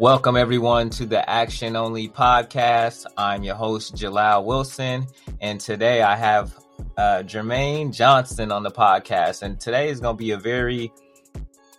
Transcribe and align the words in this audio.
Welcome 0.00 0.36
everyone 0.36 0.90
to 0.90 1.06
the 1.06 1.30
Action 1.30 1.76
Only 1.76 2.08
podcast. 2.08 3.06
I'm 3.16 3.44
your 3.44 3.54
host 3.54 3.94
Jalal 3.94 4.44
Wilson, 4.44 5.06
and 5.40 5.60
today 5.60 6.02
I 6.02 6.16
have 6.16 6.52
uh, 6.96 7.22
Jermaine 7.24 7.94
Johnson 7.94 8.50
on 8.50 8.64
the 8.64 8.72
podcast. 8.72 9.42
And 9.42 9.60
today 9.60 9.90
is 9.90 10.00
going 10.00 10.16
to 10.16 10.18
be 10.18 10.32
a 10.32 10.36
very 10.36 10.92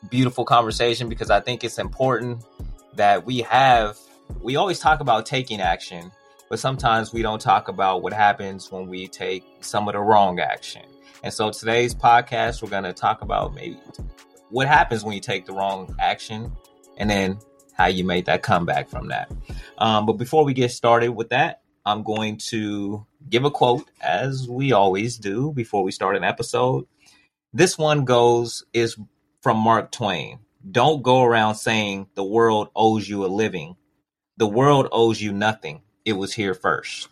beautiful 0.09 0.46
conversation 0.46 1.09
because 1.09 1.29
I 1.29 1.41
think 1.41 1.65
it's 1.65 1.78
important 1.78 2.41
that 2.93 3.25
we 3.25 3.39
have. 3.39 3.97
We 4.41 4.55
always 4.55 4.79
talk 4.79 5.02
about 5.02 5.25
taking 5.25 5.59
action, 5.59 6.09
but 6.50 6.57
sometimes 6.57 7.11
we 7.11 7.21
don't 7.21 7.41
talk 7.41 7.68
about 7.68 8.02
what 8.02 8.13
happens 8.13 8.71
when 8.71 8.88
we 8.88 9.09
take 9.09 9.43
some 9.59 9.89
of 9.89 9.93
the 9.93 10.00
wrong 10.00 10.39
action. 10.39 10.84
And 11.21 11.34
so 11.34 11.52
today's 11.52 11.93
podcast, 11.93 12.63
we're 12.63 12.70
going 12.70 12.86
to 12.86 12.93
talk 12.93 13.23
about 13.23 13.54
maybe 13.54 13.77
what 14.52 14.70
happens 14.70 15.04
when 15.04 15.13
you 15.13 15.20
take 15.20 15.45
the 15.45 15.52
wrong 15.52 15.93
action, 16.00 16.50
and 16.95 17.09
then 17.09 17.39
how 17.76 17.88
you 17.88 18.04
made 18.04 18.26
that 18.26 18.42
comeback 18.42 18.89
from 18.89 19.10
that. 19.10 19.32
Um, 19.78 20.05
but 20.05 20.14
before 20.14 20.46
we 20.46 20.54
get 20.54 20.71
started 20.71 21.10
with 21.10 21.29
that, 21.29 21.61
I'm 21.86 22.04
going 22.04 22.38
to 22.50 23.06
give 23.29 23.46
a 23.46 23.52
quote 23.52 23.88
as 24.02 24.47
we 24.47 24.71
always 24.71 25.18
do 25.18 25.52
before 25.52 25.83
we 25.83 25.92
start 25.92 26.16
an 26.16 26.24
episode. 26.24 26.88
This 27.54 27.78
one 27.78 28.06
goes 28.06 28.66
is 28.74 28.97
from 29.42 29.57
Mark 29.57 29.92
Twain. 29.92 30.39
Don't 30.69 31.04
go 31.04 31.24
around 31.24 31.56
saying 31.56 32.08
the 32.16 32.23
world 32.23 32.69
owes 32.75 33.08
you 33.08 33.25
a 33.25 33.28
living. 33.28 33.75
The 34.38 34.47
world 34.47 34.88
owes 34.92 35.22
you 35.22 35.31
nothing. 35.31 35.81
It 36.05 36.14
was 36.14 36.33
here 36.33 36.53
first. 36.53 37.08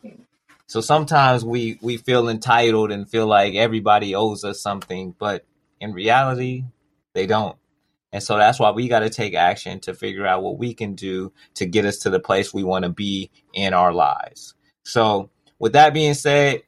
So 0.65 0.81
sometimes 0.81 1.45
we 1.45 1.77
we 1.81 1.97
feel 1.97 2.29
entitled 2.29 2.91
and 2.91 3.07
feel 3.07 3.27
like 3.27 3.53
everybody 3.53 4.15
owes 4.15 4.43
us 4.43 4.61
something, 4.61 5.13
but 5.19 5.45
in 5.79 5.93
reality, 5.93 6.63
they 7.13 7.27
don't. 7.27 7.57
And 8.13 8.21
so 8.21 8.37
that's 8.37 8.59
why 8.59 8.69
we 8.69 8.87
got 8.87 8.99
to 8.99 9.09
take 9.09 9.33
action 9.33 9.79
to 9.81 9.93
figure 9.95 10.25
out 10.25 10.43
what 10.43 10.59
we 10.59 10.75
can 10.75 10.93
do 10.93 11.33
to 11.55 11.65
get 11.65 11.83
us 11.83 11.97
to 11.99 12.11
the 12.11 12.19
place 12.19 12.53
we 12.53 12.63
want 12.63 12.83
to 12.83 12.89
be 12.89 13.31
in 13.53 13.73
our 13.73 13.91
lives. 13.91 14.53
So, 14.83 15.31
with 15.57 15.73
that 15.73 15.93
being 15.93 16.13
said, 16.13 16.61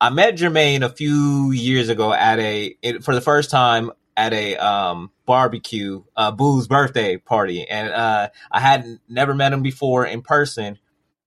I 0.00 0.10
met 0.10 0.36
Jermaine 0.36 0.82
a 0.82 0.90
few 0.90 1.52
years 1.52 1.88
ago 1.88 2.12
at 2.12 2.38
a 2.38 2.76
it, 2.82 3.02
for 3.02 3.14
the 3.14 3.20
first 3.20 3.50
time 3.50 3.90
at 4.16 4.34
a 4.34 4.56
um, 4.56 5.10
barbecue, 5.24 6.02
uh, 6.16 6.32
Boo's 6.32 6.68
birthday 6.68 7.16
party, 7.16 7.66
and 7.66 7.88
uh, 7.88 8.28
I 8.50 8.60
had 8.60 8.98
never 9.08 9.34
met 9.34 9.52
him 9.52 9.62
before 9.62 10.06
in 10.06 10.22
person. 10.22 10.78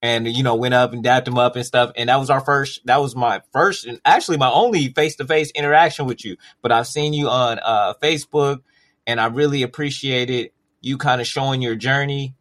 And 0.03 0.27
you 0.27 0.43
know, 0.43 0.55
went 0.55 0.73
up 0.73 0.91
and 0.91 1.01
dapped 1.01 1.29
him 1.29 1.37
up 1.37 1.55
and 1.55 1.65
stuff. 1.65 1.93
And 1.95 2.09
that 2.09 2.17
was 2.17 2.29
our 2.29 2.41
first. 2.41 2.85
That 2.85 2.99
was 2.99 3.15
my 3.15 3.41
first, 3.53 3.85
and 3.85 4.01
actually 4.03 4.35
my 4.35 4.51
only 4.51 4.89
face 4.89 5.15
to 5.15 5.25
face 5.25 5.49
interaction 5.51 6.05
with 6.07 6.25
you. 6.25 6.35
But 6.61 6.73
I've 6.73 6.87
seen 6.87 7.13
you 7.13 7.29
on 7.29 7.57
uh, 7.63 7.93
Facebook 8.03 8.63
and 9.05 9.19
I 9.19 9.27
really 9.27 9.63
appreciated 9.63 10.51
you 10.81 10.97
kind 10.97 11.21
of 11.21 11.27
showing 11.27 11.61
your 11.61 11.75
journey. 11.75 12.35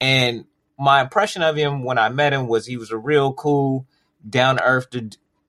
And 0.00 0.44
my 0.78 1.00
impression 1.00 1.42
of 1.42 1.56
him 1.56 1.82
when 1.82 1.98
I 1.98 2.08
met 2.08 2.32
him 2.32 2.46
was 2.46 2.66
he 2.66 2.76
was 2.76 2.90
a 2.90 2.96
real 2.96 3.32
cool, 3.32 3.86
down 4.28 4.60
earth, 4.60 4.88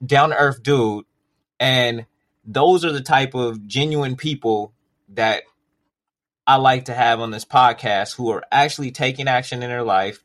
down 0.05 0.33
earth 0.33 0.63
dude, 0.63 1.05
and 1.59 2.05
those 2.43 2.83
are 2.83 2.91
the 2.91 3.01
type 3.01 3.35
of 3.35 3.67
genuine 3.67 4.15
people 4.15 4.73
that 5.09 5.43
I 6.47 6.55
like 6.55 6.85
to 6.85 6.95
have 6.95 7.19
on 7.19 7.29
this 7.29 7.45
podcast 7.45 8.15
who 8.15 8.31
are 8.31 8.43
actually 8.51 8.91
taking 8.91 9.27
action 9.27 9.61
in 9.61 9.69
their 9.69 9.83
life, 9.83 10.23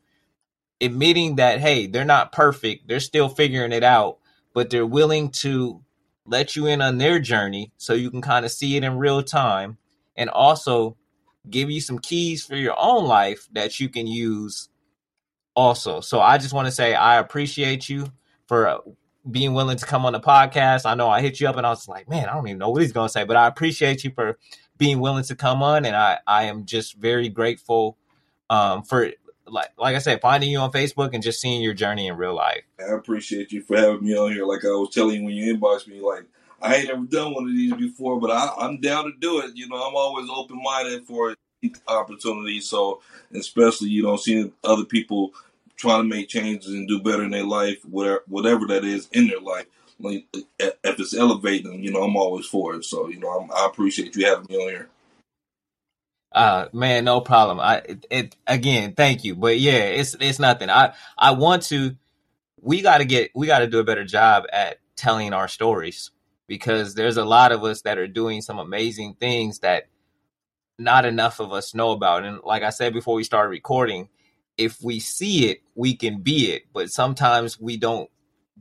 admitting 0.80 1.36
that 1.36 1.60
hey, 1.60 1.86
they're 1.86 2.04
not 2.04 2.32
perfect, 2.32 2.88
they're 2.88 3.00
still 3.00 3.28
figuring 3.28 3.72
it 3.72 3.84
out, 3.84 4.18
but 4.54 4.70
they're 4.70 4.86
willing 4.86 5.30
to 5.30 5.82
let 6.24 6.56
you 6.56 6.66
in 6.66 6.80
on 6.80 6.96
their 6.96 7.18
journey 7.18 7.72
so 7.76 7.92
you 7.92 8.10
can 8.10 8.22
kind 8.22 8.46
of 8.46 8.52
see 8.52 8.76
it 8.76 8.84
in 8.84 8.96
real 8.96 9.22
time 9.22 9.76
and 10.16 10.30
also 10.30 10.96
give 11.50 11.70
you 11.70 11.80
some 11.80 11.98
keys 11.98 12.44
for 12.44 12.56
your 12.56 12.74
own 12.78 13.04
life 13.06 13.48
that 13.52 13.78
you 13.80 13.88
can 13.88 14.06
use 14.06 14.68
also. 15.54 16.00
So 16.00 16.20
I 16.20 16.38
just 16.38 16.54
want 16.54 16.66
to 16.66 16.72
say 16.72 16.94
I 16.94 17.18
appreciate 17.18 17.88
you 17.88 18.06
for 18.46 18.80
being 19.30 19.54
willing 19.54 19.76
to 19.76 19.86
come 19.86 20.04
on 20.04 20.12
the 20.12 20.20
podcast. 20.20 20.86
I 20.86 20.94
know 20.94 21.08
I 21.08 21.20
hit 21.20 21.40
you 21.40 21.48
up 21.48 21.56
and 21.56 21.66
I 21.66 21.70
was 21.70 21.88
like, 21.88 22.08
man, 22.08 22.28
I 22.28 22.34
don't 22.34 22.46
even 22.46 22.58
know 22.58 22.70
what 22.70 22.82
he's 22.82 22.92
going 22.92 23.08
to 23.08 23.12
say, 23.12 23.24
but 23.24 23.36
I 23.36 23.46
appreciate 23.46 24.04
you 24.04 24.10
for 24.10 24.38
being 24.76 25.00
willing 25.00 25.24
to 25.24 25.34
come 25.34 25.62
on. 25.62 25.84
And 25.84 25.96
I, 25.96 26.18
I 26.26 26.44
am 26.44 26.66
just 26.66 26.96
very 26.96 27.28
grateful 27.28 27.96
um, 28.50 28.82
for, 28.82 29.10
like, 29.46 29.70
like 29.78 29.96
I 29.96 29.98
said, 29.98 30.20
finding 30.20 30.50
you 30.50 30.58
on 30.58 30.72
Facebook 30.72 31.10
and 31.12 31.22
just 31.22 31.40
seeing 31.40 31.62
your 31.62 31.74
journey 31.74 32.06
in 32.06 32.16
real 32.16 32.34
life. 32.34 32.62
I 32.80 32.92
appreciate 32.94 33.52
you 33.52 33.62
for 33.62 33.76
having 33.76 34.04
me 34.04 34.16
on 34.16 34.32
here. 34.32 34.46
Like 34.46 34.64
I 34.64 34.68
was 34.68 34.90
telling 34.92 35.16
you 35.16 35.24
when 35.24 35.34
you 35.34 35.56
inboxed 35.56 35.88
me, 35.88 36.00
like, 36.00 36.24
I 36.64 36.76
ain't 36.76 36.90
ever 36.90 37.04
done 37.04 37.34
one 37.34 37.44
of 37.44 37.52
these 37.52 37.74
before, 37.74 38.18
but 38.18 38.30
I, 38.30 38.50
I'm 38.58 38.80
down 38.80 39.04
to 39.04 39.12
do 39.20 39.40
it. 39.40 39.52
You 39.54 39.68
know, 39.68 39.76
I'm 39.76 39.94
always 39.94 40.28
open 40.30 40.62
minded 40.62 41.04
for 41.04 41.36
opportunities. 41.86 42.68
So, 42.68 43.02
especially 43.34 43.90
you 43.90 44.02
know, 44.02 44.16
seeing 44.16 44.52
other 44.64 44.84
people 44.84 45.34
trying 45.76 46.02
to 46.02 46.08
make 46.08 46.28
changes 46.28 46.72
and 46.72 46.88
do 46.88 47.02
better 47.02 47.22
in 47.22 47.30
their 47.30 47.44
life, 47.44 47.84
whatever 47.84 48.24
whatever 48.28 48.66
that 48.68 48.82
is 48.84 49.08
in 49.12 49.28
their 49.28 49.40
life. 49.40 49.66
Like 50.00 50.26
if 50.58 50.74
it's 50.98 51.14
elevating 51.14 51.84
you 51.84 51.92
know, 51.92 52.02
I'm 52.02 52.16
always 52.16 52.46
for 52.46 52.74
it. 52.74 52.84
So, 52.84 53.08
you 53.08 53.20
know, 53.20 53.28
I'm, 53.28 53.52
i 53.52 53.66
appreciate 53.66 54.16
you 54.16 54.26
having 54.26 54.46
me 54.48 54.56
on 54.56 54.70
here. 54.70 54.88
Uh 56.32 56.66
man, 56.72 57.04
no 57.04 57.20
problem. 57.20 57.60
I 57.60 57.82
it, 57.84 58.06
it 58.10 58.36
again, 58.46 58.94
thank 58.94 59.22
you. 59.22 59.34
But 59.34 59.60
yeah, 59.60 59.84
it's 59.84 60.16
it's 60.18 60.38
nothing. 60.38 60.70
I 60.70 60.94
I 61.18 61.32
want 61.32 61.62
to. 61.64 61.96
We 62.60 62.80
got 62.80 62.98
to 62.98 63.04
get. 63.04 63.30
We 63.34 63.46
got 63.46 63.58
to 63.58 63.66
do 63.66 63.78
a 63.78 63.84
better 63.84 64.04
job 64.04 64.44
at 64.50 64.78
telling 64.96 65.34
our 65.34 65.48
stories 65.48 66.10
because 66.46 66.94
there's 66.94 67.16
a 67.16 67.24
lot 67.24 67.52
of 67.52 67.64
us 67.64 67.82
that 67.82 67.98
are 67.98 68.08
doing 68.08 68.42
some 68.42 68.58
amazing 68.58 69.14
things 69.14 69.60
that 69.60 69.84
not 70.78 71.04
enough 71.04 71.40
of 71.40 71.52
us 71.52 71.74
know 71.74 71.90
about. 71.92 72.24
And 72.24 72.40
like 72.44 72.62
I 72.62 72.70
said 72.70 72.92
before 72.92 73.14
we 73.14 73.24
started 73.24 73.50
recording, 73.50 74.08
if 74.56 74.82
we 74.82 75.00
see 75.00 75.48
it, 75.50 75.62
we 75.74 75.94
can 75.96 76.20
be 76.20 76.52
it. 76.52 76.64
But 76.72 76.90
sometimes 76.90 77.60
we 77.60 77.76
don't 77.76 78.10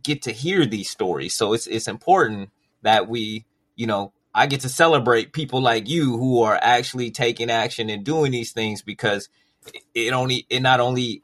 get 0.01 0.23
to 0.23 0.31
hear 0.31 0.65
these 0.65 0.89
stories. 0.89 1.33
So 1.33 1.53
it's 1.53 1.67
it's 1.67 1.87
important 1.87 2.49
that 2.81 3.07
we, 3.07 3.45
you 3.75 3.87
know, 3.87 4.13
I 4.33 4.47
get 4.47 4.61
to 4.61 4.69
celebrate 4.69 5.33
people 5.33 5.61
like 5.61 5.87
you 5.87 6.17
who 6.17 6.41
are 6.41 6.59
actually 6.61 7.11
taking 7.11 7.49
action 7.49 7.89
and 7.89 8.03
doing 8.03 8.31
these 8.31 8.51
things 8.51 8.81
because 8.81 9.29
it 9.93 10.13
only 10.13 10.45
it 10.49 10.61
not 10.61 10.79
only 10.79 11.21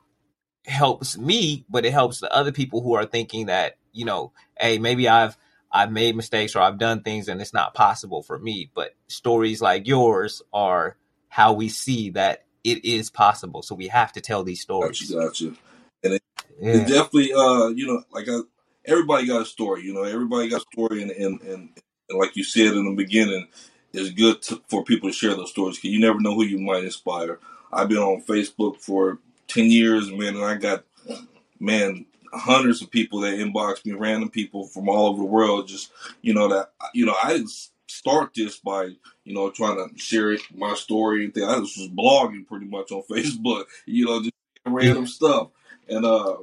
helps 0.66 1.18
me, 1.18 1.66
but 1.70 1.86
it 1.86 1.94
helps 1.94 2.20
the 2.20 2.34
other 2.34 2.52
people 2.52 2.82
who 2.82 2.94
are 2.94 3.06
thinking 3.06 3.48
that, 3.48 3.78
you 3.92 4.06
know, 4.06 4.32
hey, 4.60 4.78
maybe 4.78 5.10
I've 5.10 5.38
I've 5.72 5.92
made 5.92 6.16
mistakes 6.16 6.56
or 6.56 6.62
I've 6.62 6.78
done 6.78 7.04
things 7.04 7.28
and 7.28 7.42
it's 7.42 7.54
not 7.54 7.74
possible 7.74 8.24
for 8.24 8.38
me. 8.40 8.72
But 8.74 8.96
stories 9.08 9.62
like 9.62 9.88
yours 9.88 10.42
are 10.52 10.98
how 11.30 11.54
we 11.54 11.70
see 11.70 12.12
that 12.12 12.46
it 12.64 12.84
is 12.86 13.10
possible. 13.10 13.62
So 13.62 13.76
we 13.76 13.88
have 13.88 14.12
to 14.14 14.22
tell 14.22 14.44
these 14.44 14.62
stories. 14.62 15.12
Gotcha, 15.12 15.28
gotcha. 15.28 15.60
And 16.04 16.14
it, 16.14 16.24
yeah. 16.60 16.74
it 16.74 16.88
definitely, 16.88 17.34
uh, 17.34 17.68
you 17.68 17.88
know, 17.88 18.04
like 18.12 18.28
I, 18.28 18.40
everybody 18.86 19.28
got 19.28 19.42
a 19.42 19.46
story. 19.46 19.84
You 19.84 19.94
know, 19.94 20.04
everybody 20.04 20.50
got 20.50 20.62
a 20.62 20.66
story, 20.74 21.02
and 21.02 21.12
and, 21.12 21.42
and, 21.42 21.70
and 22.10 22.20
like 22.20 22.36
you 22.36 22.44
said 22.44 22.74
in 22.74 22.86
the 22.86 22.96
beginning, 22.96 23.48
it's 23.94 24.10
good 24.12 24.42
to, 24.44 24.62
for 24.68 24.84
people 24.84 25.10
to 25.10 25.14
share 25.14 25.36
those 25.36 25.52
stories 25.52 25.78
because 25.78 25.92
you 25.92 26.00
never 26.00 26.20
know 26.20 26.36
who 26.36 26.44
you 26.44 26.60
might 26.60 26.84
inspire. 26.84 27.40
I've 27.72 27.90
been 27.90 27.98
on 27.98 28.24
Facebook 28.24 28.82
for 28.82 29.20
ten 29.48 29.66
years, 29.66 30.12
man, 30.12 30.36
and 30.36 30.46
I 30.46 30.56
got 30.56 30.84
man 31.60 32.06
hundreds 32.34 32.82
of 32.82 32.92
people 32.92 33.20
that 33.22 33.38
inbox 33.38 33.86
me, 33.86 33.94
random 33.94 34.30
people 34.30 34.68
from 34.68 34.90
all 34.90 35.08
over 35.08 35.20
the 35.20 35.26
world. 35.26 35.68
Just 35.68 35.92
you 36.22 36.34
know 36.34 36.48
that 36.50 36.72
you 36.94 37.06
know 37.06 37.16
I 37.24 37.34
didn't 37.34 37.52
start 37.88 38.32
this 38.36 38.58
by 38.58 38.84
you 39.24 39.34
know 39.34 39.50
trying 39.50 39.78
to 39.78 39.98
share 40.00 40.38
my 40.54 40.74
story 40.76 41.26
and 41.26 41.34
thing. 41.34 41.44
I 41.44 41.58
was 41.58 41.74
just 41.74 41.96
blogging 41.96 42.48
pretty 42.48 42.66
much 42.66 42.92
on 42.92 43.04
Facebook, 43.10 43.66
you 43.86 44.06
know, 44.06 44.22
just 44.22 44.34
random 44.66 45.08
stuff. 45.08 45.50
And 45.88 46.06
uh, 46.06 46.38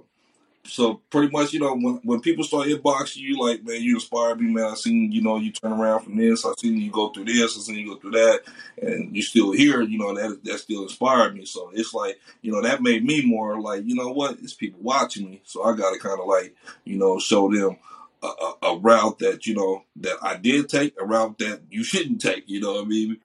so 0.68 1.00
pretty 1.10 1.30
much, 1.30 1.52
you 1.52 1.60
know, 1.60 1.74
when 1.74 2.00
when 2.04 2.20
people 2.20 2.44
start 2.44 2.68
inboxing 2.68 3.18
you, 3.18 3.38
like, 3.38 3.64
man, 3.64 3.82
you 3.82 3.94
inspired 3.94 4.40
me, 4.40 4.52
man. 4.52 4.66
I 4.66 4.74
seen, 4.74 5.12
you 5.12 5.22
know, 5.22 5.36
you 5.36 5.52
turn 5.52 5.72
around 5.72 6.04
from 6.04 6.16
this. 6.16 6.44
I 6.44 6.52
seen 6.58 6.76
you 6.76 6.90
go 6.90 7.10
through 7.10 7.24
this. 7.24 7.56
I 7.56 7.60
seen 7.60 7.76
you 7.76 7.94
go 7.94 8.00
through 8.00 8.12
that, 8.12 8.40
and 8.80 9.14
you 9.14 9.22
still 9.22 9.52
here. 9.52 9.82
You 9.82 9.98
know, 9.98 10.14
that 10.14 10.44
that 10.44 10.58
still 10.58 10.82
inspired 10.82 11.34
me. 11.34 11.44
So 11.44 11.70
it's 11.74 11.94
like, 11.94 12.18
you 12.42 12.52
know, 12.52 12.62
that 12.62 12.82
made 12.82 13.04
me 13.04 13.24
more 13.24 13.60
like, 13.60 13.84
you 13.84 13.94
know 13.94 14.12
what? 14.12 14.38
It's 14.40 14.54
people 14.54 14.80
watching 14.82 15.30
me, 15.30 15.42
so 15.44 15.64
I 15.64 15.76
got 15.76 15.92
to 15.92 15.98
kind 15.98 16.20
of 16.20 16.26
like, 16.26 16.54
you 16.84 16.96
know, 16.96 17.18
show 17.18 17.50
them. 17.50 17.76
A, 18.22 18.28
a, 18.28 18.54
a, 18.70 18.78
route 18.78 19.18
that 19.18 19.46
you 19.46 19.54
know 19.54 19.84
that 19.96 20.16
I 20.22 20.36
did 20.36 20.70
take, 20.70 20.94
a 20.98 21.04
route 21.04 21.36
that 21.38 21.60
you 21.70 21.84
shouldn't 21.84 22.22
take. 22.22 22.48
You 22.48 22.60
know 22.60 22.72
what 22.72 22.84
I 22.84 22.88
mean? 22.88 23.18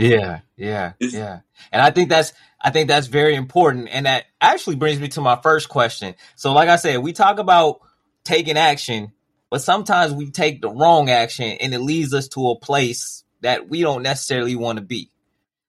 Yeah, 0.00 0.40
yeah, 0.56 0.94
it's, 0.98 1.14
yeah. 1.14 1.40
And 1.72 1.82
I 1.82 1.90
think 1.90 2.08
that's 2.08 2.32
I 2.60 2.70
think 2.70 2.88
that's 2.88 3.06
very 3.06 3.34
important. 3.34 3.88
And 3.92 4.06
that 4.06 4.26
actually 4.40 4.76
brings 4.76 5.00
me 5.00 5.08
to 5.08 5.20
my 5.20 5.36
first 5.42 5.68
question. 5.68 6.14
So, 6.36 6.52
like 6.52 6.68
I 6.68 6.76
said, 6.76 6.98
we 6.98 7.12
talk 7.12 7.38
about 7.38 7.80
taking 8.24 8.56
action, 8.56 9.12
but 9.50 9.62
sometimes 9.62 10.12
we 10.14 10.30
take 10.30 10.62
the 10.62 10.70
wrong 10.70 11.10
action 11.10 11.46
and 11.60 11.74
it 11.74 11.80
leads 11.80 12.14
us 12.14 12.28
to 12.28 12.50
a 12.50 12.58
place 12.58 13.24
that 13.42 13.68
we 13.68 13.82
don't 13.82 14.02
necessarily 14.02 14.56
want 14.56 14.78
to 14.78 14.84
be. 14.84 15.10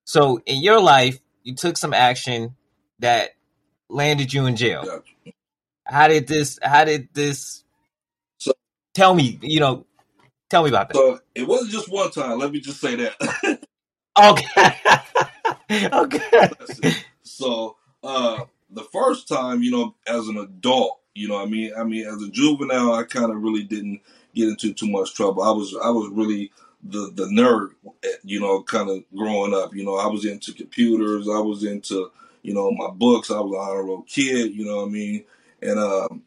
So, 0.06 0.42
in 0.46 0.62
your 0.62 0.82
life, 0.82 1.20
you 1.44 1.56
took 1.56 1.78
some 1.78 1.94
action 1.94 2.56
that 3.00 3.32
landed 3.90 4.34
you 4.34 4.46
in 4.46 4.56
jail. 4.56 5.02
How 5.86 6.08
did 6.08 6.28
this, 6.28 6.60
how 6.64 6.86
did 6.86 7.10
this, 7.14 7.64
so, 8.40 8.54
tell 8.94 9.14
me, 9.14 9.40
you 9.42 9.60
know, 9.60 9.86
tell 10.50 10.64
me 10.64 10.70
about 10.70 10.90
that. 10.90 10.96
So, 10.96 11.20
it 11.36 11.48
wasn't 11.48 11.72
just 11.72 11.92
one 11.92 12.12
time. 12.12 12.40
Let 12.40 12.52
me 12.52 12.62
just 12.62 12.82
say 12.82 12.96
that. 12.96 13.60
okay. 14.18 14.74
okay. 15.94 16.50
So 17.24 17.78
Uh, 18.04 18.46
the 18.72 18.84
first 18.86 19.28
time, 19.28 19.62
you 19.62 19.72
know, 19.72 19.96
as 20.08 20.28
an 20.28 20.38
adult, 20.38 21.00
you 21.14 21.28
know, 21.28 21.42
I 21.42 21.46
mean, 21.46 21.72
I 21.78 21.84
mean, 21.84 22.08
as 22.08 22.22
a 22.24 22.30
juvenile, 22.32 22.94
I 22.94 23.04
kind 23.04 23.32
of 23.32 23.42
really 23.44 23.64
didn't 23.64 24.02
get 24.34 24.48
into 24.50 24.74
too 24.74 24.90
much 24.90 25.14
trouble. 25.14 25.44
I 25.44 25.52
was, 25.52 25.76
I 25.84 25.90
was 25.90 26.10
really 26.12 26.52
the 26.84 27.12
the 27.14 27.26
nerd, 27.26 27.70
you 28.24 28.40
know, 28.40 28.64
kind 28.64 28.90
of 28.90 29.04
growing 29.16 29.54
up. 29.54 29.76
You 29.76 29.86
know, 29.86 29.98
I 29.98 30.08
was 30.08 30.26
into 30.26 30.54
computers. 30.54 31.28
I 31.30 31.40
was 31.40 31.64
into, 31.64 32.12
you 32.42 32.54
know, 32.56 32.72
my 32.72 32.90
books. 32.90 33.30
I 33.30 33.40
was 33.40 33.54
an 33.54 33.60
honor 33.60 33.84
roll 33.84 34.02
kid. 34.04 34.54
You 34.56 34.66
know 34.66 34.78
what 34.78 34.88
I 34.88 34.92
mean? 34.92 35.26
And 35.62 35.78
um, 35.80 36.24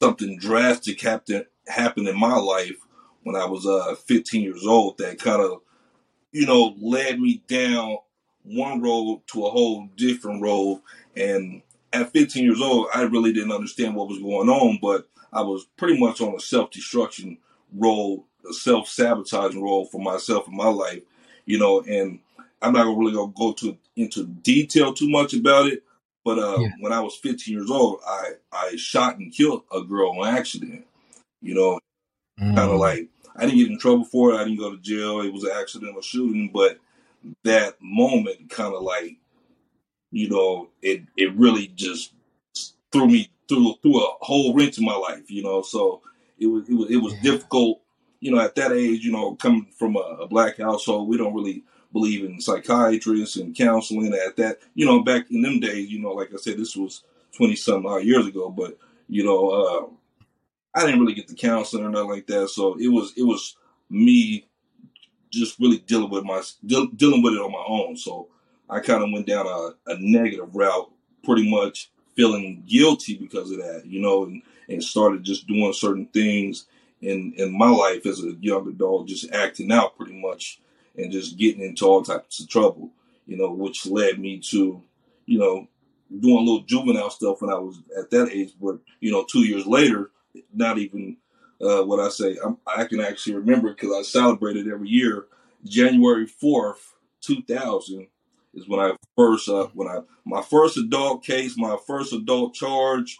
something 0.00 0.38
drastic 0.38 1.00
happened 1.00 1.46
happened 1.66 2.08
in 2.08 2.18
my 2.18 2.36
life 2.36 2.76
when 3.24 3.36
I 3.36 3.46
was 3.46 3.66
uh 3.66 3.94
15 3.96 4.42
years 4.42 4.66
old 4.66 4.98
that 4.98 5.18
kind 5.18 5.42
of, 5.42 5.60
you 6.36 6.44
know, 6.44 6.74
led 6.82 7.18
me 7.18 7.42
down 7.48 7.96
one 8.42 8.82
road 8.82 9.22
to 9.26 9.46
a 9.46 9.50
whole 9.50 9.88
different 9.96 10.42
road. 10.42 10.82
And 11.16 11.62
at 11.94 12.12
15 12.12 12.44
years 12.44 12.60
old, 12.60 12.88
I 12.94 13.04
really 13.04 13.32
didn't 13.32 13.52
understand 13.52 13.96
what 13.96 14.08
was 14.08 14.18
going 14.18 14.50
on, 14.50 14.78
but 14.82 15.08
I 15.32 15.40
was 15.40 15.64
pretty 15.78 15.98
much 15.98 16.20
on 16.20 16.34
a 16.34 16.40
self 16.40 16.70
destruction 16.72 17.38
road, 17.74 18.22
a 18.46 18.52
self 18.52 18.86
sabotaging 18.86 19.62
role 19.62 19.86
for 19.86 19.98
myself 19.98 20.46
in 20.46 20.54
my 20.54 20.68
life, 20.68 21.00
you 21.46 21.58
know. 21.58 21.80
And 21.80 22.18
I'm 22.60 22.74
not 22.74 22.94
really 22.94 23.14
gonna 23.14 23.32
go 23.34 23.54
to 23.54 23.78
into 23.96 24.26
detail 24.26 24.92
too 24.92 25.08
much 25.08 25.32
about 25.32 25.68
it, 25.68 25.84
but 26.22 26.38
uh, 26.38 26.58
yeah. 26.58 26.68
when 26.80 26.92
I 26.92 27.00
was 27.00 27.16
15 27.16 27.54
years 27.54 27.70
old, 27.70 28.00
I 28.06 28.32
I 28.52 28.76
shot 28.76 29.16
and 29.16 29.32
killed 29.32 29.62
a 29.72 29.82
girl 29.82 30.20
on 30.20 30.36
accident, 30.36 30.84
you 31.40 31.54
know, 31.54 31.80
mm. 32.38 32.54
kind 32.54 32.70
of 32.70 32.78
like 32.78 33.08
I 33.36 33.46
didn't 33.46 33.58
get 33.58 33.70
in 33.70 33.78
trouble 33.78 34.04
for 34.04 34.32
it. 34.32 34.36
I 34.36 34.44
didn't 34.44 34.58
go 34.58 34.70
to 34.74 34.80
jail. 34.80 35.20
It 35.20 35.32
was 35.32 35.44
an 35.44 35.52
accidental 35.52 36.02
shooting, 36.02 36.50
but 36.52 36.78
that 37.44 37.76
moment 37.80 38.50
kind 38.50 38.74
of 38.74 38.82
like, 38.82 39.16
you 40.10 40.28
know, 40.28 40.68
it 40.82 41.02
it 41.16 41.34
really 41.36 41.68
just 41.68 42.12
threw 42.92 43.06
me 43.06 43.30
through 43.48 43.74
through 43.82 44.00
a 44.02 44.16
whole 44.20 44.54
wrench 44.54 44.78
in 44.78 44.84
my 44.84 44.96
life, 44.96 45.30
you 45.30 45.42
know. 45.42 45.62
So 45.62 46.02
it 46.38 46.46
was 46.46 46.68
it 46.68 46.74
was 46.74 46.90
it 46.90 46.96
was 46.96 47.14
yeah. 47.14 47.22
difficult, 47.22 47.80
you 48.20 48.32
know, 48.32 48.40
at 48.40 48.54
that 48.56 48.72
age, 48.72 49.04
you 49.04 49.12
know, 49.12 49.34
coming 49.36 49.66
from 49.76 49.96
a, 49.96 50.00
a, 50.00 50.28
black 50.28 50.58
household, 50.58 51.08
we 51.08 51.16
don't 51.16 51.34
really 51.34 51.64
believe 51.92 52.24
in 52.24 52.40
psychiatrists 52.40 53.36
and 53.36 53.56
counseling 53.56 54.12
at 54.14 54.36
that, 54.36 54.58
you 54.74 54.84
know, 54.84 55.02
back 55.02 55.30
in 55.30 55.42
them 55.42 55.60
days, 55.60 55.90
you 55.90 56.00
know, 56.00 56.12
like 56.12 56.32
I 56.32 56.36
said, 56.36 56.58
this 56.58 56.76
was 56.76 57.02
twenty 57.32 57.56
some 57.56 57.86
odd 57.86 58.04
years 58.04 58.26
ago, 58.26 58.50
but 58.50 58.78
you 59.08 59.24
know, 59.24 59.48
uh, 59.50 59.86
I 60.76 60.84
didn't 60.84 61.00
really 61.00 61.14
get 61.14 61.26
the 61.26 61.34
counseling 61.34 61.84
or 61.84 61.90
nothing 61.90 62.10
like 62.10 62.26
that. 62.26 62.50
So 62.50 62.76
it 62.78 62.88
was 62.88 63.14
it 63.16 63.22
was 63.22 63.56
me 63.88 64.46
just 65.30 65.58
really 65.58 65.78
dealing 65.78 66.10
with 66.10 66.24
my 66.24 66.42
de- 66.64 66.90
dealing 66.94 67.22
with 67.22 67.32
it 67.32 67.40
on 67.40 67.50
my 67.50 67.64
own. 67.66 67.96
So 67.96 68.28
I 68.68 68.80
kind 68.80 69.02
of 69.02 69.10
went 69.10 69.26
down 69.26 69.46
a, 69.46 69.90
a, 69.90 69.96
negative 69.98 70.54
route, 70.54 70.92
pretty 71.24 71.50
much 71.50 71.90
feeling 72.14 72.62
guilty 72.66 73.16
because 73.16 73.50
of 73.50 73.58
that, 73.58 73.84
you 73.86 74.00
know, 74.00 74.24
and, 74.24 74.42
and 74.68 74.82
started 74.84 75.24
just 75.24 75.46
doing 75.46 75.72
certain 75.72 76.06
things 76.06 76.66
in 77.00 77.32
in 77.38 77.56
my 77.56 77.70
life 77.70 78.04
as 78.04 78.22
a 78.22 78.34
young 78.40 78.68
adult, 78.68 79.08
just 79.08 79.32
acting 79.32 79.72
out 79.72 79.96
pretty 79.96 80.20
much 80.20 80.60
and 80.96 81.10
just 81.10 81.38
getting 81.38 81.62
into 81.62 81.86
all 81.86 82.02
types 82.02 82.40
of 82.40 82.48
trouble, 82.48 82.90
you 83.26 83.38
know, 83.38 83.50
which 83.50 83.86
led 83.86 84.18
me 84.18 84.40
to, 84.40 84.82
you 85.24 85.38
know, 85.38 85.68
doing 86.20 86.36
a 86.36 86.40
little 86.40 86.62
juvenile 86.62 87.10
stuff 87.10 87.40
when 87.40 87.50
I 87.50 87.58
was 87.58 87.80
at 87.98 88.10
that 88.10 88.30
age. 88.30 88.52
But 88.60 88.78
you 89.00 89.10
know, 89.10 89.24
two 89.24 89.46
years 89.46 89.66
later, 89.66 90.10
not 90.52 90.78
even 90.78 91.16
uh, 91.60 91.82
what 91.82 92.00
I 92.00 92.08
say. 92.08 92.36
I'm, 92.44 92.58
i 92.66 92.84
can 92.84 93.00
actually 93.00 93.36
remember 93.36 93.70
because 93.70 93.92
I 93.96 94.02
celebrated 94.02 94.68
every 94.68 94.88
year. 94.88 95.26
January 95.64 96.26
fourth, 96.26 96.94
two 97.20 97.42
thousand, 97.42 98.06
is 98.54 98.68
when 98.68 98.80
I 98.80 98.96
first 99.16 99.48
uh, 99.48 99.66
when 99.74 99.88
I 99.88 100.00
my 100.24 100.42
first 100.42 100.76
adult 100.76 101.24
case, 101.24 101.56
my 101.56 101.76
first 101.86 102.12
adult 102.12 102.54
charge, 102.54 103.18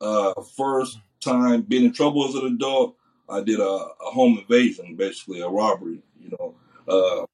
uh, 0.00 0.32
first 0.56 0.98
time 1.20 1.62
being 1.62 1.84
in 1.84 1.92
trouble 1.92 2.26
as 2.28 2.34
an 2.34 2.46
adult. 2.46 2.96
I 3.30 3.42
did 3.42 3.60
a, 3.60 3.64
a 3.64 4.10
home 4.10 4.38
invasion, 4.38 4.96
basically 4.96 5.40
a 5.40 5.48
robbery. 5.48 6.00
You 6.18 6.30
know, 6.30 6.54
uh, 6.88 7.26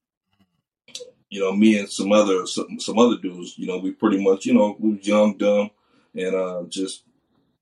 you 1.31 1.41
know, 1.41 1.53
me 1.53 1.79
and 1.79 1.89
some 1.89 2.13
other 2.13 2.47
some, 2.47 2.79
some 2.79 2.99
other 2.99 3.17
dudes. 3.19 3.59
You 3.59 3.67
know, 3.67 3.79
we 3.79 3.93
pretty 3.93 4.23
much 4.23 4.47
you 4.47 4.55
know 4.55 4.77
we 4.79 4.95
was 4.95 5.07
young, 5.07 5.37
dumb, 5.37 5.71
and 6.15 6.35
uh, 6.35 6.63
just 6.69 7.05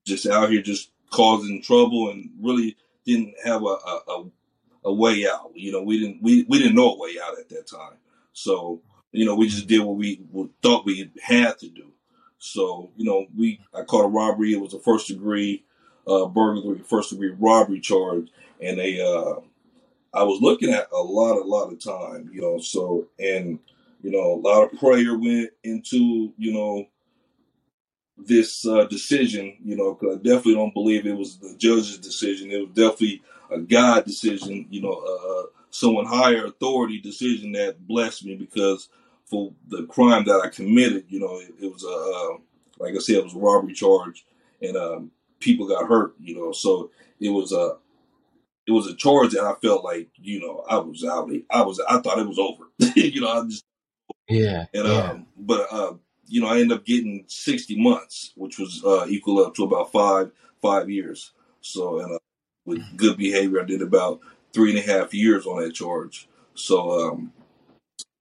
just 0.05 0.27
out 0.27 0.49
here 0.49 0.61
just 0.61 0.92
causing 1.13 1.61
trouble 1.61 2.09
and 2.09 2.29
really 2.41 2.75
didn't 3.05 3.35
have 3.43 3.63
a, 3.63 3.77
a, 4.09 4.25
a 4.85 4.93
way 4.93 5.25
out. 5.27 5.51
You 5.55 5.71
know, 5.71 5.83
we 5.83 5.99
didn't 5.99 6.21
we, 6.21 6.43
we 6.49 6.57
didn't 6.57 6.75
know 6.75 6.93
a 6.93 6.99
way 6.99 7.15
out 7.23 7.39
at 7.39 7.49
that 7.49 7.67
time. 7.67 7.97
So 8.33 8.81
you 9.11 9.25
know, 9.25 9.35
we 9.35 9.47
just 9.47 9.67
did 9.67 9.81
what 9.81 9.95
we 9.95 10.21
thought 10.61 10.85
we 10.85 11.11
had 11.21 11.57
to 11.59 11.69
do. 11.69 11.91
So 12.39 12.89
you 12.97 13.05
know, 13.05 13.27
we 13.37 13.61
I 13.73 13.83
caught 13.83 14.05
a 14.05 14.09
robbery. 14.09 14.53
It 14.53 14.61
was 14.61 14.73
a 14.73 14.79
first 14.79 15.07
degree 15.07 15.63
uh, 16.07 16.25
burglary, 16.25 16.79
first 16.79 17.11
degree 17.11 17.33
robbery 17.39 17.79
charge, 17.79 18.27
and 18.59 18.77
they 18.77 18.99
uh, 18.99 19.39
I 20.13 20.23
was 20.23 20.41
looking 20.41 20.71
at 20.73 20.91
a 20.91 21.01
lot, 21.01 21.37
a 21.37 21.43
lot 21.43 21.71
of 21.71 21.79
time. 21.79 22.29
You 22.33 22.41
know, 22.41 22.59
so 22.59 23.07
and 23.19 23.59
you 24.01 24.11
know, 24.11 24.33
a 24.33 24.41
lot 24.41 24.63
of 24.63 24.79
prayer 24.79 25.17
went 25.17 25.51
into 25.63 26.33
you 26.37 26.53
know 26.53 26.87
this 28.17 28.65
uh, 28.65 28.85
decision, 28.85 29.57
you 29.63 29.75
know, 29.75 29.93
because 29.93 30.15
I 30.15 30.17
definitely 30.17 30.55
don't 30.55 30.73
believe 30.73 31.05
it 31.05 31.17
was 31.17 31.37
the 31.37 31.55
judge's 31.57 31.97
decision. 31.97 32.51
It 32.51 32.59
was 32.59 32.69
definitely 32.69 33.23
a 33.49 33.59
God 33.59 34.05
decision, 34.05 34.67
you 34.69 34.81
know, 34.81 34.91
uh, 34.93 35.39
uh, 35.39 35.45
someone 35.69 36.05
higher 36.05 36.45
authority 36.45 36.99
decision 36.99 37.53
that 37.53 37.87
blessed 37.87 38.25
me 38.25 38.35
because 38.35 38.89
for 39.25 39.51
the 39.67 39.83
crime 39.87 40.25
that 40.25 40.41
I 40.43 40.49
committed, 40.49 41.05
you 41.09 41.19
know, 41.19 41.39
it, 41.39 41.53
it 41.61 41.73
was 41.73 41.83
a, 41.83 41.87
uh, 41.87 42.37
like 42.79 42.95
I 42.95 42.99
said, 42.99 43.17
it 43.17 43.23
was 43.23 43.33
a 43.33 43.39
robbery 43.39 43.73
charge 43.73 44.25
and 44.61 44.77
um, 44.77 45.11
people 45.39 45.67
got 45.67 45.87
hurt, 45.87 46.13
you 46.19 46.35
know, 46.35 46.51
so 46.51 46.91
it 47.19 47.29
was 47.29 47.51
a, 47.51 47.77
it 48.67 48.71
was 48.71 48.87
a 48.87 48.95
charge 48.95 49.31
that 49.31 49.43
I 49.43 49.55
felt 49.61 49.83
like, 49.83 50.09
you 50.15 50.39
know, 50.39 50.63
I 50.69 50.77
was 50.77 51.03
out. 51.03 51.29
I 51.49 51.61
was, 51.63 51.81
I 51.89 51.99
thought 51.99 52.19
it 52.19 52.27
was 52.27 52.39
over, 52.39 52.65
you 52.95 53.21
know, 53.21 53.27
I 53.29 53.45
just, 53.45 53.65
yeah. 54.29 54.65
And, 54.73 54.87
yeah. 54.87 54.93
um, 54.93 55.27
but, 55.37 55.67
uh, 55.71 55.93
you 56.27 56.41
know, 56.41 56.47
I 56.47 56.59
ended 56.59 56.77
up 56.77 56.85
getting 56.85 57.25
60 57.27 57.81
months, 57.81 58.31
which 58.35 58.57
was 58.57 58.83
uh, 58.85 59.05
equal 59.07 59.43
up 59.43 59.55
to 59.55 59.63
about 59.63 59.91
five 59.91 60.31
five 60.61 60.89
years. 60.89 61.33
So, 61.61 61.99
and 61.99 62.15
uh, 62.15 62.19
with 62.65 62.79
mm-hmm. 62.79 62.95
good 62.95 63.17
behavior, 63.17 63.61
I 63.61 63.65
did 63.65 63.81
about 63.81 64.21
three 64.53 64.69
and 64.69 64.79
a 64.79 64.91
half 64.91 65.13
years 65.13 65.45
on 65.45 65.61
that 65.61 65.73
charge. 65.73 66.27
So, 66.55 66.91
um, 66.91 67.33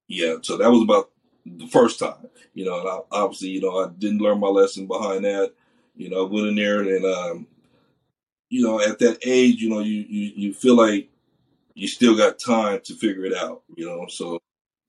yeah, 0.09 0.37
so 0.43 0.57
that 0.57 0.71
was 0.71 0.83
about 0.83 1.11
the 1.47 1.67
first 1.67 1.99
time, 1.99 2.29
you 2.55 2.65
know, 2.65 2.81
and 2.81 2.89
I, 2.89 2.99
obviously, 3.11 3.49
you 3.49 3.61
know, 3.61 3.85
I 3.85 3.89
didn't 3.89 4.21
learn 4.21 4.41
my 4.41 4.49
lesson 4.49 4.87
behind 4.87 5.25
that. 5.25 5.53
You 5.97 6.11
know, 6.11 6.27
I 6.27 6.31
went 6.31 6.49
in 6.49 6.57
there 6.57 6.81
and, 6.81 7.05
um, 7.05 7.47
you 8.49 8.63
know, 8.67 8.81
at 8.81 8.99
that 8.99 9.19
age, 9.25 9.61
you 9.61 9.71
know, 9.71 9.81
you, 9.81 10.05
you, 10.09 10.33
you 10.37 10.55
feel 10.55 10.77
like 10.77 11.09
you 11.75 11.89
still 11.89 12.17
got 12.17 12.39
time 12.39 12.81
to 12.85 12.95
figure 12.95 13.25
it 13.25 13.35
out, 13.35 13.63
you 13.75 13.87
know, 13.87 14.07
so 14.09 14.41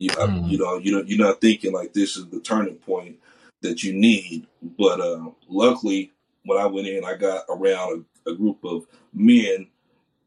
you, 0.03 0.09
mm. 0.09 0.49
you 0.49 0.57
know, 0.57 0.77
you 0.77 0.91
know, 0.91 1.03
you're 1.05 1.25
not 1.25 1.39
thinking 1.39 1.71
like 1.71 1.93
this 1.93 2.17
is 2.17 2.27
the 2.27 2.39
turning 2.39 2.75
point 2.75 3.17
that 3.61 3.83
you 3.83 3.93
need. 3.93 4.47
But 4.61 4.99
uh, 4.99 5.29
luckily, 5.47 6.11
when 6.43 6.59
I 6.59 6.65
went 6.65 6.87
in, 6.87 7.05
I 7.05 7.15
got 7.15 7.45
around 7.49 8.05
a, 8.25 8.31
a 8.31 8.35
group 8.35 8.63
of 8.63 8.85
men, 9.13 9.67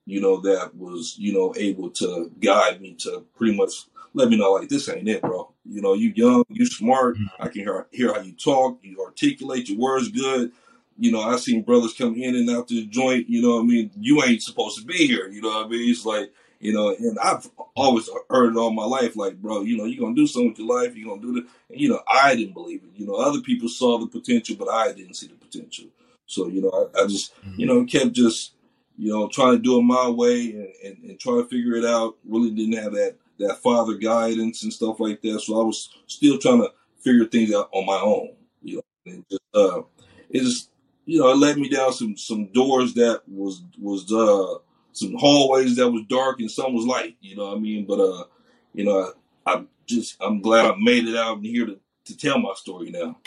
you 0.06 0.20
know, 0.20 0.40
that 0.40 0.74
was 0.74 1.16
you 1.18 1.32
know 1.34 1.54
able 1.56 1.90
to 1.90 2.30
guide 2.40 2.80
me 2.80 2.94
to 3.00 3.24
pretty 3.36 3.56
much 3.56 3.72
let 4.14 4.30
me 4.30 4.38
know 4.38 4.52
like 4.52 4.68
this 4.68 4.88
ain't 4.88 5.08
it, 5.08 5.20
bro. 5.20 5.52
You 5.64 5.82
know, 5.82 5.92
you 5.92 6.12
young, 6.14 6.44
you 6.48 6.64
smart. 6.64 7.18
Mm. 7.18 7.26
I 7.38 7.48
can 7.48 7.62
hear 7.62 7.86
hear 7.92 8.14
how 8.14 8.20
you 8.20 8.32
talk, 8.32 8.78
you 8.82 9.02
articulate 9.04 9.68
your 9.68 9.78
words 9.78 10.08
good. 10.08 10.52
You 10.98 11.12
know, 11.12 11.20
I 11.20 11.36
seen 11.36 11.62
brothers 11.62 11.92
come 11.92 12.14
in 12.14 12.34
and 12.34 12.48
out 12.48 12.68
the 12.68 12.86
joint. 12.86 13.28
You 13.28 13.42
know, 13.42 13.60
I 13.60 13.62
mean, 13.62 13.90
you 13.98 14.22
ain't 14.24 14.42
supposed 14.42 14.78
to 14.78 14.86
be 14.86 15.06
here. 15.06 15.28
You 15.28 15.42
know, 15.42 15.48
what 15.48 15.66
I 15.66 15.68
mean, 15.68 15.90
it's 15.90 16.06
like 16.06 16.32
you 16.60 16.72
know, 16.72 16.88
and 16.88 17.18
I've 17.18 17.48
always 17.74 18.08
heard 18.30 18.52
it 18.52 18.58
all 18.58 18.70
my 18.70 18.84
life, 18.84 19.16
like, 19.16 19.40
bro, 19.40 19.62
you 19.62 19.76
know, 19.76 19.84
you're 19.84 20.00
gonna 20.00 20.14
do 20.14 20.26
something 20.26 20.50
with 20.50 20.58
your 20.58 20.68
life, 20.68 20.96
you're 20.96 21.08
gonna 21.08 21.22
do 21.22 21.38
it. 21.38 21.44
And, 21.70 21.80
you 21.80 21.88
know, 21.88 22.00
I 22.08 22.34
didn't 22.34 22.54
believe 22.54 22.82
it. 22.84 22.98
You 22.98 23.06
know, 23.06 23.14
other 23.14 23.40
people 23.40 23.68
saw 23.68 23.98
the 23.98 24.06
potential, 24.06 24.56
but 24.58 24.68
I 24.68 24.92
didn't 24.92 25.14
see 25.14 25.26
the 25.26 25.34
potential. 25.34 25.86
So, 26.26 26.48
you 26.48 26.62
know, 26.62 26.90
I, 26.96 27.02
I 27.02 27.06
just, 27.06 27.36
mm-hmm. 27.40 27.60
you 27.60 27.66
know, 27.66 27.84
kept 27.84 28.12
just, 28.12 28.54
you 28.96 29.12
know, 29.12 29.28
trying 29.28 29.52
to 29.52 29.58
do 29.58 29.78
it 29.78 29.82
my 29.82 30.08
way 30.08 30.50
and, 30.52 30.68
and, 30.84 31.10
and 31.10 31.20
trying 31.20 31.42
to 31.42 31.48
figure 31.48 31.74
it 31.74 31.84
out. 31.84 32.16
Really 32.24 32.50
didn't 32.50 32.82
have 32.82 32.92
that 32.92 33.16
that 33.38 33.58
father 33.58 33.94
guidance 33.94 34.62
and 34.62 34.72
stuff 34.72 34.98
like 34.98 35.20
that. 35.22 35.40
So 35.40 35.60
I 35.60 35.64
was 35.64 35.90
still 36.06 36.38
trying 36.38 36.62
to 36.62 36.72
figure 37.00 37.26
things 37.26 37.54
out 37.54 37.68
on 37.72 37.84
my 37.86 37.98
own. 37.98 38.30
You 38.62 38.76
know, 38.76 39.12
and 39.12 39.24
just 39.30 39.42
uh, 39.54 39.82
it 40.30 40.40
just 40.40 40.70
you 41.04 41.20
know 41.20 41.30
it 41.30 41.36
led 41.36 41.58
me 41.58 41.68
down 41.68 41.92
some 41.92 42.16
some 42.16 42.46
doors 42.46 42.94
that 42.94 43.22
was 43.28 43.62
was 43.78 44.10
uh 44.12 44.58
some 44.96 45.14
hallways 45.14 45.76
that 45.76 45.90
was 45.90 46.04
dark 46.08 46.40
and 46.40 46.50
some 46.50 46.74
was 46.74 46.86
light. 46.86 47.16
You 47.20 47.36
know 47.36 47.46
what 47.46 47.56
I 47.56 47.60
mean? 47.60 47.86
But 47.86 48.00
uh, 48.00 48.24
you 48.72 48.84
know, 48.84 49.12
I, 49.46 49.52
I 49.52 49.64
just 49.86 50.16
I'm 50.20 50.40
glad 50.40 50.66
I 50.66 50.74
made 50.78 51.06
it 51.06 51.16
out 51.16 51.40
here 51.42 51.66
to 51.66 51.78
to 52.06 52.16
tell 52.16 52.38
my 52.38 52.54
story 52.54 52.90
now. 52.90 53.18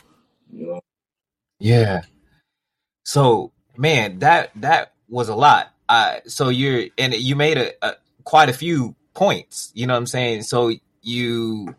You 0.51 0.67
know. 0.67 0.81
Yeah. 1.59 2.01
So 3.05 3.51
man, 3.77 4.19
that 4.19 4.51
that 4.55 4.93
was 5.07 5.29
a 5.29 5.35
lot. 5.35 5.73
Uh, 5.87 6.19
so 6.27 6.49
you're 6.49 6.85
and 6.97 7.13
you 7.13 7.35
made 7.35 7.57
a, 7.57 7.71
a 7.85 7.95
quite 8.23 8.49
a 8.49 8.53
few 8.53 8.95
points. 9.13 9.71
You 9.73 9.87
know 9.87 9.93
what 9.93 9.99
I'm 9.99 10.07
saying? 10.07 10.43
So 10.43 10.71
you 11.01 11.75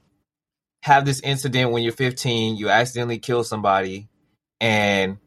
have 0.82 1.04
this 1.04 1.20
incident 1.20 1.73
when 1.73 1.82
you're 1.82 1.92
15, 1.92 2.56
you 2.56 2.70
accidentally 2.70 3.18
kill 3.18 3.44
somebody, 3.44 4.09
and 4.61 5.18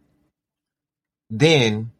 then 1.29 1.92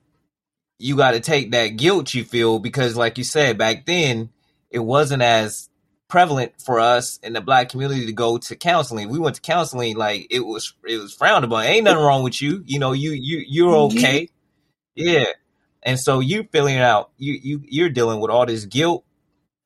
you 0.79 0.95
got 0.95 1.11
to 1.11 1.19
take 1.19 1.51
that 1.51 1.77
guilt 1.77 2.13
you 2.13 2.23
feel 2.23 2.59
because, 2.59 2.95
like 2.95 3.17
you 3.17 3.23
said, 3.23 3.57
back 3.57 3.85
then 3.85 4.29
it 4.69 4.79
wasn't 4.79 5.21
as 5.21 5.69
prevalent 6.13 6.53
for 6.61 6.79
us 6.79 7.17
in 7.23 7.33
the 7.33 7.41
black 7.41 7.69
community 7.69 8.05
to 8.05 8.13
go 8.13 8.37
to 8.37 8.55
counseling. 8.55 9.09
We 9.09 9.17
went 9.17 9.35
to 9.35 9.41
counseling 9.41 9.95
like 9.95 10.27
it 10.29 10.41
was 10.41 10.73
it 10.87 10.97
was 10.97 11.13
frowned 11.13 11.45
upon. 11.45 11.65
Ain't 11.65 11.85
nothing 11.85 12.03
wrong 12.03 12.23
with 12.23 12.41
you. 12.41 12.63
You 12.65 12.79
know, 12.79 12.91
you 12.91 13.11
you 13.11 13.43
you're 13.47 13.75
okay. 13.75 14.29
Yeah. 14.95 15.25
And 15.81 15.99
so 15.99 16.19
you 16.19 16.47
feeling 16.51 16.77
out 16.77 17.11
you 17.17 17.33
you 17.33 17.61
you're 17.65 17.89
dealing 17.89 18.19
with 18.19 18.29
all 18.29 18.45
this 18.45 18.65
guilt, 18.65 19.03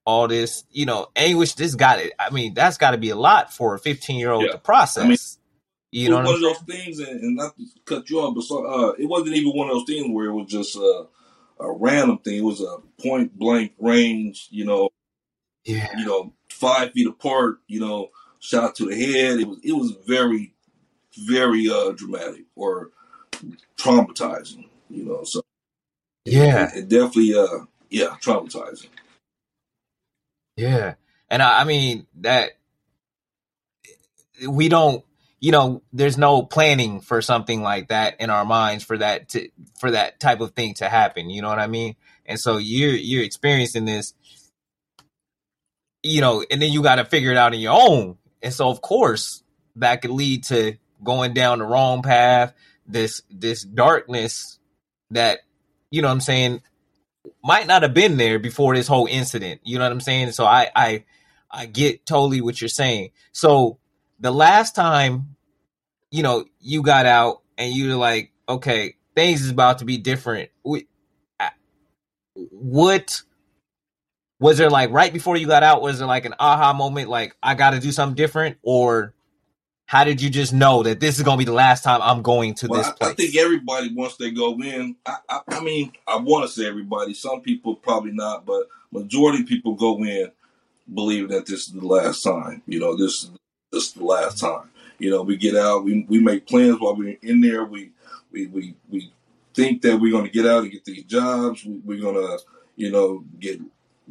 all 0.05 0.27
this, 0.27 0.63
you 0.71 0.85
know, 0.85 1.07
anguish. 1.15 1.53
This 1.53 1.75
got 1.75 1.99
it. 1.99 2.13
I 2.17 2.29
mean, 2.29 2.53
that's 2.53 2.77
got 2.77 2.91
to 2.91 2.97
be 2.97 3.09
a 3.09 3.15
lot 3.15 3.53
for 3.53 3.75
a 3.75 3.79
15 3.79 4.17
year 4.17 4.31
old 4.31 4.49
to 4.49 4.57
process. 4.57 5.03
I 5.03 5.07
mean, 5.07 5.17
you 5.97 6.09
know, 6.09 6.17
one 6.17 6.35
of 6.35 6.41
those 6.41 6.59
things, 6.59 6.99
and, 6.99 7.21
and, 7.21 7.35
not 7.35 7.57
to 7.57 7.65
cut 7.85 8.09
you 8.09 8.19
off, 8.19 8.35
but 8.35 8.43
so, 8.43 8.65
uh, 8.65 8.91
it 8.99 9.05
wasn't 9.05 9.35
even 9.35 9.55
one 9.55 9.67
of 9.67 9.75
those 9.75 9.85
things 9.85 10.13
where 10.13 10.27
it 10.27 10.33
was 10.33 10.47
just 10.47 10.77
uh, 10.77 11.05
a 11.59 11.71
random 11.71 12.19
thing. 12.19 12.37
It 12.37 12.43
was 12.43 12.61
a 12.61 12.77
point 13.01 13.37
blank 13.37 13.73
range, 13.79 14.47
you 14.51 14.65
know, 14.65 14.89
yeah, 15.65 15.89
you 15.97 16.05
know, 16.05 16.33
five 16.49 16.91
feet 16.91 17.07
apart, 17.07 17.61
you 17.67 17.79
know, 17.79 18.11
shot 18.39 18.75
to 18.75 18.85
the 18.85 18.95
head. 18.95 19.39
It 19.39 19.47
was 19.47 19.59
it 19.63 19.73
was 19.73 19.95
very, 20.05 20.53
very 21.25 21.67
uh, 21.67 21.91
dramatic 21.93 22.45
or 22.55 22.91
traumatizing, 23.75 24.69
you 24.91 25.03
know. 25.03 25.23
So 25.23 25.41
yeah, 26.25 26.69
it, 26.75 26.83
it 26.83 26.89
definitely 26.89 27.33
uh 27.33 27.65
yeah 27.89 28.15
traumatizing. 28.21 28.89
Yeah, 30.57 30.93
and 31.29 31.41
I, 31.41 31.61
I 31.61 31.63
mean 31.63 32.05
that 32.21 32.51
we 34.47 34.69
don't 34.69 35.03
you 35.39 35.51
know 35.51 35.83
there's 35.93 36.17
no 36.17 36.43
planning 36.43 36.99
for 37.01 37.21
something 37.21 37.61
like 37.61 37.89
that 37.89 38.19
in 38.19 38.29
our 38.29 38.45
minds 38.45 38.83
for 38.83 38.97
that 38.97 39.29
to 39.29 39.49
for 39.79 39.91
that 39.91 40.19
type 40.19 40.41
of 40.41 40.51
thing 40.51 40.73
to 40.73 40.89
happen 40.89 41.29
you 41.29 41.41
know 41.41 41.49
what 41.49 41.59
i 41.59 41.67
mean? 41.67 41.95
And 42.25 42.39
so 42.39 42.57
you're 42.57 42.93
you're 42.95 43.23
experiencing 43.23 43.85
this 43.85 44.13
you 46.03 46.21
know 46.21 46.43
and 46.49 46.61
then 46.61 46.71
you 46.71 46.81
got 46.83 46.95
to 46.95 47.05
figure 47.05 47.31
it 47.31 47.37
out 47.37 47.53
on 47.53 47.59
your 47.59 47.73
own. 47.79 48.17
And 48.41 48.53
so 48.53 48.69
of 48.69 48.81
course 48.81 49.43
that 49.77 50.01
could 50.01 50.11
lead 50.11 50.43
to 50.45 50.77
going 51.03 51.33
down 51.33 51.59
the 51.59 51.65
wrong 51.65 52.01
path 52.01 52.53
this 52.87 53.21
this 53.29 53.63
darkness 53.63 54.59
that 55.11 55.39
you 55.91 56.01
know 56.01 56.07
what 56.07 56.13
i'm 56.13 56.21
saying 56.21 56.61
might 57.43 57.67
not 57.67 57.83
have 57.83 57.93
been 57.93 58.17
there 58.17 58.39
before 58.39 58.75
this 58.75 58.87
whole 58.87 59.05
incident 59.05 59.61
you 59.63 59.77
know 59.77 59.85
what 59.85 59.91
i'm 59.91 60.01
saying? 60.01 60.31
So 60.31 60.45
i 60.45 60.69
i 60.75 61.03
i 61.51 61.65
get 61.65 62.05
totally 62.05 62.41
what 62.41 62.59
you're 62.59 62.67
saying. 62.69 63.11
So 63.31 63.79
the 64.19 64.31
last 64.31 64.75
time, 64.75 65.35
you 66.11 66.23
know, 66.23 66.45
you 66.59 66.81
got 66.81 67.05
out 67.05 67.41
and 67.57 67.73
you're 67.73 67.95
like, 67.95 68.31
okay, 68.47 68.95
things 69.15 69.41
is 69.41 69.51
about 69.51 69.79
to 69.79 69.85
be 69.85 69.97
different. 69.97 70.49
What 72.33 73.21
was 74.39 74.57
there 74.57 74.69
like 74.69 74.91
right 74.91 75.11
before 75.11 75.37
you 75.37 75.47
got 75.47 75.63
out? 75.63 75.81
Was 75.81 75.99
there 75.99 76.07
like 76.07 76.25
an 76.25 76.35
aha 76.39 76.73
moment, 76.73 77.09
like 77.09 77.35
I 77.41 77.55
got 77.55 77.71
to 77.71 77.79
do 77.79 77.91
something 77.91 78.15
different, 78.15 78.57
or 78.61 79.13
how 79.85 80.03
did 80.03 80.21
you 80.21 80.29
just 80.29 80.53
know 80.53 80.83
that 80.83 80.99
this 80.99 81.17
is 81.17 81.23
going 81.23 81.37
to 81.37 81.45
be 81.45 81.49
the 81.49 81.55
last 81.55 81.83
time 81.83 82.01
I'm 82.01 82.21
going 82.21 82.53
to 82.55 82.67
well, 82.67 82.81
this 82.81 82.91
place? 82.91 83.09
I, 83.09 83.11
I 83.11 83.15
think 83.15 83.35
everybody 83.35 83.93
once 83.93 84.17
they 84.17 84.31
go 84.31 84.53
in. 84.61 84.95
I, 85.05 85.17
I, 85.29 85.39
I 85.49 85.59
mean, 85.61 85.93
I 86.07 86.17
want 86.17 86.45
to 86.45 86.51
say 86.51 86.67
everybody. 86.67 87.13
Some 87.13 87.41
people 87.41 87.75
probably 87.75 88.11
not, 88.11 88.45
but 88.45 88.67
majority 88.91 89.43
people 89.43 89.75
go 89.75 90.03
in 90.03 90.31
believing 90.93 91.29
that 91.29 91.45
this 91.45 91.67
is 91.67 91.73
the 91.73 91.85
last 91.85 92.21
time. 92.21 92.61
You 92.67 92.79
know, 92.79 92.95
this 92.95 93.31
this 93.71 93.87
is 93.87 93.93
the 93.93 94.05
last 94.05 94.39
time. 94.39 94.69
You 94.99 95.11
know, 95.11 95.21
we 95.21 95.37
get 95.37 95.55
out, 95.55 95.83
we 95.83 96.05
we 96.09 96.19
make 96.19 96.47
plans 96.47 96.79
while 96.79 96.95
we're 96.95 97.17
in 97.21 97.41
there. 97.41 97.63
We 97.63 97.91
we 98.31 98.47
we 98.47 98.75
we 98.89 99.11
think 99.53 99.81
that 99.81 99.97
we're 99.97 100.11
going 100.11 100.25
to 100.25 100.31
get 100.31 100.45
out 100.45 100.63
and 100.63 100.71
get 100.71 100.85
these 100.85 101.03
jobs. 101.03 101.65
We, 101.65 101.97
are 101.97 102.01
going 102.01 102.15
to, 102.15 102.39
you 102.75 102.91
know, 102.91 103.23
get 103.39 103.59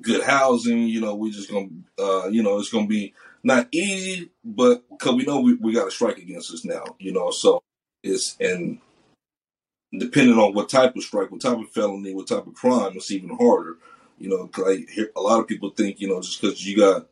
good 0.00 0.22
housing. 0.24 0.88
You 0.88 1.00
know, 1.00 1.14
we're 1.14 1.32
just 1.32 1.50
going 1.50 1.84
to, 1.96 2.04
uh, 2.04 2.26
you 2.28 2.42
know, 2.42 2.58
it's 2.58 2.70
going 2.70 2.86
to 2.86 2.88
be 2.88 3.14
not 3.42 3.68
easy, 3.72 4.30
but 4.44 4.82
because 4.90 5.14
we 5.14 5.24
know 5.24 5.40
we, 5.40 5.54
we 5.54 5.72
got 5.72 5.86
a 5.86 5.90
strike 5.92 6.18
against 6.18 6.52
us 6.52 6.64
now. 6.64 6.84
You 6.98 7.12
know, 7.12 7.30
so 7.30 7.62
it's 8.02 8.36
and 8.40 8.80
depending 9.96 10.36
on 10.36 10.52
what 10.52 10.68
type 10.68 10.96
of 10.96 11.02
strike, 11.02 11.30
what 11.30 11.40
type 11.40 11.58
of 11.58 11.70
felony, 11.70 12.14
what 12.14 12.26
type 12.26 12.46
of 12.46 12.54
crime, 12.54 12.92
it's 12.96 13.10
even 13.10 13.36
harder. 13.36 13.76
You 14.18 14.30
know, 14.30 14.50
hear 14.88 15.10
a 15.14 15.20
lot 15.20 15.40
of 15.40 15.46
people 15.46 15.70
think, 15.70 16.00
you 16.00 16.08
know, 16.08 16.20
just 16.20 16.40
because 16.40 16.66
you 16.66 16.76
got 16.76 17.06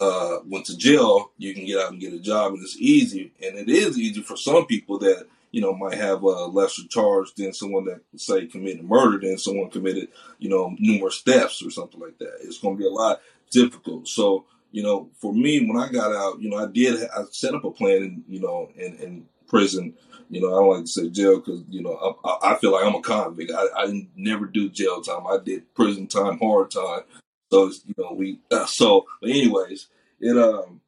uh, 0.00 0.38
went 0.46 0.66
to 0.66 0.76
jail, 0.76 1.32
you 1.38 1.54
can 1.54 1.64
get 1.64 1.80
out 1.80 1.92
and 1.92 2.00
get 2.00 2.12
a 2.12 2.18
job, 2.18 2.52
and 2.52 2.62
it's 2.62 2.76
easy. 2.78 3.32
And 3.42 3.58
it 3.58 3.68
is 3.68 3.98
easy 3.98 4.22
for 4.22 4.36
some 4.36 4.66
people 4.66 4.98
that 5.00 5.26
you 5.52 5.60
know 5.60 5.74
might 5.74 5.94
have 5.94 6.22
a 6.22 6.46
lesser 6.46 6.86
charge 6.88 7.34
than 7.34 7.52
someone 7.52 7.86
that 7.86 8.00
say 8.16 8.46
committed 8.46 8.84
murder 8.84 9.18
than 9.18 9.38
someone 9.38 9.70
committed 9.70 10.08
you 10.38 10.48
know 10.48 10.74
numerous 10.78 11.20
thefts 11.22 11.64
or 11.64 11.70
something 11.70 12.00
like 12.00 12.18
that. 12.18 12.38
It's 12.42 12.58
going 12.58 12.76
to 12.76 12.82
be 12.82 12.88
a 12.88 12.92
lot 12.92 13.20
difficult. 13.50 14.08
So 14.08 14.44
you 14.72 14.82
know, 14.82 15.08
for 15.16 15.32
me, 15.32 15.66
when 15.66 15.82
I 15.82 15.88
got 15.88 16.14
out, 16.14 16.40
you 16.40 16.50
know, 16.50 16.58
I 16.58 16.66
did 16.66 17.08
I 17.08 17.22
set 17.30 17.54
up 17.54 17.64
a 17.64 17.70
plan, 17.70 18.02
in, 18.02 18.24
you 18.28 18.40
know, 18.40 18.70
in, 18.76 18.96
in 18.96 19.26
prison. 19.48 19.94
You 20.28 20.40
know, 20.40 20.48
I 20.48 20.60
don't 20.60 20.74
like 20.74 20.84
to 20.84 20.90
say 20.90 21.08
jail 21.08 21.36
because 21.36 21.62
you 21.70 21.82
know 21.82 22.18
I, 22.24 22.52
I, 22.52 22.56
feel 22.56 22.72
like 22.72 22.84
I'm 22.84 22.96
a 22.96 23.00
convict. 23.00 23.52
I, 23.52 23.66
I 23.76 24.08
never 24.16 24.44
do 24.46 24.68
jail 24.68 25.00
time. 25.00 25.26
I 25.26 25.38
did 25.42 25.72
prison 25.74 26.08
time, 26.08 26.38
hard 26.38 26.72
time. 26.72 27.02
So 27.50 27.68
it's, 27.68 27.82
you 27.86 27.94
know 27.98 28.12
we 28.12 28.40
uh, 28.50 28.66
so 28.66 29.06
but 29.20 29.30
anyways 29.30 29.88
it 30.20 30.36
um 30.36 30.80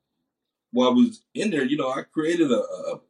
while 0.70 0.90
I 0.90 0.92
was 0.92 1.22
in 1.34 1.50
there, 1.50 1.64
you 1.64 1.76
know, 1.76 1.90
I 1.90 2.02
created 2.02 2.50
a, 2.50 2.62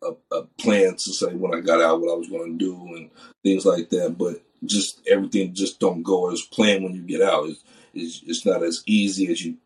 a, 0.02 0.14
a, 0.32 0.42
plan 0.58 0.92
to 0.92 1.12
say 1.12 1.34
when 1.34 1.54
I 1.54 1.60
got 1.60 1.80
out 1.80 2.00
what 2.00 2.12
I 2.12 2.16
was 2.16 2.28
going 2.28 2.56
to 2.56 2.64
do 2.64 2.74
and 2.94 3.10
things 3.42 3.66
like 3.66 3.90
that. 3.90 4.16
But 4.16 4.42
just 4.64 5.00
everything 5.08 5.54
just 5.54 5.80
don't 5.80 6.02
go 6.02 6.30
as 6.30 6.42
planned 6.42 6.84
when 6.84 6.94
you 6.94 7.02
get 7.02 7.22
out. 7.22 7.48
It's, 7.48 7.64
it's, 7.94 8.22
it's 8.26 8.46
not 8.46 8.62
as 8.62 8.82
easy 8.86 9.30
as 9.30 9.44
you 9.44 9.56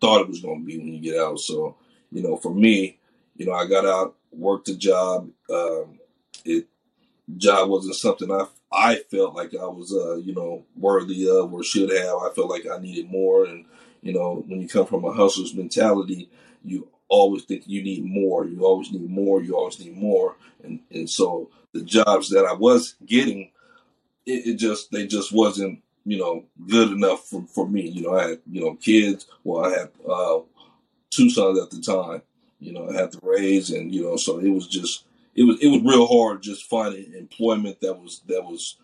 thought 0.00 0.20
it 0.20 0.28
was 0.28 0.40
going 0.40 0.60
to 0.60 0.66
be 0.66 0.78
when 0.78 0.92
you 0.92 1.00
get 1.00 1.18
out. 1.18 1.38
So, 1.38 1.76
you 2.10 2.22
know, 2.22 2.36
for 2.36 2.52
me, 2.52 2.98
you 3.36 3.46
know, 3.46 3.52
I 3.52 3.66
got 3.66 3.86
out, 3.86 4.16
worked 4.30 4.68
a 4.68 4.76
job. 4.76 5.30
Um, 5.50 5.98
it 6.44 6.66
job 7.36 7.68
wasn't 7.68 7.96
something 7.96 8.30
I 8.30 8.46
I 8.70 8.96
felt 9.10 9.34
like 9.34 9.54
I 9.54 9.66
was, 9.66 9.92
uh, 9.92 10.16
you 10.16 10.34
know, 10.34 10.64
worthy 10.76 11.28
of 11.28 11.52
or 11.52 11.62
should 11.62 11.90
have. 11.90 12.16
I 12.16 12.30
felt 12.34 12.50
like 12.50 12.66
I 12.70 12.78
needed 12.78 13.10
more. 13.10 13.46
And, 13.46 13.64
you 14.02 14.12
know, 14.12 14.44
when 14.46 14.60
you 14.60 14.68
come 14.68 14.86
from 14.86 15.04
a 15.04 15.12
hustler's 15.12 15.54
mentality, 15.54 16.30
you 16.62 16.88
always 17.08 17.44
think 17.44 17.66
you 17.66 17.82
need 17.82 18.04
more. 18.04 18.44
You 18.44 18.64
always 18.64 18.92
need 18.92 19.08
more. 19.08 19.42
You 19.42 19.56
always 19.56 19.78
need 19.80 19.96
more. 19.96 20.36
And, 20.62 20.80
and 20.90 21.08
so 21.08 21.50
the 21.72 21.82
jobs 21.82 22.28
that 22.30 22.44
I 22.44 22.52
was 22.52 22.94
getting, 23.06 23.50
it, 24.26 24.46
it 24.46 24.54
just, 24.56 24.90
they 24.92 25.06
just 25.06 25.32
wasn't, 25.32 25.82
you 26.04 26.18
know, 26.18 26.44
good 26.66 26.92
enough 26.92 27.26
for, 27.26 27.46
for 27.46 27.66
me. 27.66 27.88
You 27.88 28.02
know, 28.02 28.18
I 28.18 28.28
had, 28.28 28.40
you 28.50 28.60
know, 28.60 28.74
kids. 28.74 29.26
Well, 29.44 29.64
I 29.64 29.70
had 29.70 29.90
uh, 30.08 30.40
two 31.10 31.30
sons 31.30 31.58
at 31.58 31.70
the 31.70 31.80
time. 31.80 32.22
You 32.60 32.72
know, 32.72 32.90
I 32.90 32.94
had 32.94 33.12
to 33.12 33.20
raise, 33.22 33.70
and 33.70 33.94
you 33.94 34.02
know, 34.02 34.16
so 34.16 34.38
it 34.38 34.48
was 34.48 34.66
just 34.66 35.04
it 35.38 35.44
was 35.44 35.60
it 35.60 35.68
was 35.68 35.82
real 35.82 36.06
hard 36.06 36.42
just 36.42 36.64
finding 36.64 37.12
employment 37.14 37.80
that 37.80 37.94
was 37.94 38.22
that 38.26 38.42
was 38.44 38.76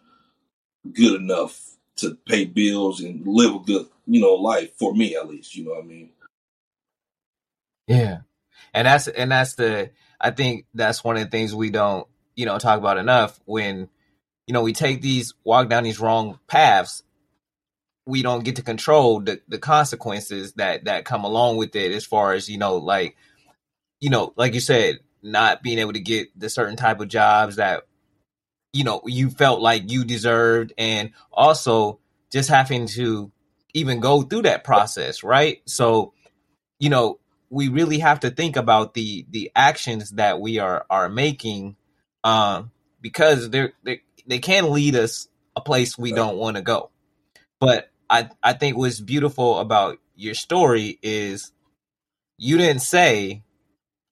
good 0.92 1.20
enough 1.20 1.60
to 1.96 2.16
pay 2.26 2.44
bills 2.44 3.00
and 3.00 3.26
live 3.26 3.56
a 3.56 3.58
good 3.58 3.86
you 4.06 4.20
know 4.20 4.34
life 4.34 4.70
for 4.78 4.94
me 4.94 5.16
at 5.16 5.28
least 5.28 5.56
you 5.56 5.64
know 5.64 5.72
what 5.72 5.82
i 5.84 5.86
mean? 5.86 6.10
Yeah. 7.88 8.18
And 8.72 8.86
that's 8.86 9.08
and 9.08 9.32
that's 9.32 9.54
the 9.54 9.90
i 10.20 10.30
think 10.30 10.66
that's 10.74 11.02
one 11.02 11.16
of 11.16 11.24
the 11.24 11.30
things 11.30 11.54
we 11.54 11.70
don't 11.70 12.06
you 12.36 12.46
know 12.46 12.58
talk 12.58 12.78
about 12.78 12.98
enough 12.98 13.40
when 13.46 13.88
you 14.46 14.54
know 14.54 14.62
we 14.62 14.72
take 14.72 15.02
these 15.02 15.34
walk 15.42 15.68
down 15.68 15.82
these 15.82 16.00
wrong 16.00 16.38
paths 16.46 17.02
we 18.06 18.22
don't 18.22 18.44
get 18.44 18.56
to 18.56 18.62
control 18.62 19.20
the, 19.20 19.40
the 19.48 19.58
consequences 19.58 20.52
that 20.52 20.84
that 20.84 21.04
come 21.04 21.24
along 21.24 21.56
with 21.56 21.74
it 21.74 21.90
as 21.90 22.04
far 22.04 22.32
as 22.32 22.48
you 22.48 22.58
know 22.58 22.76
like 22.76 23.16
you 24.00 24.08
know 24.10 24.32
like 24.36 24.54
you 24.54 24.60
said 24.60 25.00
not 25.24 25.62
being 25.62 25.78
able 25.78 25.94
to 25.94 26.00
get 26.00 26.28
the 26.38 26.48
certain 26.48 26.76
type 26.76 27.00
of 27.00 27.08
jobs 27.08 27.56
that 27.56 27.84
you 28.72 28.84
know 28.84 29.02
you 29.06 29.30
felt 29.30 29.60
like 29.60 29.90
you 29.90 30.04
deserved. 30.04 30.72
And 30.78 31.12
also 31.32 31.98
just 32.30 32.48
having 32.48 32.86
to 32.88 33.32
even 33.72 34.00
go 34.00 34.22
through 34.22 34.42
that 34.42 34.64
process 34.64 35.22
right? 35.22 35.62
So 35.66 36.12
you 36.78 36.90
know 36.90 37.18
we 37.50 37.68
really 37.68 37.98
have 38.00 38.20
to 38.20 38.30
think 38.30 38.56
about 38.56 38.94
the 38.94 39.26
the 39.30 39.50
actions 39.56 40.10
that 40.12 40.40
we 40.40 40.58
are 40.58 40.86
are 40.90 41.08
making 41.08 41.76
um 42.24 42.70
because 43.00 43.50
they're, 43.50 43.72
they 43.82 44.02
they 44.26 44.38
can 44.38 44.72
lead 44.72 44.96
us 44.96 45.28
a 45.56 45.60
place 45.60 45.96
we 45.96 46.12
don't 46.12 46.36
want 46.36 46.56
to 46.56 46.62
go. 46.62 46.90
But 47.60 47.90
i 48.10 48.28
i 48.42 48.52
think 48.52 48.76
what's 48.76 49.00
beautiful 49.00 49.58
about 49.58 49.98
your 50.16 50.34
story 50.34 50.98
is 51.02 51.52
you 52.38 52.58
didn't 52.58 52.82
say 52.82 53.42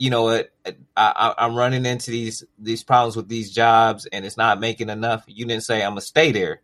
you 0.02 0.11
know 0.11 0.25
what 0.25 0.50
I, 0.97 1.32
am 1.38 1.54
running 1.54 1.87
into 1.87 2.11
these 2.11 2.42
these 2.59 2.82
problems 2.82 3.14
with 3.14 3.28
these 3.28 3.52
jobs 3.52 4.04
and 4.06 4.25
it's 4.25 4.37
not 4.37 4.59
making 4.59 4.90
enough. 4.90 5.23
You 5.28 5.47
didn't 5.47 5.62
say 5.62 5.85
i'm 5.85 5.92
gonna 5.92 6.00
stay 6.00 6.32
there. 6.32 6.61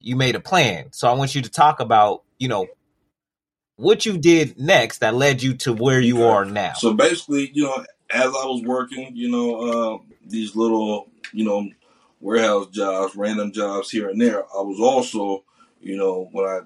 You 0.00 0.16
made 0.16 0.34
a 0.34 0.40
plan. 0.40 0.92
So 0.92 1.08
i 1.08 1.12
want 1.12 1.34
you 1.34 1.42
to 1.42 1.50
talk 1.50 1.80
about 1.80 2.22
you 2.38 2.48
know 2.48 2.66
what 3.76 4.06
you 4.06 4.16
did 4.16 4.58
next 4.58 5.00
that 5.00 5.14
led 5.14 5.42
you 5.42 5.54
to 5.56 5.74
where 5.74 6.00
you 6.00 6.22
are 6.24 6.46
now. 6.46 6.72
So 6.72 6.94
basically, 6.94 7.50
you 7.52 7.64
know, 7.64 7.84
as 8.08 8.24
I 8.24 8.46
was 8.46 8.62
working, 8.64 9.14
you 9.14 9.30
know, 9.30 9.60
uh, 9.60 9.98
these 10.26 10.56
little, 10.56 11.10
you 11.34 11.44
know, 11.44 11.68
warehouse 12.18 12.68
jobs, 12.68 13.14
random 13.14 13.52
jobs 13.52 13.90
here 13.90 14.08
and 14.08 14.18
there, 14.18 14.42
I 14.44 14.62
was 14.62 14.80
also, 14.80 15.44
you 15.82 15.98
know, 15.98 16.30
when 16.32 16.46
I 16.46 16.60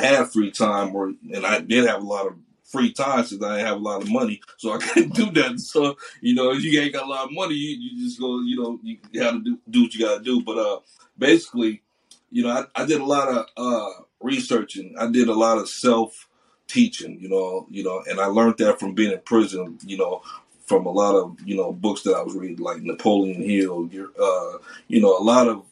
had 0.00 0.32
free 0.32 0.50
time, 0.50 0.96
or 0.96 1.12
and 1.32 1.46
I 1.46 1.60
did 1.60 1.86
have 1.86 2.02
a 2.02 2.06
lot 2.06 2.26
of 2.26 2.34
free 2.64 2.92
time 2.92 3.24
since 3.24 3.42
I 3.42 3.56
didn't 3.56 3.66
have 3.66 3.76
a 3.76 3.80
lot 3.80 4.02
of 4.02 4.10
money, 4.10 4.40
so 4.58 4.72
I 4.72 4.78
couldn't 4.80 5.14
do 5.14 5.30
that. 5.32 5.60
So 5.60 5.96
you 6.20 6.34
know, 6.34 6.52
if 6.52 6.62
you 6.62 6.80
ain't 6.80 6.94
got 6.94 7.06
a 7.06 7.08
lot 7.08 7.26
of 7.26 7.32
money, 7.32 7.54
you, 7.54 7.76
you 7.78 8.04
just 8.04 8.20
go, 8.20 8.40
you 8.40 8.60
know, 8.60 8.78
you 8.82 9.22
have 9.22 9.34
to 9.34 9.40
do 9.40 9.58
do 9.70 9.82
what 9.82 9.94
you 9.94 10.04
got 10.04 10.18
to 10.18 10.24
do. 10.24 10.42
But 10.42 10.58
uh, 10.58 10.80
basically, 11.16 11.82
you 12.30 12.42
know, 12.42 12.50
I, 12.50 12.82
I 12.82 12.84
did 12.84 13.00
a 13.00 13.04
lot 13.04 13.28
of 13.28 13.46
uh, 13.56 14.02
researching. 14.20 14.94
I 14.98 15.10
did 15.10 15.28
a 15.28 15.34
lot 15.34 15.58
of 15.58 15.68
self 15.68 16.28
teaching. 16.66 17.18
You 17.20 17.28
know, 17.28 17.66
you 17.70 17.84
know, 17.84 18.02
and 18.08 18.20
I 18.20 18.26
learned 18.26 18.58
that 18.58 18.80
from 18.80 18.94
being 18.94 19.12
in 19.12 19.20
prison. 19.20 19.78
You 19.84 19.98
know, 19.98 20.22
from 20.66 20.86
a 20.86 20.90
lot 20.90 21.14
of 21.14 21.36
you 21.44 21.56
know 21.56 21.72
books 21.72 22.02
that 22.02 22.14
I 22.14 22.22
was 22.22 22.34
reading, 22.34 22.64
like 22.64 22.82
Napoleon 22.82 23.42
Hill. 23.42 23.88
Uh, 24.20 24.58
you 24.88 25.00
know, 25.00 25.16
a 25.16 25.22
lot 25.22 25.48
of 25.48 25.64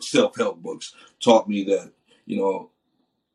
self 0.00 0.36
help 0.36 0.62
books 0.62 0.94
taught 1.20 1.48
me 1.48 1.64
that 1.64 1.90
you 2.26 2.36
know 2.36 2.70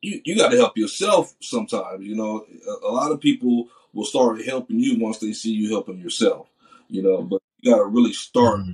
you, 0.05 0.21
you 0.23 0.35
got 0.37 0.49
to 0.49 0.57
help 0.57 0.77
yourself 0.77 1.33
sometimes. 1.39 2.05
You 2.05 2.15
know, 2.15 2.45
a, 2.67 2.87
a, 2.87 2.91
lot 2.91 3.11
of 3.11 3.19
people 3.19 3.67
will 3.93 4.05
start 4.05 4.45
helping 4.45 4.79
you 4.79 4.99
once 4.99 5.17
they 5.17 5.33
see 5.33 5.51
you 5.51 5.69
helping 5.69 5.99
yourself. 5.99 6.47
You 6.89 7.01
know, 7.01 7.23
but 7.23 7.41
you 7.61 7.71
got 7.71 7.79
to 7.79 7.85
really 7.85 8.13
start 8.13 8.59
mm-hmm. 8.59 8.71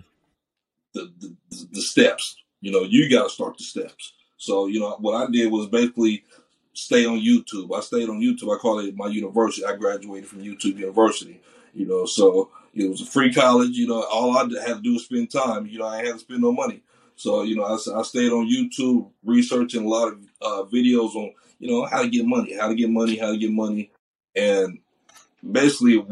the, 0.94 1.12
the, 1.20 1.36
the 1.72 1.82
steps. 1.82 2.36
You 2.60 2.72
know, 2.72 2.82
you 2.82 3.10
got 3.10 3.24
to 3.24 3.30
start 3.30 3.58
the 3.58 3.64
steps. 3.64 4.14
So 4.38 4.68
you 4.68 4.80
know, 4.80 4.98
what 5.00 5.16
I 5.16 5.32
did 5.32 5.52
was 5.52 5.68
basically 5.68 6.24
stay 6.74 7.06
on 7.06 7.20
YouTube. 7.20 7.76
I 7.76 7.82
stayed 7.82 8.10
on 8.10 8.20
YouTube. 8.20 8.54
I 8.54 8.60
call 8.60 8.80
it 8.80 8.96
my 8.96 9.08
university. 9.08 9.66
I 9.66 9.76
graduated 9.76 10.28
from 10.28 10.44
YouTube 10.44 10.78
University. 10.78 11.40
You 11.74 11.88
know, 11.88 12.06
so 12.06 12.50
it 12.74 12.90
was 12.90 13.02
a 13.02 13.06
free 13.06 13.34
college. 13.34 13.78
You 13.78 13.88
know, 13.88 14.04
all 14.04 14.38
I 14.38 14.42
had 14.68 14.76
to 14.76 14.82
do 14.82 14.94
was 14.94 15.06
spend 15.06 15.32
time. 15.32 15.66
You 15.68 15.80
know, 15.80 15.88
I 15.88 16.04
had 16.04 16.14
to 16.14 16.20
spend 16.20 16.42
no 16.42 16.52
money. 16.52 16.82
So 17.22 17.44
you 17.44 17.56
know, 17.56 17.66
I, 17.66 17.74
I 17.74 18.02
stayed 18.02 18.32
on 18.32 18.50
YouTube 18.50 19.12
researching 19.24 19.86
a 19.86 19.88
lot 19.88 20.08
of 20.08 20.20
uh, 20.42 20.64
videos 20.74 21.14
on 21.14 21.32
you 21.60 21.70
know 21.70 21.86
how 21.86 22.02
to 22.02 22.10
get 22.10 22.26
money, 22.26 22.58
how 22.58 22.68
to 22.68 22.74
get 22.74 22.90
money, 22.90 23.16
how 23.16 23.32
to 23.32 23.38
get 23.38 23.52
money, 23.52 23.92
and 24.36 24.80
basically 25.52 26.04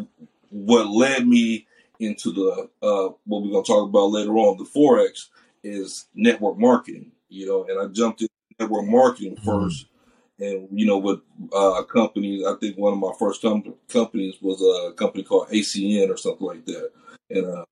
what 0.52 0.88
led 0.88 1.28
me 1.28 1.66
into 2.00 2.32
the 2.32 2.70
uh, 2.84 3.10
what 3.26 3.42
we're 3.42 3.52
gonna 3.52 3.64
talk 3.64 3.90
about 3.90 4.12
later 4.12 4.34
on, 4.34 4.60
the 4.60 4.66
forex, 4.66 5.30
is 5.64 6.06
network 6.14 6.60
marketing. 6.60 7.12
You 7.28 7.48
know, 7.48 7.66
and 7.68 7.80
I 7.80 7.92
jumped 7.92 8.22
into 8.22 8.34
network 8.60 8.86
marketing 8.86 9.36
1st 9.38 9.46
mm-hmm. 9.46 10.44
and 10.44 10.68
you 10.72 10.86
know 10.86 11.00
with 11.00 11.22
uh, 11.52 11.82
companies. 11.92 12.46
I 12.46 12.54
think 12.58 12.78
one 12.78 12.94
of 12.94 13.00
my 13.00 13.14
first 13.18 13.42
com- 13.42 13.74
companies 13.88 14.36
was 14.42 14.62
a 14.62 14.94
company 14.94 15.24
called 15.24 15.50
ACN 15.50 16.12
or 16.12 16.18
something 16.18 16.46
like 16.46 16.66
that, 16.66 16.92
and 17.32 17.46
uh, 17.48 17.66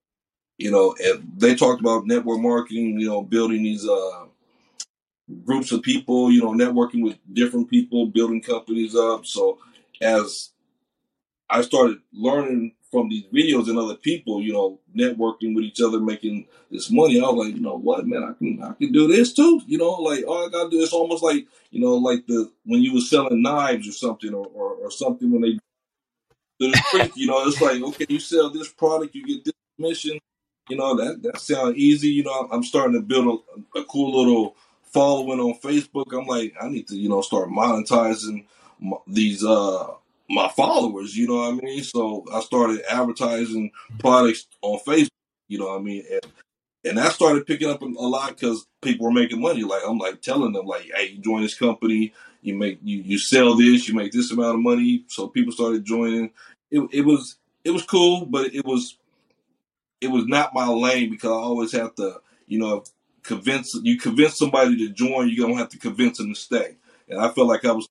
you 0.58 0.72
know, 0.72 0.96
and 1.04 1.32
they 1.38 1.56
talked 1.56 1.82
about 1.82 2.06
network 2.06 2.40
marketing, 2.40 3.00
you 3.00 3.08
know, 3.08 3.22
building 3.22 3.64
these 3.64 3.88
uh, 3.88 4.26
groups 5.46 5.72
of 5.72 5.82
people, 5.82 6.32
you 6.32 6.42
know, 6.42 6.52
networking 6.52 7.04
with 7.04 7.18
different 7.34 7.70
people, 7.70 8.08
building 8.08 8.42
companies 8.42 8.96
up. 8.96 9.26
So 9.26 9.60
as 10.02 10.52
I 11.50 11.62
started 11.62 12.00
learning 12.12 12.74
from 12.90 13.10
these 13.10 13.26
videos 13.34 13.70
and 13.70 13.78
other 13.78 13.96
people, 13.96 14.42
you 14.42 14.54
know, 14.54 14.80
networking 14.96 15.54
with 15.54 15.66
each 15.66 15.82
other, 15.82 16.00
making 16.00 16.48
this 16.72 16.90
money, 16.90 17.20
I 17.20 17.26
was 17.26 17.46
like, 17.46 17.56
you 17.56 17.62
know 17.62 17.78
what, 17.78 18.08
man, 18.08 18.24
I 18.24 18.34
can 18.38 18.62
I 18.64 18.74
can 18.74 18.92
do 18.92 19.08
this 19.08 19.34
too. 19.34 19.62
You 19.68 19.78
know, 19.78 19.92
like 19.92 20.26
all 20.26 20.48
I 20.48 20.50
gotta 20.50 20.70
do 20.70 20.80
is 20.80 20.94
almost 20.94 21.24
like, 21.24 21.46
you 21.72 21.82
know, 21.82 21.96
like 21.96 22.26
the 22.28 22.52
when 22.66 22.82
you 22.82 22.94
were 22.94 23.02
selling 23.02 23.42
knives 23.42 23.88
or 23.88 23.92
something 23.92 24.34
or, 24.34 24.48
or, 24.48 24.74
or 24.76 24.92
something 24.92 25.32
when 25.32 25.42
they 25.42 25.60
the 26.60 26.74
street, 26.88 27.12
you 27.16 27.28
know, 27.28 27.46
it's 27.48 27.62
like, 27.62 27.82
okay, 27.82 28.06
you 28.10 28.20
sell 28.20 28.50
this 28.50 28.70
product, 28.70 29.14
you 29.14 29.26
get 29.26 29.46
this 29.46 29.54
commission, 29.76 30.20
you 30.70 30.78
know, 30.78 30.96
that 30.96 31.22
that 31.24 31.40
sounds 31.40 31.78
easy. 31.78 32.10
You 32.10 32.24
know, 32.24 32.48
I'm 32.52 32.64
starting 32.64 32.94
to 32.94 33.02
build 33.02 33.42
a, 33.76 33.80
a 33.80 33.84
cool 33.86 34.18
little 34.20 34.56
following 34.84 35.40
on 35.40 35.60
Facebook. 35.60 36.18
I'm 36.18 36.28
like, 36.28 36.54
I 36.62 36.70
need 36.70 36.88
to, 36.88 36.98
you 36.98 37.10
know, 37.10 37.22
start 37.22 37.50
monetizing 37.50 38.46
my, 38.80 38.98
these 39.08 39.44
uh 39.44 39.88
my 40.30 40.50
followers. 40.50 41.16
You 41.16 41.28
know 41.28 41.36
what 41.36 41.54
I 41.54 41.66
mean? 41.66 41.84
So 41.84 42.26
I 42.34 42.42
started 42.42 42.82
advertising 42.90 43.72
products 44.00 44.48
on 44.62 44.80
Facebook. 44.80 45.10
You 45.48 45.60
know 45.60 45.68
what 45.68 45.80
I 45.80 45.84
mean? 45.84 46.04
And, 46.12 46.22
and 46.84 46.98
that 46.98 47.14
started 47.14 47.46
picking 47.46 47.70
up 47.70 47.82
a 47.82 47.86
lot 47.86 48.30
because 48.30 48.66
people 48.82 49.06
were 49.06 49.14
making 49.14 49.42
money. 49.42 49.64
Like 49.64 49.82
I'm 49.88 49.98
like 49.98 50.22
telling 50.22 50.54
them, 50.54 50.66
like, 50.66 50.90
hey, 50.96 51.10
you 51.10 51.20
join 51.20 51.42
this 51.42 51.58
company, 51.58 52.14
you 52.42 52.56
make 52.56 52.80
you 52.84 53.02
you 53.02 53.20
sell 53.20 53.56
this, 53.56 53.88
you 53.88 53.96
make 53.96 54.12
this 54.12 54.32
amount 54.32 54.56
of 54.56 54.62
money. 54.62 55.04
So 55.08 55.28
people 55.28 55.54
started 55.54 55.86
joining. 55.86 56.32
It 56.72 56.82
it 56.92 57.02
was 57.02 57.38
it 57.64 57.72
was 57.72 57.84
cool, 57.84 58.26
but 58.26 58.54
it 58.54 58.66
was 58.66 58.98
it 60.02 60.08
was 60.08 60.26
not 60.28 60.54
my 60.54 60.68
lane 60.68 61.10
because 61.10 61.32
I 61.32 61.36
always 61.36 61.72
have 61.72 61.96
to, 61.96 62.22
you 62.48 62.60
know, 62.60 62.84
convince 63.24 63.74
you 63.84 63.98
convince 63.98 64.38
somebody 64.38 64.78
to 64.78 64.90
join, 64.90 65.30
you 65.30 65.38
don't 65.38 65.58
have 65.58 65.70
to 65.70 65.80
convince 65.80 66.18
them 66.18 66.34
to 66.34 66.40
stay. 66.40 66.76
And 67.10 67.20
I 67.20 67.30
felt 67.30 67.48
like 67.48 67.66
I 67.66 67.72
was 67.72 67.88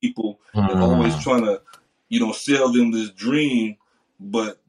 people 0.00 0.38
mm. 0.54 0.80
always 0.80 1.18
trying 1.22 1.44
to, 1.44 1.60
you 2.08 2.20
know, 2.20 2.32
sell 2.32 2.70
them 2.72 2.92
this 2.92 3.10
dream, 3.10 3.76
but 4.20 4.60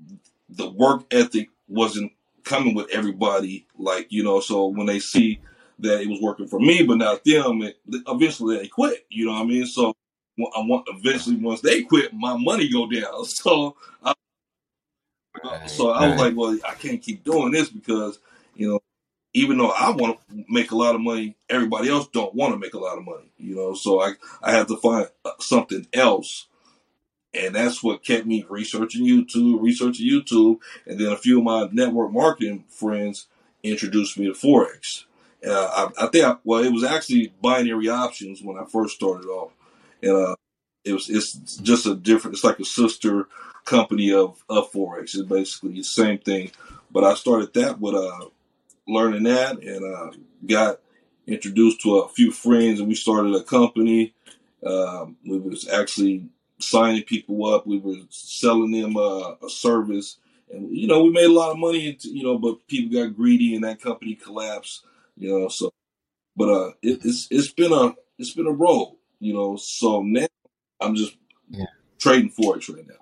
the 0.49 0.69
work 0.69 1.03
ethic 1.11 1.49
wasn't 1.67 2.11
coming 2.43 2.73
with 2.73 2.89
everybody. 2.91 3.67
Like, 3.77 4.07
you 4.11 4.23
know, 4.23 4.39
so 4.39 4.67
when 4.67 4.87
they 4.87 4.99
see 4.99 5.39
that 5.79 6.01
it 6.01 6.09
was 6.09 6.19
working 6.21 6.47
for 6.47 6.59
me, 6.59 6.83
but 6.83 6.97
not 6.97 7.23
them, 7.23 7.61
it, 7.61 7.77
eventually 8.07 8.57
they 8.57 8.67
quit. 8.67 9.05
You 9.09 9.27
know 9.27 9.33
what 9.33 9.43
I 9.43 9.45
mean? 9.45 9.65
So 9.65 9.95
I 10.39 10.61
want 10.61 10.87
eventually 10.89 11.37
once 11.37 11.61
they 11.61 11.83
quit, 11.83 12.13
my 12.13 12.35
money 12.37 12.69
go 12.71 12.87
down. 12.89 13.25
So 13.25 13.75
I 14.03 14.13
Right, 15.43 15.69
so 15.69 15.91
I 15.91 16.07
was 16.07 16.19
right. 16.19 16.27
like, 16.27 16.37
well, 16.37 16.57
I 16.67 16.73
can't 16.75 17.01
keep 17.01 17.23
doing 17.23 17.51
this 17.51 17.69
because, 17.69 18.19
you 18.55 18.69
know, 18.69 18.79
even 19.33 19.57
though 19.57 19.71
I 19.71 19.91
want 19.91 20.17
to 20.29 20.45
make 20.47 20.71
a 20.71 20.75
lot 20.75 20.95
of 20.95 21.01
money, 21.01 21.35
everybody 21.49 21.89
else 21.89 22.07
don't 22.07 22.33
want 22.33 22.53
to 22.53 22.59
make 22.59 22.73
a 22.73 22.79
lot 22.79 22.97
of 22.97 23.05
money, 23.05 23.31
you 23.37 23.55
know. 23.55 23.73
So 23.73 24.01
I 24.01 24.13
I 24.41 24.51
have 24.51 24.67
to 24.67 24.77
find 24.77 25.07
uh, 25.23 25.31
something 25.39 25.85
else, 25.93 26.47
and 27.33 27.53
that's 27.53 27.83
what 27.83 28.03
kept 28.03 28.25
me 28.25 28.45
researching 28.49 29.05
YouTube, 29.05 29.61
researching 29.61 30.09
YouTube, 30.09 30.59
and 30.87 30.99
then 30.99 31.11
a 31.11 31.17
few 31.17 31.39
of 31.39 31.43
my 31.43 31.69
network 31.71 32.11
marketing 32.11 32.63
friends 32.69 33.27
introduced 33.61 34.17
me 34.17 34.25
to 34.25 34.33
forex. 34.33 35.05
Uh, 35.45 35.89
I, 35.97 36.05
I, 36.05 36.07
think 36.07 36.25
I, 36.25 36.35
well, 36.43 36.63
it 36.63 36.73
was 36.73 36.83
actually 36.83 37.31
binary 37.41 37.87
options 37.87 38.41
when 38.41 38.57
I 38.57 38.65
first 38.65 38.95
started 38.95 39.27
off, 39.27 39.51
and 40.01 40.11
uh, 40.11 40.35
it 40.83 40.93
was 40.93 41.09
it's 41.09 41.57
just 41.57 41.85
a 41.85 41.95
different. 41.95 42.35
It's 42.35 42.43
like 42.43 42.59
a 42.59 42.65
sister 42.65 43.27
company 43.65 44.13
of, 44.13 44.43
of 44.49 44.71
Forex. 44.71 45.15
It's 45.15 45.21
basically 45.21 45.73
the 45.73 45.83
same 45.83 46.17
thing. 46.19 46.51
But 46.91 47.03
I 47.03 47.13
started 47.13 47.53
that 47.53 47.79
with 47.79 47.95
uh, 47.95 48.25
learning 48.87 49.23
that 49.23 49.61
and 49.61 49.95
uh, 49.95 50.11
got 50.45 50.79
introduced 51.27 51.81
to 51.81 51.99
a 51.99 52.09
few 52.09 52.31
friends 52.31 52.79
and 52.79 52.89
we 52.89 52.95
started 52.95 53.35
a 53.35 53.43
company. 53.43 54.13
Um, 54.65 55.17
we 55.25 55.39
was 55.39 55.67
actually 55.67 56.27
signing 56.59 57.03
people 57.03 57.45
up. 57.45 57.67
We 57.67 57.79
were 57.79 57.95
selling 58.09 58.71
them 58.71 58.97
uh, 58.97 59.35
a 59.43 59.49
service. 59.49 60.17
And, 60.51 60.75
you 60.75 60.87
know, 60.87 61.03
we 61.03 61.11
made 61.11 61.29
a 61.29 61.33
lot 61.33 61.51
of 61.51 61.59
money, 61.59 61.97
you 62.01 62.23
know, 62.23 62.37
but 62.37 62.65
people 62.67 62.99
got 62.99 63.15
greedy 63.15 63.55
and 63.55 63.63
that 63.63 63.81
company 63.81 64.15
collapsed, 64.15 64.83
you 65.15 65.29
know, 65.29 65.47
so, 65.47 65.71
but, 66.35 66.49
uh, 66.49 66.69
it, 66.81 67.05
it's, 67.05 67.27
it's 67.29 67.51
been 67.51 67.71
a, 67.71 67.93
it's 68.17 68.33
been 68.33 68.47
a 68.47 68.51
road, 68.51 68.97
you 69.19 69.33
know, 69.33 69.57
so 69.57 70.01
now 70.01 70.25
I'm 70.81 70.95
just 70.95 71.15
yeah. 71.49 71.65
trading 71.99 72.31
Forex 72.31 72.73
right 72.73 72.87
now. 72.87 72.95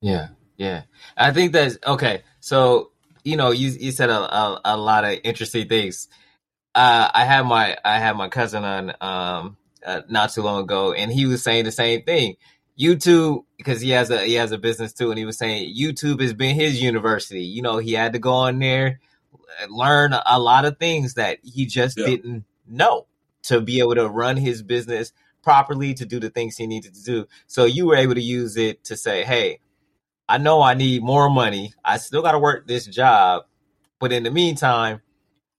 Yeah, 0.00 0.28
yeah. 0.56 0.82
I 1.16 1.32
think 1.32 1.52
that's 1.52 1.78
okay. 1.86 2.22
So 2.40 2.92
you 3.24 3.36
know, 3.36 3.50
you 3.50 3.70
you 3.70 3.92
said 3.92 4.10
a 4.10 4.34
a, 4.34 4.60
a 4.64 4.76
lot 4.76 5.04
of 5.04 5.18
interesting 5.24 5.68
things. 5.68 6.08
Uh, 6.74 7.10
I 7.12 7.24
had 7.24 7.42
my 7.42 7.76
I 7.84 7.98
had 7.98 8.16
my 8.16 8.28
cousin 8.28 8.64
on 8.64 8.94
um 9.00 9.56
uh, 9.84 10.02
not 10.08 10.32
too 10.32 10.42
long 10.42 10.62
ago, 10.62 10.92
and 10.92 11.12
he 11.12 11.26
was 11.26 11.42
saying 11.42 11.64
the 11.64 11.72
same 11.72 12.02
thing. 12.02 12.36
YouTube, 12.78 13.44
because 13.56 13.80
he 13.80 13.90
has 13.90 14.10
a 14.10 14.24
he 14.24 14.34
has 14.34 14.52
a 14.52 14.58
business 14.58 14.92
too, 14.92 15.10
and 15.10 15.18
he 15.18 15.24
was 15.24 15.36
saying 15.36 15.74
YouTube 15.76 16.20
has 16.20 16.32
been 16.32 16.54
his 16.54 16.80
university. 16.80 17.42
You 17.42 17.62
know, 17.62 17.78
he 17.78 17.92
had 17.92 18.12
to 18.12 18.18
go 18.18 18.32
on 18.32 18.60
there, 18.60 19.00
learn 19.68 20.14
a 20.14 20.38
lot 20.38 20.64
of 20.64 20.78
things 20.78 21.14
that 21.14 21.38
he 21.42 21.66
just 21.66 21.98
yeah. 21.98 22.06
didn't 22.06 22.44
know 22.68 23.06
to 23.44 23.60
be 23.60 23.80
able 23.80 23.96
to 23.96 24.08
run 24.08 24.36
his 24.36 24.62
business 24.62 25.12
properly, 25.42 25.94
to 25.94 26.04
do 26.04 26.20
the 26.20 26.30
things 26.30 26.56
he 26.56 26.66
needed 26.66 26.94
to 26.94 27.02
do. 27.02 27.26
So 27.46 27.64
you 27.64 27.86
were 27.86 27.96
able 27.96 28.14
to 28.14 28.22
use 28.22 28.56
it 28.56 28.84
to 28.84 28.96
say, 28.96 29.24
"Hey, 29.24 29.58
I 30.28 30.38
know 30.38 30.60
I 30.60 30.74
need 30.74 31.02
more 31.02 31.30
money. 31.30 31.72
I 31.84 31.98
still 31.98 32.22
got 32.22 32.32
to 32.32 32.38
work 32.38 32.66
this 32.66 32.86
job, 32.86 33.44
but 33.98 34.12
in 34.12 34.22
the 34.22 34.30
meantime, 34.30 35.00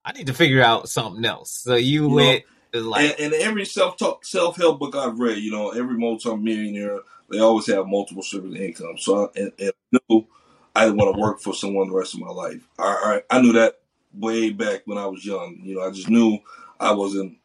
I 0.05 0.12
need 0.13 0.27
to 0.27 0.34
figure 0.34 0.62
out 0.62 0.89
something 0.89 1.25
else. 1.25 1.51
So 1.51 1.75
you, 1.75 2.08
you 2.08 2.10
went 2.10 2.43
know, 2.73 2.82
like, 2.82 3.19
and, 3.19 3.34
and, 3.34 3.41
every 3.41 3.65
self 3.65 3.97
talk 3.97 4.25
self 4.25 4.58
help 4.58 4.79
book 4.79 4.95
I've 4.95 5.19
read, 5.19 5.39
you 5.39 5.51
know, 5.51 5.69
every 5.71 5.97
multi-millionaire 5.97 6.99
they 7.29 7.39
always 7.39 7.67
have 7.67 7.86
multiple 7.88 8.23
streams 8.23 8.55
of 8.55 8.62
income. 8.62 8.97
So 8.97 9.25
I, 9.25 9.39
and, 9.39 9.51
and 9.60 9.71
I 9.93 9.99
knew 10.10 10.27
I 10.75 10.86
didn't 10.86 10.97
want 10.97 11.15
to 11.15 11.21
work 11.21 11.39
for 11.39 11.53
someone 11.53 11.89
the 11.89 11.95
rest 11.95 12.13
of 12.13 12.21
my 12.21 12.29
life. 12.29 12.67
I, 12.77 13.21
I 13.29 13.38
I 13.38 13.41
knew 13.41 13.53
that 13.53 13.79
way 14.13 14.51
back 14.51 14.82
when 14.86 14.97
I 14.97 15.08
was 15.08 15.25
young. 15.25 15.60
You 15.62 15.75
know, 15.75 15.82
I 15.82 15.91
just 15.91 16.10
knew 16.10 16.39
I 16.79 16.93
wasn't 16.93 17.38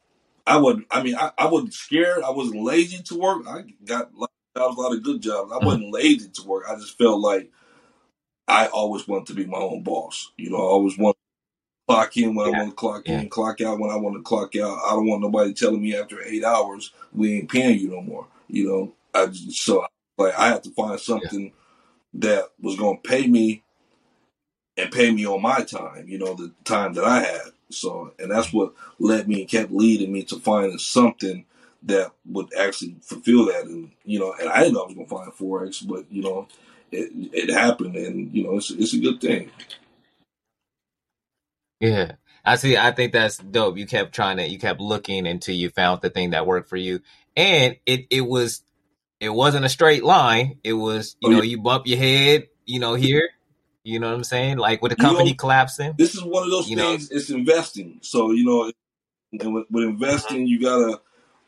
I 0.46 0.58
would. 0.58 0.84
I 0.90 1.02
mean, 1.02 1.16
I, 1.16 1.32
I 1.38 1.46
wasn't 1.46 1.74
scared. 1.74 2.22
I 2.22 2.30
wasn't 2.30 2.62
lazy 2.62 3.02
to 3.02 3.18
work. 3.18 3.46
I 3.48 3.62
got 3.84 4.10
a 4.14 4.20
lot, 4.20 4.30
a 4.56 4.66
lot 4.68 4.92
of 4.94 5.02
good 5.02 5.20
jobs. 5.20 5.52
I 5.52 5.56
mm-hmm. 5.56 5.66
wasn't 5.66 5.92
lazy 5.92 6.28
to 6.28 6.42
work. 6.44 6.64
I 6.68 6.76
just 6.76 6.96
felt 6.98 7.20
like 7.20 7.50
I 8.46 8.66
always 8.66 9.08
wanted 9.08 9.26
to 9.28 9.34
be 9.34 9.46
my 9.46 9.58
own 9.58 9.82
boss. 9.82 10.32
You 10.36 10.50
know, 10.50 10.58
I 10.58 10.60
always 10.60 10.98
want 10.98 11.16
to 11.16 11.92
clock 11.92 12.16
in 12.16 12.34
when 12.34 12.50
yeah. 12.50 12.56
I 12.56 12.58
want 12.58 12.70
to 12.70 12.76
clock 12.76 13.02
yeah. 13.06 13.20
in, 13.20 13.28
clock 13.28 13.60
out 13.60 13.78
when 13.78 13.90
I 13.90 13.96
want 13.96 14.16
to 14.16 14.22
clock 14.22 14.54
out. 14.56 14.78
I 14.86 14.90
don't 14.90 15.06
want 15.06 15.22
nobody 15.22 15.52
telling 15.52 15.82
me 15.82 15.96
after 15.96 16.22
eight 16.22 16.44
hours 16.44 16.92
we 17.12 17.38
ain't 17.38 17.50
paying 17.50 17.78
you 17.78 17.90
no 17.90 18.00
more. 18.00 18.26
You 18.48 18.68
know, 18.68 18.92
I 19.14 19.26
just, 19.26 19.64
so 19.64 19.86
like 20.18 20.38
I 20.38 20.48
had 20.48 20.64
to 20.64 20.70
find 20.70 21.00
something 21.00 21.52
yeah. 22.12 22.20
that 22.20 22.44
was 22.60 22.76
going 22.76 23.00
to 23.02 23.08
pay 23.08 23.26
me 23.26 23.62
and 24.76 24.90
pay 24.90 25.10
me 25.10 25.26
on 25.26 25.42
my 25.42 25.62
time. 25.62 26.06
You 26.08 26.18
know, 26.18 26.34
the 26.34 26.52
time 26.64 26.94
that 26.94 27.04
I 27.04 27.20
had. 27.20 27.52
So, 27.70 28.12
and 28.18 28.30
that's 28.30 28.52
what 28.52 28.74
led 28.98 29.26
me 29.26 29.40
and 29.40 29.50
kept 29.50 29.72
leading 29.72 30.12
me 30.12 30.22
to 30.24 30.38
finding 30.38 30.78
something 30.78 31.44
that 31.84 32.12
would 32.26 32.48
actually 32.58 32.96
fulfill 33.02 33.46
that. 33.46 33.64
And, 33.64 33.92
you 34.04 34.18
know, 34.18 34.34
and 34.38 34.48
I 34.48 34.60
didn't 34.60 34.74
know 34.74 34.82
I 34.82 34.86
was 34.86 34.94
going 34.94 35.06
to 35.06 35.14
find 35.14 35.32
Forex, 35.32 35.86
but, 35.86 36.10
you 36.10 36.22
know, 36.22 36.48
it, 36.90 37.10
it 37.32 37.50
happened 37.50 37.96
and, 37.96 38.34
you 38.34 38.44
know, 38.44 38.56
it's, 38.56 38.70
it's 38.70 38.94
a 38.94 38.98
good 38.98 39.20
thing. 39.20 39.50
Yeah. 41.80 42.12
I 42.44 42.56
see. 42.56 42.76
I 42.76 42.92
think 42.92 43.12
that's 43.12 43.38
dope. 43.38 43.78
You 43.78 43.86
kept 43.86 44.14
trying 44.14 44.36
to, 44.36 44.46
you 44.46 44.58
kept 44.58 44.80
looking 44.80 45.26
until 45.26 45.54
you 45.54 45.70
found 45.70 46.02
the 46.02 46.10
thing 46.10 46.30
that 46.30 46.46
worked 46.46 46.68
for 46.68 46.76
you. 46.76 47.00
And 47.36 47.76
it, 47.86 48.06
it 48.10 48.20
was, 48.20 48.62
it 49.20 49.30
wasn't 49.30 49.64
a 49.64 49.70
straight 49.70 50.04
line. 50.04 50.58
It 50.62 50.74
was, 50.74 51.16
you 51.20 51.28
oh, 51.28 51.32
know, 51.32 51.42
yeah. 51.42 51.50
you 51.50 51.62
bump 51.62 51.86
your 51.86 51.98
head, 51.98 52.48
you 52.66 52.80
know, 52.80 52.94
here, 52.94 53.30
you 53.82 53.98
know 53.98 54.08
what 54.08 54.16
I'm 54.16 54.24
saying? 54.24 54.56
Like 54.56 54.82
with 54.82 54.90
the 54.90 54.96
company 54.96 55.30
you 55.30 55.34
know, 55.34 55.38
collapsing. 55.38 55.94
This 55.98 56.14
is 56.14 56.22
one 56.22 56.44
of 56.44 56.50
those 56.50 56.66
things. 56.66 57.10
Know. 57.10 57.16
It's 57.16 57.30
investing. 57.30 57.98
So 58.02 58.32
you 58.32 58.44
know, 58.44 58.72
with, 59.32 59.66
with, 59.70 59.84
mm-hmm. 59.84 59.90
investing, 59.90 60.46
you 60.46 60.60
gotta 60.60 61.00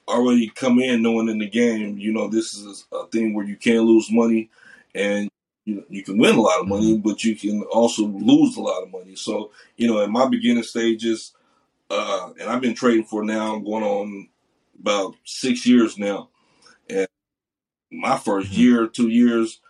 already 0.09 0.49
come 0.49 0.79
in 0.79 1.03
knowing 1.03 1.29
in 1.29 1.39
the 1.39 1.49
game. 1.49 1.99
You 1.99 2.13
know, 2.13 2.29
this 2.29 2.55
is 2.55 2.87
a 2.93 3.07
thing 3.07 3.35
where 3.35 3.45
you 3.45 3.57
can't 3.57 3.85
lose 3.85 4.11
money, 4.11 4.51
and 4.95 5.29
you 5.65 5.77
know, 5.77 5.85
you 5.89 6.03
can 6.03 6.19
win 6.19 6.37
a 6.37 6.41
lot 6.41 6.61
of 6.61 6.69
money, 6.69 6.95
mm-hmm. 6.95 7.09
but 7.09 7.25
you 7.25 7.35
can 7.37 7.63
also 7.63 8.05
lose 8.05 8.57
a 8.57 8.63
lot 8.63 8.83
of 8.83 8.91
money. 8.91 9.17
So 9.17 9.51
you 9.77 9.87
know, 9.87 10.01
in 10.01 10.11
my 10.11 10.29
beginning 10.29 10.63
stages, 10.63 11.33
uh, 11.91 12.31
and 12.41 12.49
I've 12.49 12.61
been 12.61 12.75
trading 12.75 13.05
for 13.05 13.25
now 13.25 13.59
going 13.59 13.85
on 13.85 14.29
about 14.81 15.15
six 15.25 15.67
years 15.67 15.99
now, 15.99 16.29
and 16.89 17.09
my 17.91 18.17
1st 18.17 18.43
mm-hmm. 18.43 18.53
year, 18.53 18.87
two 18.87 19.09
years, 19.09 19.61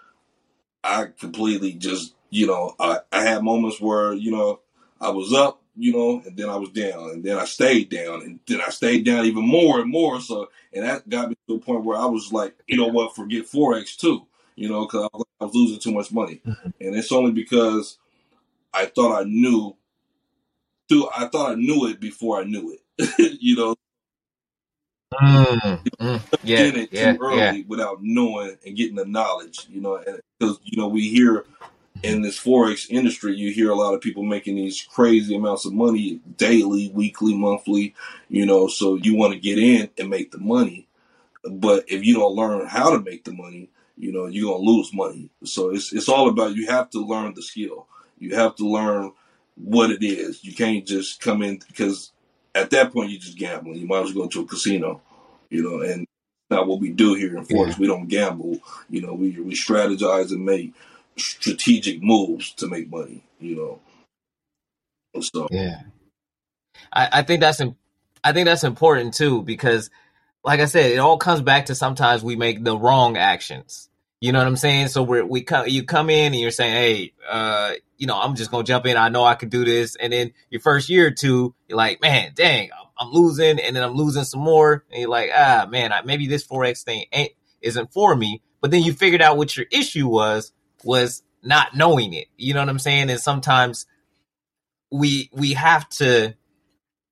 I 0.82 1.06
completely 1.18 1.72
just 1.72 2.16
you 2.30 2.46
know, 2.46 2.74
I, 2.78 2.98
I 3.12 3.22
had 3.22 3.42
moments 3.42 3.80
where, 3.80 4.12
you 4.12 4.30
know, 4.30 4.60
I 5.00 5.10
was 5.10 5.32
up, 5.32 5.62
you 5.76 5.92
know, 5.92 6.22
and 6.24 6.36
then 6.36 6.48
I 6.48 6.56
was 6.56 6.70
down, 6.70 7.10
and 7.10 7.24
then 7.24 7.36
I 7.36 7.44
stayed 7.44 7.90
down, 7.90 8.22
and 8.22 8.40
then 8.46 8.60
I 8.60 8.70
stayed 8.70 9.04
down 9.04 9.26
even 9.26 9.46
more 9.46 9.80
and 9.80 9.90
more. 9.90 10.20
So, 10.20 10.48
and 10.72 10.84
that 10.84 11.08
got 11.08 11.28
me 11.28 11.36
to 11.48 11.56
a 11.56 11.58
point 11.58 11.84
where 11.84 11.98
I 11.98 12.06
was 12.06 12.32
like, 12.32 12.54
you 12.66 12.76
know 12.76 12.88
what, 12.88 13.14
forget 13.14 13.44
forex 13.46 13.96
too, 13.96 14.26
you 14.54 14.68
know, 14.68 14.86
because 14.86 15.08
I, 15.12 15.18
I 15.40 15.44
was 15.44 15.54
losing 15.54 15.78
too 15.78 15.92
much 15.92 16.12
money, 16.12 16.40
mm-hmm. 16.46 16.70
and 16.80 16.96
it's 16.96 17.12
only 17.12 17.32
because 17.32 17.98
I 18.72 18.86
thought 18.86 19.20
I 19.20 19.24
knew, 19.24 19.76
too. 20.88 21.08
I 21.14 21.26
thought 21.26 21.52
I 21.52 21.54
knew 21.54 21.88
it 21.88 22.00
before 22.00 22.40
I 22.40 22.44
knew 22.44 22.76
it, 22.98 23.38
you 23.40 23.56
know. 23.56 23.76
Mm, 25.14 25.84
mm, 26.00 26.38
yeah, 26.42 26.58
in 26.64 26.76
it 26.76 26.88
yeah, 26.92 27.12
too 27.12 27.22
early 27.22 27.36
yeah. 27.38 27.62
without 27.68 28.02
knowing 28.02 28.56
and 28.66 28.76
getting 28.76 28.96
the 28.96 29.04
knowledge, 29.04 29.66
you 29.70 29.80
know, 29.80 30.02
because 30.38 30.58
you 30.64 30.76
know 30.76 30.88
we 30.88 31.08
hear 31.08 31.44
in 32.02 32.22
this 32.22 32.38
forex 32.38 32.90
industry, 32.90 33.34
you 33.36 33.52
hear 33.52 33.70
a 33.70 33.74
lot 33.74 33.94
of 33.94 34.00
people 34.00 34.22
making 34.22 34.56
these 34.56 34.82
crazy 34.82 35.34
amounts 35.34 35.64
of 35.64 35.72
money 35.72 36.20
daily, 36.36 36.90
weekly, 36.94 37.34
monthly. 37.36 37.94
You 38.28 38.46
know, 38.46 38.68
so 38.68 38.96
you 38.96 39.14
want 39.14 39.34
to 39.34 39.38
get 39.38 39.58
in 39.58 39.90
and 39.98 40.10
make 40.10 40.30
the 40.32 40.38
money, 40.38 40.86
but 41.44 41.84
if 41.88 42.04
you 42.04 42.14
don't 42.14 42.34
learn 42.34 42.66
how 42.66 42.90
to 42.90 43.00
make 43.00 43.24
the 43.24 43.32
money, 43.32 43.68
you 43.96 44.12
know, 44.12 44.26
you're 44.26 44.52
gonna 44.52 44.62
lose 44.62 44.92
money. 44.92 45.30
So 45.44 45.70
it's 45.70 45.92
it's 45.92 46.08
all 46.08 46.28
about 46.28 46.54
you 46.54 46.66
have 46.66 46.90
to 46.90 47.00
learn 47.00 47.34
the 47.34 47.42
skill. 47.42 47.86
You 48.18 48.34
have 48.34 48.56
to 48.56 48.68
learn 48.68 49.12
what 49.56 49.90
it 49.90 50.02
is. 50.02 50.44
You 50.44 50.54
can't 50.54 50.86
just 50.86 51.20
come 51.20 51.42
in 51.42 51.60
because 51.66 52.12
at 52.54 52.70
that 52.70 52.92
point 52.92 53.10
you're 53.10 53.20
just 53.20 53.38
gambling. 53.38 53.78
You 53.78 53.86
might 53.86 54.04
as 54.04 54.14
well 54.14 54.24
go 54.24 54.30
to 54.30 54.40
a 54.42 54.46
casino, 54.46 55.00
you 55.50 55.62
know, 55.62 55.80
and 55.80 56.06
not 56.50 56.66
what 56.66 56.80
we 56.80 56.90
do 56.90 57.14
here 57.14 57.36
in 57.36 57.44
Forex. 57.44 57.70
Yeah. 57.70 57.76
We 57.78 57.86
don't 57.86 58.08
gamble. 58.08 58.58
You 58.88 59.02
know, 59.02 59.14
we 59.14 59.30
we 59.40 59.54
strategize 59.54 60.30
and 60.30 60.44
make 60.44 60.74
strategic 61.16 62.02
moves 62.02 62.52
to 62.54 62.68
make 62.68 62.90
money, 62.90 63.24
you 63.40 63.56
know. 63.56 63.80
So 65.20 65.48
yeah, 65.50 65.82
I, 66.92 67.08
I 67.12 67.22
think 67.22 67.40
that's 67.40 67.60
I 68.22 68.32
think 68.32 68.46
that's 68.46 68.64
important 68.64 69.14
too 69.14 69.42
because, 69.42 69.90
like 70.44 70.60
I 70.60 70.66
said, 70.66 70.90
it 70.90 70.98
all 70.98 71.18
comes 71.18 71.40
back 71.40 71.66
to 71.66 71.74
sometimes 71.74 72.22
we 72.22 72.36
make 72.36 72.62
the 72.62 72.76
wrong 72.76 73.16
actions. 73.16 73.88
You 74.20 74.32
know 74.32 74.38
what 74.38 74.48
I'm 74.48 74.56
saying? 74.56 74.88
So 74.88 75.02
we're, 75.02 75.24
we 75.24 75.42
come, 75.42 75.68
you 75.68 75.84
come 75.84 76.08
in 76.08 76.32
and 76.32 76.40
you're 76.40 76.50
saying, 76.50 76.72
Hey, 76.72 77.12
uh, 77.28 77.74
you 77.98 78.06
know, 78.06 78.18
I'm 78.18 78.34
just 78.34 78.50
to 78.50 78.62
jump 78.62 78.86
in. 78.86 78.96
I 78.96 79.08
know 79.08 79.24
I 79.24 79.34
can 79.34 79.48
do 79.48 79.64
this. 79.64 79.94
And 79.96 80.12
then 80.12 80.32
your 80.50 80.60
first 80.60 80.88
year 80.88 81.08
or 81.08 81.10
two, 81.10 81.54
you're 81.68 81.76
like, 81.76 82.00
man, 82.00 82.32
dang, 82.34 82.70
I'm 82.98 83.10
losing. 83.10 83.60
And 83.60 83.76
then 83.76 83.82
I'm 83.82 83.94
losing 83.94 84.24
some 84.24 84.40
more. 84.40 84.84
And 84.90 85.02
you're 85.02 85.10
like, 85.10 85.30
ah, 85.34 85.66
man, 85.70 85.92
I, 85.92 86.02
maybe 86.02 86.26
this 86.26 86.46
Forex 86.46 86.82
thing 86.82 87.04
ain't, 87.12 87.32
isn't 87.60 87.92
for 87.92 88.16
me. 88.16 88.42
But 88.60 88.70
then 88.70 88.82
you 88.82 88.92
figured 88.92 89.22
out 89.22 89.36
what 89.36 89.56
your 89.56 89.66
issue 89.70 90.08
was 90.08 90.52
was 90.86 91.22
not 91.42 91.76
knowing 91.76 92.14
it. 92.14 92.28
You 92.36 92.54
know 92.54 92.60
what 92.60 92.68
I'm 92.68 92.78
saying? 92.78 93.10
And 93.10 93.20
sometimes 93.20 93.86
we 94.90 95.30
we 95.32 95.52
have 95.52 95.88
to 95.90 96.34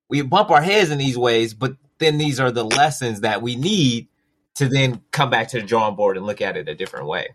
we 0.09 0.21
bump 0.21 0.49
our 0.49 0.61
heads 0.61 0.91
in 0.91 0.97
these 0.97 1.17
ways, 1.17 1.53
but 1.53 1.75
then 1.99 2.17
these 2.17 2.39
are 2.39 2.51
the 2.51 2.65
lessons 2.65 3.21
that 3.21 3.41
we 3.41 3.55
need 3.55 4.07
to 4.55 4.67
then 4.67 5.01
come 5.11 5.29
back 5.29 5.49
to 5.49 5.59
the 5.59 5.65
drawing 5.65 5.95
board 5.95 6.17
and 6.17 6.25
look 6.25 6.41
at 6.41 6.57
it 6.57 6.69
a 6.69 6.75
different 6.75 7.07
way. 7.07 7.29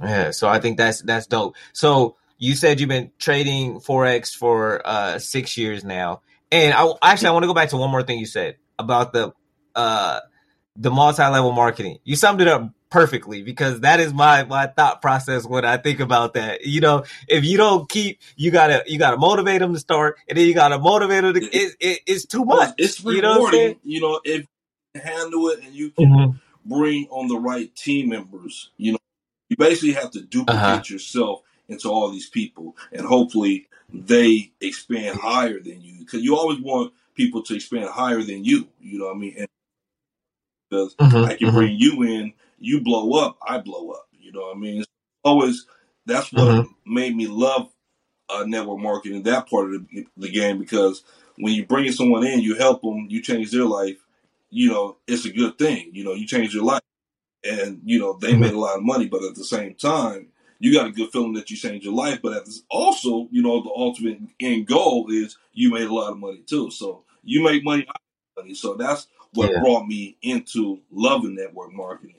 Yeah, 0.00 0.30
so 0.30 0.48
I 0.48 0.60
think 0.60 0.76
that's 0.76 1.02
that's 1.02 1.26
dope. 1.26 1.56
So 1.72 2.16
you 2.38 2.54
said 2.54 2.80
you've 2.80 2.88
been 2.88 3.10
trading 3.18 3.80
forex 3.80 4.34
for 4.34 4.80
uh, 4.86 5.18
six 5.18 5.56
years 5.56 5.84
now, 5.84 6.22
and 6.52 6.72
I 6.72 6.92
actually 7.02 7.28
I 7.28 7.32
want 7.32 7.42
to 7.42 7.48
go 7.48 7.54
back 7.54 7.70
to 7.70 7.76
one 7.76 7.90
more 7.90 8.02
thing 8.02 8.18
you 8.18 8.26
said 8.26 8.56
about 8.78 9.12
the 9.12 9.32
uh, 9.74 10.20
the 10.76 10.90
multi-level 10.90 11.52
marketing. 11.52 11.98
You 12.04 12.16
summed 12.16 12.40
it 12.40 12.48
up 12.48 12.70
perfectly 12.90 13.42
because 13.42 13.80
that 13.80 14.00
is 14.00 14.12
my 14.12 14.44
my 14.44 14.66
thought 14.66 15.02
process 15.02 15.44
when 15.44 15.64
I 15.64 15.76
think 15.76 16.00
about 16.00 16.34
that. 16.34 16.64
You 16.64 16.80
know, 16.80 17.04
if 17.26 17.44
you 17.44 17.56
don't 17.56 17.88
keep, 17.88 18.20
you 18.36 18.50
gotta 18.50 18.82
you 18.86 18.98
gotta 18.98 19.16
motivate 19.16 19.60
them 19.60 19.72
to 19.74 19.78
start, 19.78 20.18
and 20.28 20.38
then 20.38 20.46
you 20.46 20.54
gotta 20.54 20.78
motivate 20.78 21.22
them. 21.22 21.34
To, 21.34 21.44
it, 21.44 21.76
it, 21.80 22.00
it's 22.06 22.26
too 22.26 22.44
much. 22.44 22.74
It's 22.78 23.02
rewarding. 23.02 23.76
You 23.82 24.00
know, 24.00 24.00
you 24.00 24.00
know 24.00 24.20
if 24.24 24.46
you 24.94 25.00
handle 25.00 25.48
it 25.48 25.64
and 25.64 25.74
you 25.74 25.90
can 25.90 26.06
mm-hmm. 26.06 26.74
bring 26.74 27.06
on 27.10 27.28
the 27.28 27.38
right 27.38 27.74
team 27.74 28.08
members. 28.08 28.70
You 28.76 28.92
know, 28.92 28.98
you 29.48 29.56
basically 29.56 29.92
have 29.92 30.10
to 30.12 30.22
duplicate 30.22 30.62
uh-huh. 30.62 30.82
yourself 30.88 31.42
into 31.68 31.88
all 31.88 32.10
these 32.10 32.28
people, 32.28 32.76
and 32.92 33.06
hopefully 33.06 33.68
they 33.92 34.52
expand 34.60 35.18
higher 35.18 35.60
than 35.60 35.80
you 35.80 35.98
because 36.00 36.22
you 36.22 36.36
always 36.36 36.60
want 36.60 36.92
people 37.14 37.42
to 37.42 37.54
expand 37.54 37.88
higher 37.88 38.22
than 38.22 38.44
you. 38.44 38.68
You 38.80 38.98
know 38.98 39.06
what 39.06 39.16
I 39.16 39.18
mean? 39.18 39.34
And 39.38 39.48
because 40.70 40.94
mm-hmm, 40.96 41.24
I 41.24 41.34
can 41.34 41.48
mm-hmm. 41.48 41.56
bring 41.56 41.76
you 41.76 42.02
in 42.02 42.32
you 42.58 42.82
blow 42.82 43.12
up, 43.12 43.38
I 43.46 43.58
blow 43.58 43.90
up. 43.90 44.08
You 44.12 44.32
know 44.32 44.40
what 44.40 44.56
I 44.56 44.58
mean? 44.58 44.80
It's 44.80 44.88
always 45.24 45.66
that's 46.06 46.32
what 46.32 46.48
mm-hmm. 46.48 46.94
made 46.94 47.14
me 47.14 47.26
love 47.26 47.70
uh, 48.28 48.44
network 48.46 48.78
marketing, 48.78 49.22
that 49.22 49.48
part 49.48 49.72
of 49.72 49.88
the, 49.88 50.06
the, 50.16 50.30
game, 50.30 50.58
because 50.58 51.02
when 51.36 51.54
you 51.54 51.64
bring 51.64 51.90
someone 51.92 52.26
in, 52.26 52.40
you 52.40 52.54
help 52.56 52.82
them, 52.82 53.06
you 53.08 53.22
change 53.22 53.50
their 53.50 53.64
life. 53.64 53.96
You 54.50 54.70
know, 54.70 54.96
it's 55.06 55.24
a 55.24 55.32
good 55.32 55.58
thing. 55.58 55.90
You 55.92 56.04
know, 56.04 56.14
you 56.14 56.26
change 56.26 56.54
your 56.54 56.64
life, 56.64 56.82
and 57.44 57.80
you 57.84 57.98
know 57.98 58.18
they 58.20 58.32
mm-hmm. 58.32 58.40
made 58.40 58.52
a 58.52 58.58
lot 58.58 58.76
of 58.76 58.82
money, 58.82 59.06
but 59.06 59.22
at 59.22 59.34
the 59.34 59.44
same 59.44 59.74
time, 59.74 60.28
you 60.58 60.72
got 60.72 60.86
a 60.86 60.92
good 60.92 61.10
feeling 61.10 61.34
that 61.34 61.50
you 61.50 61.56
changed 61.56 61.84
your 61.84 61.94
life. 61.94 62.20
But 62.22 62.34
at 62.34 62.46
this, 62.46 62.62
also, 62.70 63.28
you 63.30 63.42
know, 63.42 63.62
the 63.62 63.70
ultimate 63.70 64.18
end 64.40 64.66
goal 64.66 65.08
is 65.10 65.36
you 65.52 65.70
made 65.72 65.86
a 65.86 65.94
lot 65.94 66.12
of 66.12 66.18
money 66.18 66.42
too. 66.46 66.70
So 66.70 67.04
you 67.22 67.44
make 67.44 67.62
money, 67.62 67.86
money. 68.36 68.54
So 68.54 68.74
that's 68.74 69.06
what 69.34 69.50
yeah. 69.50 69.60
brought 69.60 69.86
me 69.86 70.16
into 70.22 70.80
loving 70.90 71.34
network 71.34 71.72
marketing 71.72 72.17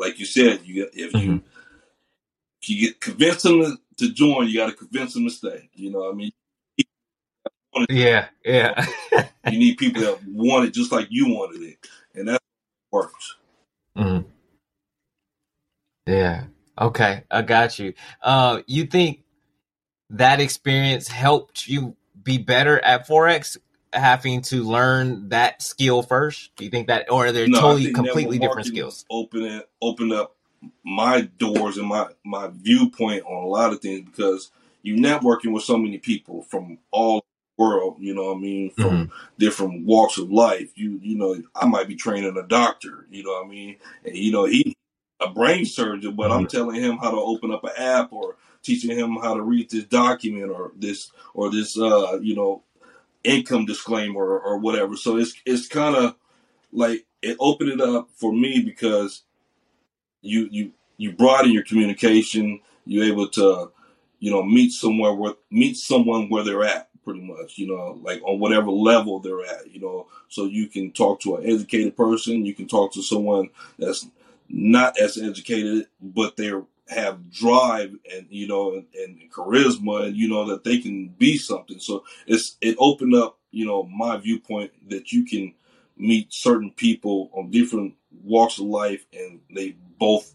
like 0.00 0.18
you 0.18 0.26
said, 0.26 0.60
you 0.64 0.88
if 0.92 1.12
you 1.14 1.20
mm-hmm. 1.20 1.36
if 2.62 2.68
you 2.68 2.88
get 2.88 3.00
convince 3.00 3.42
them 3.42 3.60
to, 3.62 3.76
to 3.98 4.12
join, 4.12 4.48
you 4.48 4.56
got 4.56 4.70
to 4.70 4.76
convince 4.76 5.14
them 5.14 5.24
to 5.24 5.30
stay. 5.30 5.68
You 5.74 5.90
know, 5.90 6.00
what 6.00 6.12
I 6.12 6.16
mean, 6.16 6.32
yeah, 7.90 8.26
yeah. 8.44 8.86
you 9.50 9.58
need 9.58 9.78
people 9.78 10.02
that 10.02 10.18
want 10.26 10.66
it 10.66 10.74
just 10.74 10.92
like 10.92 11.08
you 11.10 11.34
wanted 11.34 11.62
it, 11.62 11.78
and 12.14 12.28
that 12.28 12.40
works. 12.90 13.36
Mm-hmm. 13.96 14.28
Yeah. 16.06 16.44
Okay, 16.78 17.24
I 17.30 17.42
got 17.42 17.78
you. 17.78 17.94
Uh, 18.22 18.62
you 18.66 18.86
think 18.86 19.22
that 20.10 20.40
experience 20.40 21.08
helped 21.08 21.66
you 21.66 21.96
be 22.22 22.38
better 22.38 22.78
at 22.78 23.08
forex 23.08 23.56
having 23.96 24.42
to 24.42 24.62
learn 24.62 25.30
that 25.30 25.62
skill 25.62 26.02
first? 26.02 26.54
Do 26.56 26.64
you 26.64 26.70
think 26.70 26.88
that, 26.88 27.10
or 27.10 27.26
are 27.26 27.32
they 27.32 27.46
no, 27.46 27.60
totally 27.60 27.92
completely 27.92 28.38
different 28.38 28.66
skills? 28.66 29.04
Open 29.10 29.42
it, 29.42 29.68
open 29.80 30.12
up 30.12 30.36
my 30.84 31.22
doors 31.38 31.76
and 31.76 31.88
my 31.88 32.08
my 32.24 32.50
viewpoint 32.52 33.24
on 33.24 33.44
a 33.44 33.46
lot 33.46 33.72
of 33.72 33.80
things 33.80 34.08
because 34.08 34.50
you're 34.82 34.98
networking 34.98 35.52
with 35.52 35.64
so 35.64 35.76
many 35.76 35.98
people 35.98 36.42
from 36.42 36.78
all 36.90 37.24
world. 37.56 37.96
You 37.98 38.14
know, 38.14 38.32
I 38.32 38.38
mean, 38.38 38.70
from 38.70 38.84
mm-hmm. 38.84 39.12
different 39.38 39.86
walks 39.86 40.18
of 40.18 40.30
life. 40.30 40.70
You 40.76 40.98
you 41.02 41.16
know, 41.16 41.42
I 41.54 41.66
might 41.66 41.88
be 41.88 41.96
training 41.96 42.36
a 42.36 42.46
doctor. 42.46 43.06
You 43.10 43.24
know, 43.24 43.42
I 43.42 43.46
mean, 43.46 43.76
and 44.04 44.16
you 44.16 44.32
know, 44.32 44.44
he 44.44 44.76
a 45.20 45.30
brain 45.30 45.64
surgeon, 45.64 46.14
but 46.14 46.30
mm-hmm. 46.30 46.40
I'm 46.40 46.46
telling 46.46 46.82
him 46.82 46.98
how 46.98 47.10
to 47.10 47.16
open 47.16 47.52
up 47.52 47.64
an 47.64 47.70
app 47.76 48.12
or 48.12 48.36
teaching 48.62 48.96
him 48.96 49.16
how 49.16 49.34
to 49.34 49.42
read 49.42 49.70
this 49.70 49.84
document 49.84 50.50
or 50.50 50.72
this 50.76 51.10
or 51.34 51.50
this 51.50 51.78
uh 51.78 52.18
you 52.20 52.34
know 52.34 52.62
income 53.26 53.66
disclaimer 53.66 54.20
or, 54.20 54.40
or 54.40 54.58
whatever. 54.58 54.96
So 54.96 55.16
it's 55.16 55.34
it's 55.44 55.68
kind 55.68 55.96
of 55.96 56.16
like 56.72 57.04
it 57.22 57.36
opened 57.40 57.70
it 57.70 57.80
up 57.80 58.08
for 58.14 58.32
me 58.32 58.60
because 58.60 59.22
you 60.22 60.48
you 60.50 60.72
you 60.96 61.12
broaden 61.12 61.52
your 61.52 61.64
communication. 61.64 62.60
You're 62.84 63.04
able 63.04 63.28
to 63.30 63.70
you 64.20 64.30
know 64.30 64.42
meet 64.42 64.72
somewhere 64.72 65.12
where 65.12 65.34
meet 65.50 65.76
someone 65.76 66.28
where 66.28 66.44
they're 66.44 66.64
at 66.64 66.88
pretty 67.06 67.20
much, 67.20 67.56
you 67.56 67.68
know, 67.68 68.00
like 68.02 68.20
on 68.24 68.40
whatever 68.40 68.68
level 68.68 69.20
they're 69.20 69.44
at, 69.44 69.70
you 69.72 69.80
know. 69.80 70.08
So 70.28 70.46
you 70.46 70.66
can 70.66 70.90
talk 70.90 71.20
to 71.20 71.36
an 71.36 71.46
educated 71.48 71.96
person, 71.96 72.44
you 72.44 72.52
can 72.52 72.66
talk 72.66 72.92
to 72.94 73.02
someone 73.02 73.50
that's 73.78 74.08
not 74.48 74.98
as 75.00 75.16
educated, 75.16 75.86
but 76.00 76.36
they 76.36 76.50
have 76.88 77.30
drive 77.30 77.94
and 78.12 78.26
you 78.30 78.46
know 78.46 78.74
and, 78.74 78.86
and, 78.94 79.32
charisma, 79.32 80.06
and 80.06 80.16
you 80.16 80.28
know 80.28 80.46
that 80.46 80.64
they 80.64 80.78
can 80.78 81.08
be 81.08 81.36
something. 81.36 81.78
So 81.78 82.04
it's 82.26 82.56
it 82.60 82.76
opened 82.78 83.14
up, 83.14 83.38
you 83.50 83.66
know, 83.66 83.84
my 83.84 84.16
viewpoint 84.16 84.72
that 84.90 85.12
you 85.12 85.24
can 85.24 85.54
meet 85.96 86.32
certain 86.32 86.70
people 86.70 87.30
on 87.34 87.50
different 87.50 87.94
walks 88.22 88.58
of 88.58 88.66
life, 88.66 89.04
and 89.12 89.40
they 89.54 89.76
both 89.98 90.34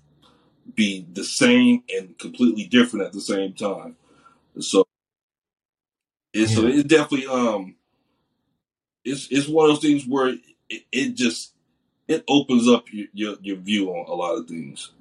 be 0.76 1.06
the 1.14 1.24
same 1.24 1.84
and 1.96 2.18
completely 2.18 2.66
different 2.66 3.06
at 3.06 3.14
the 3.14 3.22
same 3.22 3.54
time. 3.54 3.96
So 4.60 4.86
yeah. 6.34 6.48
so 6.48 6.68
it 6.68 6.88
definitely 6.88 7.28
um 7.28 7.76
it's 9.04 9.28
it's 9.32 9.48
one 9.48 9.70
of 9.70 9.76
those 9.76 9.82
things 9.84 10.06
where 10.06 10.36
it, 10.70 10.84
it 10.92 11.16
just 11.16 11.54
it 12.08 12.24
opens 12.28 12.68
up 12.68 12.86
your, 12.92 13.08
your, 13.14 13.36
your 13.42 13.58
view 13.58 13.90
on 13.90 14.08
a 14.10 14.14
lot 14.14 14.36
of 14.36 14.48
things. 14.48 14.92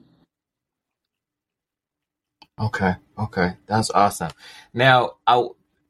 Okay, 2.60 2.94
okay, 3.18 3.54
that's 3.66 3.90
awesome. 3.90 4.30
Now 4.74 5.12
I 5.26 5.46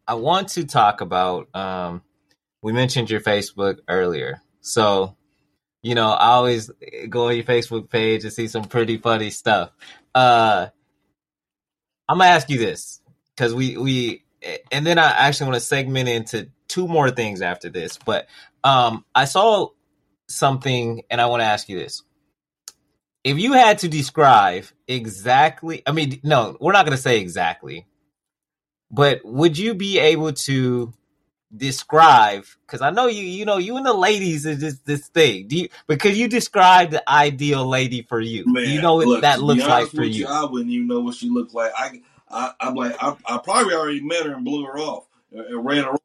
I 0.07 0.15
want 0.15 0.49
to 0.51 0.65
talk 0.65 1.01
about 1.01 1.55
um 1.55 2.03
we 2.63 2.73
mentioned 2.73 3.11
your 3.11 3.21
Facebook 3.21 3.79
earlier. 3.89 4.43
So, 4.61 5.17
you 5.83 5.95
know, 5.95 6.11
I 6.11 6.29
always 6.29 6.71
go 7.09 7.29
on 7.29 7.37
your 7.37 7.45
Facebook 7.45 7.91
page 7.91 8.25
and 8.25 8.33
see 8.33 8.49
some 8.49 8.65
pretty 8.65 8.99
funny 8.99 9.31
stuff. 9.31 9.71
Uh 10.15 10.69
I'm 12.09 12.19
gonna 12.19 12.31
ask 12.31 12.49
you 12.51 12.59
this 12.59 13.01
because 13.35 13.55
we 13.55 13.77
we 13.77 14.25
and 14.73 14.87
then 14.87 14.99
I 14.99 15.11
actually 15.11 15.51
want 15.51 15.61
to 15.61 15.67
segment 15.67 16.09
into 16.09 16.51
two 16.69 16.89
more 16.89 17.11
things 17.11 17.43
after 17.43 17.69
this. 17.69 17.99
But 17.99 18.27
um, 18.65 19.05
I 19.15 19.25
saw 19.25 19.69
something, 20.29 21.03
and 21.11 21.21
I 21.21 21.27
want 21.27 21.41
to 21.41 21.47
ask 21.47 21.69
you 21.69 21.79
this: 21.79 22.03
If 23.23 23.39
you 23.39 23.53
had 23.53 23.79
to 23.79 23.89
describe 23.89 24.65
exactly, 24.89 25.83
I 25.87 25.93
mean, 25.93 26.21
no, 26.23 26.57
we're 26.61 26.73
not 26.73 26.87
going 26.87 26.97
to 26.97 27.03
say 27.03 27.21
exactly, 27.21 27.87
but 28.91 29.21
would 29.25 29.59
you 29.59 29.75
be 29.75 29.99
able 29.99 30.33
to 30.33 30.93
describe? 31.55 32.47
Because 32.67 32.81
I 32.81 32.91
know 32.91 33.09
you, 33.09 33.23
you 33.23 33.45
know, 33.45 33.59
you 33.59 33.77
and 33.77 33.85
the 33.85 33.93
ladies 33.93 34.47
is 34.47 34.61
just 34.61 34.87
this 34.87 35.09
thing. 35.09 35.49
Do 35.49 35.59
you 35.59 35.69
because 35.87 36.17
you 36.17 36.29
describe 36.29 36.91
the 36.91 37.09
ideal 37.09 37.67
lady 37.67 38.03
for 38.03 38.21
you? 38.21 38.45
Man, 38.47 38.69
you 38.69 38.81
know 38.81 38.95
what 38.97 39.07
look, 39.07 39.21
that 39.21 39.43
looks 39.43 39.67
like 39.67 39.89
for 39.89 40.03
you? 40.03 40.21
you? 40.21 40.27
I 40.27 40.45
wouldn't 40.45 40.71
even 40.71 40.87
know 40.87 41.01
what 41.01 41.15
she 41.15 41.29
looked 41.29 41.53
like. 41.53 41.73
I 41.77 42.01
I, 42.31 42.53
am 42.61 42.75
like, 42.75 42.95
I, 43.01 43.17
I, 43.27 43.39
probably 43.39 43.75
already 43.75 44.01
met 44.01 44.25
her 44.25 44.35
and 44.35 44.45
blew 44.45 44.65
her 44.65 44.79
off 44.79 45.07
and, 45.33 45.65
ran 45.65 45.85
her. 45.85 45.97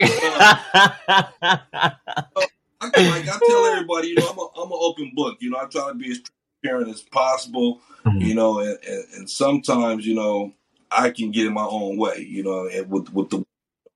uh, 2.36 2.46
I, 2.82 3.10
like 3.10 3.28
I 3.28 3.38
tell 3.46 3.66
everybody, 3.66 4.08
you 4.08 4.14
know, 4.16 4.28
I'm 4.28 4.38
a, 4.38 4.62
I'm 4.62 4.72
an 4.72 4.78
open 4.80 5.12
book. 5.14 5.38
You 5.40 5.50
know, 5.50 5.58
I 5.58 5.66
try 5.66 5.88
to 5.88 5.94
be 5.94 6.10
as 6.10 6.20
transparent 6.62 6.94
as 6.94 7.02
possible. 7.02 7.80
Mm-hmm. 8.04 8.20
You 8.20 8.34
know, 8.34 8.58
and, 8.58 8.78
and, 8.86 9.04
and, 9.14 9.30
sometimes, 9.30 10.06
you 10.06 10.14
know, 10.14 10.52
I 10.90 11.10
can 11.10 11.30
get 11.30 11.46
in 11.46 11.54
my 11.54 11.64
own 11.64 11.96
way. 11.96 12.26
You 12.28 12.42
know, 12.42 12.66
and 12.66 12.90
with 12.90 13.12
with 13.12 13.30
the, 13.30 13.44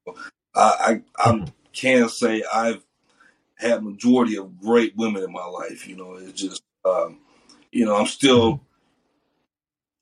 I 0.09 0.12
I, 0.55 1.03
I 1.18 1.33
mm-hmm. 1.33 1.44
can't 1.72 2.11
say 2.11 2.44
I've 2.53 2.85
had 3.57 3.83
majority 3.83 4.37
of 4.37 4.61
great 4.61 4.96
women 4.96 5.25
in 5.25 5.33
my 5.33 5.46
life. 5.46 5.88
You 5.88 5.96
know, 5.96 6.14
it's 6.14 6.40
just, 6.40 6.62
um, 6.85 7.18
you 7.72 7.85
know, 7.85 7.96
I'm 7.96 8.07
still 8.07 8.53
mm-hmm 8.55 8.62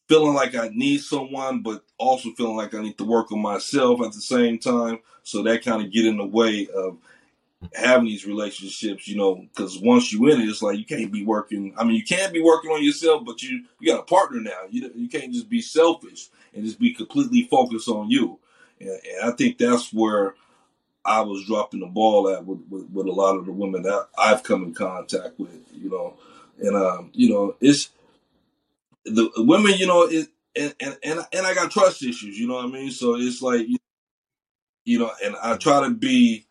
feeling 0.09 0.35
like 0.35 0.55
I 0.55 0.69
need 0.69 1.01
someone, 1.01 1.63
but 1.63 1.85
also 1.99 2.31
feeling 2.33 2.57
like 2.57 2.75
I 2.75 2.83
need 2.83 2.99
to 2.99 3.05
work 3.05 3.33
on 3.33 3.41
myself 3.41 4.01
at 4.03 4.13
the 4.13 4.21
same 4.21 4.59
time. 4.59 4.99
So 5.23 5.43
that 5.43 5.65
kind 5.65 5.83
of 5.83 5.93
get 5.93 6.07
in 6.07 6.19
the 6.19 6.27
way 6.27 6.69
of 6.75 6.99
having 7.73 8.07
these 8.07 8.27
relationships, 8.27 9.09
you 9.09 9.17
know, 9.17 9.37
because 9.37 9.79
once 9.79 10.13
you 10.13 10.27
in 10.29 10.41
it, 10.41 10.49
it's 10.49 10.63
like 10.63 10.79
you 10.79 10.85
can't 10.85 11.13
be 11.13 11.25
working. 11.25 11.75
I 11.77 11.85
mean, 11.85 11.97
you 11.97 12.05
can 12.05 12.25
not 12.25 12.33
be 12.33 12.43
working 12.43 12.71
on 12.71 12.83
yourself, 12.83 13.25
but 13.25 13.43
you 13.43 13.65
you 13.81 13.93
got 13.93 14.01
a 14.01 14.05
partner 14.05 14.41
now. 14.41 14.63
You 14.71 14.91
you 14.95 15.09
can't 15.09 15.33
just 15.33 15.49
be 15.49 15.61
selfish 15.61 16.29
and 16.55 16.65
just 16.65 16.79
be 16.79 16.95
completely 16.95 17.45
focused 17.45 17.89
on 17.89 18.11
you. 18.11 18.39
And, 18.81 18.91
and 18.91 19.33
I 19.33 19.37
think 19.37 19.59
that's 19.59 19.93
where 19.93 20.35
I 21.05 21.21
was 21.21 21.47
dropping 21.47 21.81
the 21.81 21.87
ball 21.87 22.31
at 22.31 22.45
with, 22.45 22.61
with, 22.71 22.89
with, 22.91 23.07
a 23.07 23.13
lot 23.13 23.37
of 23.37 23.45
the 23.45 23.53
women 23.53 23.83
that 23.83 24.09
I've 24.17 24.43
come 24.43 24.65
in 24.65 24.73
contact 24.73 25.39
with, 25.39 25.61
you 25.73 25.91
know. 25.91 26.15
And 26.59 26.77
um, 26.77 27.11
you 27.13 27.31
know, 27.31 27.57
it's 27.61 27.91
the 29.05 29.31
women, 29.37 29.75
you 29.75 29.87
know, 29.87 30.03
it, 30.03 30.29
and, 30.57 30.75
and 30.81 30.97
and 31.03 31.21
and 31.33 31.47
I 31.47 31.55
got 31.55 31.71
trust 31.71 32.03
issues, 32.03 32.39
you 32.39 32.47
know 32.47 32.55
what 32.55 32.67
I 32.67 32.69
mean. 32.69 32.91
So 32.91 33.17
it's 33.17 33.43
like, 33.43 33.67
you 34.85 34.99
know, 34.99 35.11
and 35.23 35.37
I 35.43 35.57
try 35.57 35.87
to 35.87 35.91
be 35.91 36.47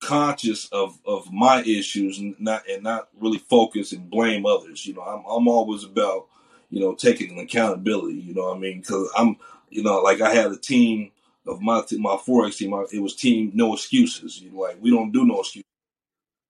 conscious 0.00 0.66
of 0.68 0.98
of 1.04 1.30
my 1.32 1.62
issues 1.62 2.18
and 2.18 2.34
not 2.38 2.68
and 2.68 2.82
not 2.82 3.08
really 3.20 3.38
focus 3.38 3.92
and 3.92 4.10
blame 4.10 4.46
others. 4.46 4.86
You 4.86 4.94
know, 4.94 5.02
I'm 5.02 5.24
I'm 5.30 5.48
always 5.48 5.84
about 5.84 6.26
you 6.70 6.80
know 6.80 6.94
taking 6.94 7.38
accountability. 7.38 8.16
You 8.16 8.34
know 8.34 8.54
I 8.54 8.58
mean? 8.58 8.80
Because 8.80 9.10
I'm 9.16 9.36
you 9.68 9.82
know 9.82 10.00
like 10.00 10.20
I 10.20 10.34
had 10.34 10.50
a 10.50 10.56
team 10.56 11.12
of 11.46 11.60
my 11.60 11.82
my 11.98 12.16
forex 12.16 12.56
team. 12.56 12.72
It 12.92 13.00
was 13.00 13.14
team 13.14 13.52
no 13.54 13.74
excuses. 13.74 14.40
You 14.40 14.50
know, 14.50 14.60
like 14.60 14.78
we 14.80 14.90
don't 14.90 15.12
do 15.12 15.24
no 15.24 15.40
excuses 15.40 15.64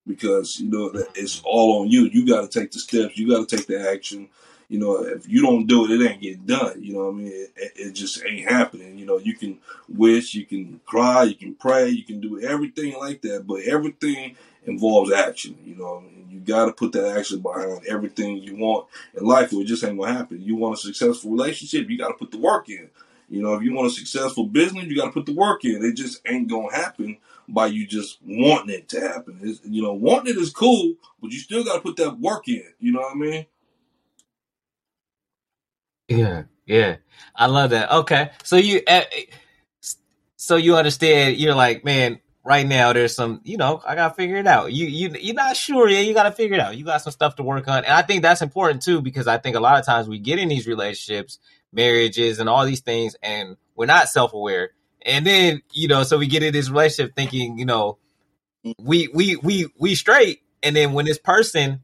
because 0.06 0.60
you 0.60 0.70
know 0.70 0.92
it's 1.14 1.42
all 1.44 1.80
on 1.80 1.90
you. 1.90 2.04
You 2.12 2.26
got 2.26 2.50
to 2.50 2.60
take 2.60 2.72
the 2.72 2.78
steps. 2.78 3.18
You 3.18 3.28
got 3.28 3.48
to 3.48 3.56
take 3.56 3.66
the 3.66 3.90
action 3.90 4.28
you 4.70 4.78
know, 4.78 5.02
if 5.02 5.28
you 5.28 5.42
don't 5.42 5.66
do 5.66 5.84
it, 5.84 6.00
it 6.00 6.08
ain't 6.08 6.22
getting 6.22 6.46
done. 6.46 6.80
You 6.80 6.94
know 6.94 7.06
what 7.06 7.14
I 7.14 7.16
mean? 7.16 7.32
It, 7.56 7.72
it, 7.74 7.92
just 7.92 8.24
ain't 8.24 8.48
happening. 8.48 8.96
You 8.96 9.04
know, 9.04 9.18
you 9.18 9.34
can 9.34 9.58
wish, 9.88 10.32
you 10.32 10.46
can 10.46 10.80
cry, 10.86 11.24
you 11.24 11.34
can 11.34 11.56
pray, 11.56 11.88
you 11.88 12.04
can 12.04 12.20
do 12.20 12.40
everything 12.40 12.96
like 12.96 13.20
that, 13.22 13.48
but 13.48 13.62
everything 13.62 14.36
involves 14.64 15.10
action. 15.10 15.58
You 15.64 15.74
know, 15.74 16.04
you 16.30 16.38
got 16.38 16.66
to 16.66 16.72
put 16.72 16.92
that 16.92 17.18
action 17.18 17.40
behind 17.40 17.84
everything 17.88 18.36
you 18.36 18.56
want 18.56 18.86
in 19.14 19.24
life, 19.24 19.52
or 19.52 19.62
it 19.62 19.64
just 19.64 19.82
ain't 19.82 19.98
gonna 19.98 20.12
happen. 20.12 20.40
You 20.40 20.54
want 20.54 20.78
a 20.78 20.80
successful 20.80 21.32
relationship, 21.32 21.90
you 21.90 21.98
got 21.98 22.08
to 22.08 22.14
put 22.14 22.30
the 22.30 22.38
work 22.38 22.68
in. 22.68 22.90
You 23.28 23.42
know, 23.42 23.54
if 23.54 23.62
you 23.64 23.74
want 23.74 23.88
a 23.88 23.90
successful 23.90 24.46
business, 24.46 24.84
you 24.84 24.96
got 24.96 25.06
to 25.06 25.12
put 25.12 25.26
the 25.26 25.34
work 25.34 25.64
in. 25.64 25.84
It 25.84 25.96
just 25.96 26.20
ain't 26.28 26.48
gonna 26.48 26.72
happen 26.72 27.16
by 27.48 27.66
you 27.66 27.88
just 27.88 28.18
wanting 28.24 28.76
it 28.76 28.88
to 28.90 29.00
happen. 29.00 29.40
It's, 29.42 29.60
you 29.64 29.82
know, 29.82 29.94
wanting 29.94 30.36
it 30.36 30.40
is 30.40 30.50
cool, 30.50 30.94
but 31.20 31.32
you 31.32 31.40
still 31.40 31.64
got 31.64 31.74
to 31.74 31.80
put 31.80 31.96
that 31.96 32.20
work 32.20 32.46
in. 32.46 32.66
You 32.78 32.92
know 32.92 33.00
what 33.00 33.16
I 33.16 33.18
mean? 33.18 33.46
Yeah, 36.10 36.42
yeah. 36.66 36.96
I 37.36 37.46
love 37.46 37.70
that. 37.70 37.90
Okay. 37.90 38.30
So 38.42 38.56
you 38.56 38.82
uh, 38.86 39.02
so 40.36 40.56
you 40.56 40.76
understand 40.76 41.36
you're 41.36 41.54
like, 41.54 41.84
man, 41.84 42.20
right 42.44 42.66
now 42.66 42.92
there's 42.92 43.14
some, 43.14 43.40
you 43.44 43.56
know, 43.56 43.80
I 43.86 43.94
gotta 43.94 44.14
figure 44.14 44.36
it 44.36 44.46
out. 44.46 44.72
You 44.72 44.86
you 44.86 45.14
you're 45.20 45.34
not 45.34 45.56
sure 45.56 45.88
yet, 45.88 46.04
you 46.04 46.12
gotta 46.12 46.32
figure 46.32 46.56
it 46.56 46.60
out. 46.60 46.76
You 46.76 46.84
got 46.84 47.02
some 47.02 47.12
stuff 47.12 47.36
to 47.36 47.44
work 47.44 47.68
on. 47.68 47.84
And 47.84 47.92
I 47.94 48.02
think 48.02 48.22
that's 48.22 48.42
important 48.42 48.82
too, 48.82 49.00
because 49.00 49.28
I 49.28 49.38
think 49.38 49.54
a 49.56 49.60
lot 49.60 49.78
of 49.78 49.86
times 49.86 50.08
we 50.08 50.18
get 50.18 50.40
in 50.40 50.48
these 50.48 50.66
relationships, 50.66 51.38
marriages 51.72 52.40
and 52.40 52.48
all 52.48 52.66
these 52.66 52.80
things, 52.80 53.14
and 53.22 53.56
we're 53.76 53.86
not 53.86 54.08
self 54.08 54.32
aware. 54.32 54.70
And 55.02 55.24
then, 55.24 55.62
you 55.72 55.88
know, 55.88 56.02
so 56.02 56.18
we 56.18 56.26
get 56.26 56.42
in 56.42 56.52
this 56.52 56.68
relationship 56.68 57.14
thinking, 57.14 57.56
you 57.58 57.66
know, 57.66 57.98
we 58.78 59.08
we 59.14 59.36
we 59.36 59.68
we 59.78 59.94
straight. 59.94 60.40
And 60.62 60.74
then 60.74 60.92
when 60.92 61.06
this 61.06 61.18
person 61.18 61.82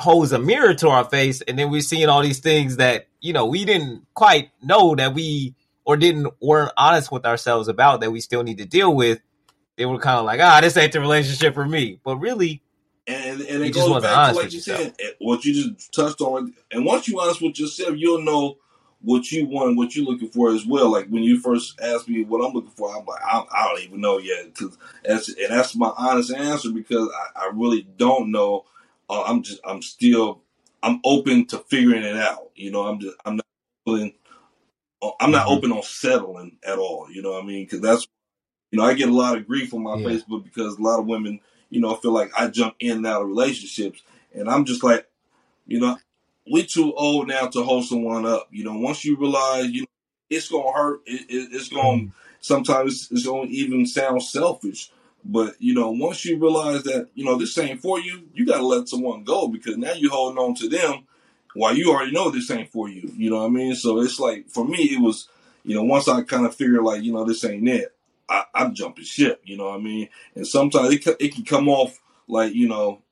holds 0.00 0.32
a 0.32 0.38
mirror 0.38 0.72
to 0.72 0.88
our 0.88 1.04
face 1.04 1.42
and 1.42 1.58
then 1.58 1.70
we're 1.70 1.80
seeing 1.80 2.08
all 2.08 2.22
these 2.22 2.40
things 2.40 2.78
that 2.78 3.06
you 3.20 3.32
know 3.32 3.44
we 3.44 3.64
didn't 3.64 4.06
quite 4.14 4.50
know 4.62 4.94
that 4.94 5.14
we 5.14 5.54
or 5.84 5.96
didn't 5.96 6.32
weren't 6.40 6.72
honest 6.76 7.12
with 7.12 7.26
ourselves 7.26 7.68
about 7.68 8.00
that 8.00 8.10
we 8.10 8.20
still 8.20 8.42
need 8.42 8.58
to 8.58 8.64
deal 8.64 8.94
with 8.94 9.20
they 9.76 9.86
were 9.86 9.98
kind 9.98 10.18
of 10.18 10.24
like 10.24 10.40
ah 10.40 10.60
this 10.60 10.76
ain't 10.76 10.92
the 10.92 11.00
relationship 11.00 11.54
for 11.54 11.66
me. 11.66 11.98
But 12.04 12.16
really 12.16 12.62
and 13.06 13.40
and 13.40 13.64
it 13.64 13.74
goes 13.74 14.02
back 14.02 14.32
to 14.32 14.36
like 14.36 14.52
you 14.52 14.60
said 14.60 14.94
what 15.18 15.44
you 15.44 15.54
just 15.54 15.92
touched 15.92 16.20
on. 16.20 16.54
And 16.70 16.84
once 16.84 17.08
you 17.08 17.20
honest 17.20 17.40
with 17.40 17.58
yourself 17.58 17.94
you'll 17.96 18.22
know 18.22 18.58
what 19.02 19.32
you 19.32 19.46
want 19.46 19.78
what 19.78 19.96
you're 19.96 20.04
looking 20.04 20.28
for 20.28 20.50
as 20.50 20.66
well. 20.66 20.90
Like 20.90 21.08
when 21.08 21.22
you 21.22 21.40
first 21.40 21.80
asked 21.80 22.08
me 22.08 22.24
what 22.24 22.46
i'm 22.46 22.52
looking 22.52 22.70
for 22.70 22.94
i'm 22.94 23.06
like 23.06 23.22
i, 23.22 23.42
I 23.50 23.68
don't 23.68 23.82
even 23.84 24.00
know 24.00 24.18
yet. 24.18 24.54
Because 24.54 24.76
that's 25.04 25.28
and 25.28 25.50
that's 25.50 25.74
my 25.74 25.92
honest 25.96 26.32
answer 26.32 26.70
because 26.70 27.10
I, 27.34 27.46
I 27.46 27.50
really 27.54 27.86
don't 27.96 28.30
know 28.30 28.66
uh, 29.10 29.24
I'm 29.26 29.42
just 29.42 29.60
I'm 29.64 29.82
still 29.82 30.42
I'm 30.82 31.00
open 31.04 31.46
to 31.46 31.58
figuring 31.58 32.04
it 32.04 32.16
out. 32.16 32.50
You 32.54 32.70
know, 32.70 32.86
I'm 32.86 33.00
just 33.00 33.16
I'm 33.24 33.36
not 33.36 33.46
open. 33.86 34.12
Uh, 35.02 35.10
I'm 35.20 35.32
not 35.32 35.46
mm-hmm. 35.46 35.56
open 35.56 35.72
on 35.72 35.82
settling 35.82 36.58
at 36.66 36.78
all. 36.78 37.10
You 37.10 37.22
know 37.22 37.32
what 37.32 37.42
I 37.42 37.46
mean? 37.46 37.64
Because 37.64 37.80
that's 37.80 38.06
you 38.70 38.78
know 38.78 38.84
I 38.84 38.94
get 38.94 39.08
a 39.08 39.14
lot 39.14 39.36
of 39.36 39.46
grief 39.46 39.74
on 39.74 39.82
my 39.82 39.96
yeah. 39.96 40.06
Facebook 40.06 40.44
because 40.44 40.78
a 40.78 40.82
lot 40.82 41.00
of 41.00 41.06
women 41.06 41.40
you 41.70 41.80
know 41.80 41.94
feel 41.96 42.12
like 42.12 42.30
I 42.38 42.48
jump 42.48 42.76
in 42.78 42.98
and 42.98 43.06
out 43.06 43.22
of 43.22 43.28
relationships, 43.28 44.02
and 44.32 44.48
I'm 44.48 44.64
just 44.64 44.84
like, 44.84 45.06
you 45.66 45.80
know, 45.80 45.98
we 46.50 46.64
too 46.64 46.94
old 46.94 47.26
now 47.26 47.48
to 47.48 47.64
hold 47.64 47.84
someone 47.86 48.26
up. 48.26 48.48
You 48.52 48.64
know, 48.64 48.78
once 48.78 49.04
you 49.04 49.16
realize 49.16 49.66
you 49.66 49.82
know 49.82 49.86
it's 50.30 50.48
gonna 50.48 50.72
hurt, 50.72 51.00
it, 51.06 51.22
it, 51.28 51.48
it's 51.52 51.68
gonna 51.68 51.98
mm-hmm. 51.98 52.12
sometimes 52.40 53.08
it's 53.10 53.26
gonna 53.26 53.48
even 53.50 53.86
sound 53.86 54.22
selfish. 54.22 54.92
But 55.24 55.56
you 55.58 55.74
know, 55.74 55.90
once 55.90 56.24
you 56.24 56.38
realize 56.38 56.82
that 56.84 57.08
you 57.14 57.24
know 57.24 57.36
this 57.36 57.56
ain't 57.58 57.80
for 57.80 58.00
you, 58.00 58.28
you 58.34 58.46
got 58.46 58.58
to 58.58 58.66
let 58.66 58.88
someone 58.88 59.24
go 59.24 59.48
because 59.48 59.76
now 59.76 59.92
you're 59.92 60.10
holding 60.10 60.38
on 60.38 60.54
to 60.56 60.68
them 60.68 61.06
while 61.54 61.76
you 61.76 61.90
already 61.90 62.12
know 62.12 62.30
this 62.30 62.50
ain't 62.50 62.70
for 62.70 62.88
you. 62.88 63.10
You 63.14 63.30
know 63.30 63.38
what 63.38 63.46
I 63.46 63.50
mean? 63.50 63.74
So 63.74 64.00
it's 64.00 64.18
like 64.18 64.48
for 64.48 64.64
me, 64.64 64.78
it 64.78 65.00
was 65.00 65.28
you 65.64 65.74
know 65.74 65.84
once 65.84 66.08
I 66.08 66.22
kind 66.22 66.46
of 66.46 66.54
figured 66.54 66.82
like 66.82 67.02
you 67.02 67.12
know 67.12 67.24
this 67.24 67.44
ain't 67.44 67.68
it, 67.68 67.94
I, 68.28 68.44
I'm 68.54 68.74
jumping 68.74 69.04
ship. 69.04 69.42
You 69.44 69.56
know 69.56 69.68
what 69.68 69.80
I 69.80 69.82
mean? 69.82 70.08
And 70.34 70.46
sometimes 70.46 70.94
it 70.94 71.06
it 71.20 71.34
can 71.34 71.44
come 71.44 71.68
off 71.68 72.00
like 72.26 72.54
you 72.54 72.68
know 72.68 73.02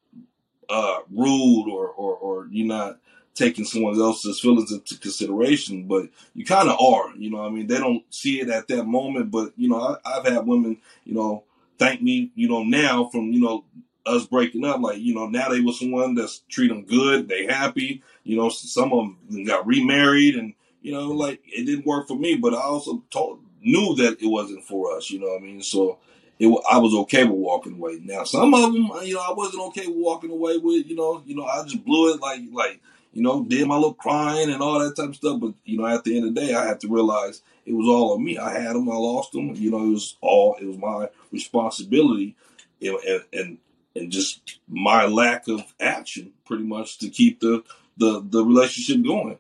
uh, 0.68 0.99
rude 1.11 1.68
or 1.71 1.88
or 1.88 2.16
or 2.16 2.49
you're 2.51 2.66
not 2.66 2.99
taking 3.38 3.64
someone 3.64 3.99
else's 3.99 4.40
feelings 4.40 4.73
into 4.73 4.99
consideration, 4.99 5.85
but 5.85 6.09
you 6.35 6.44
kind 6.44 6.68
of 6.68 6.79
are. 6.81 7.14
You 7.16 7.31
know, 7.31 7.38
what 7.38 7.47
I 7.47 7.51
mean, 7.51 7.68
they 7.68 7.79
don't 7.79 8.03
see 8.12 8.40
it 8.40 8.49
at 8.51 8.66
that 8.68 8.85
moment, 8.85 9.31
but 9.31 9.53
you 9.57 9.68
know, 9.68 9.97
I, 10.05 10.14
have 10.14 10.27
had 10.27 10.47
women, 10.47 10.79
you 11.05 11.14
know, 11.14 11.44
thank 11.78 12.02
me, 12.02 12.30
you 12.34 12.48
know, 12.48 12.62
now 12.62 13.08
from, 13.10 13.32
you 13.32 13.40
know, 13.40 13.64
us 14.06 14.26
breaking 14.26 14.64
up. 14.64 14.80
Like, 14.80 14.98
you 14.98 15.14
know, 15.14 15.26
now 15.26 15.48
they 15.48 15.60
was 15.60 15.78
someone 15.78 16.14
that's 16.14 16.40
treat 16.48 16.68
them 16.68 16.84
good. 16.84 17.28
They 17.28 17.46
happy. 17.46 18.02
You 18.24 18.36
know, 18.36 18.48
some 18.48 18.92
of 18.92 19.14
them 19.30 19.44
got 19.44 19.66
remarried 19.66 20.36
and, 20.36 20.54
you 20.82 20.92
know, 20.92 21.08
like 21.08 21.40
it 21.44 21.66
didn't 21.66 21.86
work 21.86 22.08
for 22.08 22.16
me, 22.16 22.36
but 22.36 22.54
I 22.54 22.60
also 22.62 23.02
told, 23.10 23.40
knew 23.60 23.94
that 23.96 24.22
it 24.22 24.26
wasn't 24.26 24.64
for 24.64 24.96
us, 24.96 25.10
you 25.10 25.18
know 25.18 25.26
what 25.26 25.42
I 25.42 25.44
mean? 25.44 25.62
So 25.62 25.98
it, 26.38 26.46
I 26.70 26.78
was 26.78 26.94
okay 26.94 27.24
with 27.24 27.32
walking 27.32 27.74
away. 27.74 28.00
Now, 28.02 28.24
some 28.24 28.54
of 28.54 28.72
them, 28.72 28.90
you 29.02 29.14
know, 29.14 29.20
I 29.20 29.32
wasn't 29.36 29.62
okay 29.68 29.86
with 29.86 29.96
walking 29.96 30.30
away 30.30 30.58
with, 30.58 30.86
you 30.86 30.94
know, 30.94 31.22
you 31.26 31.34
know, 31.34 31.44
I 31.44 31.64
just 31.64 31.84
blew 31.84 32.14
it 32.14 32.20
like, 32.20 32.40
like, 32.52 32.80
you 33.12 33.23
know, 33.23 33.44
did 33.44 33.66
my 33.66 33.75
little 33.75 33.94
crying 33.94 34.51
and 34.51 34.62
all 34.62 34.79
that 34.79 34.97
type 34.97 35.11
of 35.11 35.16
stuff. 35.16 35.40
But, 35.40 35.55
you 35.64 35.79
know, 35.79 35.87
at 35.87 36.05
the 36.05 36.16
end 36.16 36.29
of 36.29 36.35
the 36.35 36.40
day, 36.40 36.55
I 36.55 36.66
had 36.66 36.81
to 36.81 36.88
realize 36.88 37.42
it 37.66 37.73
was 37.73 37.88
all 37.88 38.14
on 38.14 38.25
me. 38.25 38.38
I 38.38 38.53
had 38.53 38.75
them, 38.75 38.90
I 38.90 38.94
lost 38.94 39.33
them. 39.33 39.55
You 39.55 39.71
know, 39.71 39.85
it 39.85 39.90
was 39.90 40.16
all, 40.21 40.57
it 40.61 40.66
was 40.66 40.79
my 40.79 41.09
responsibility 41.33 42.37
and, 42.81 42.99
and, 43.33 43.59
and 43.97 44.12
just 44.12 44.61
my 44.68 45.07
lack 45.07 45.49
of 45.49 45.62
action 45.81 46.33
pretty 46.44 46.64
much 46.64 46.99
to 46.99 47.09
keep 47.09 47.40
the, 47.40 47.64
the, 47.97 48.25
the 48.25 48.44
relationship 48.44 49.05
going. 49.05 49.38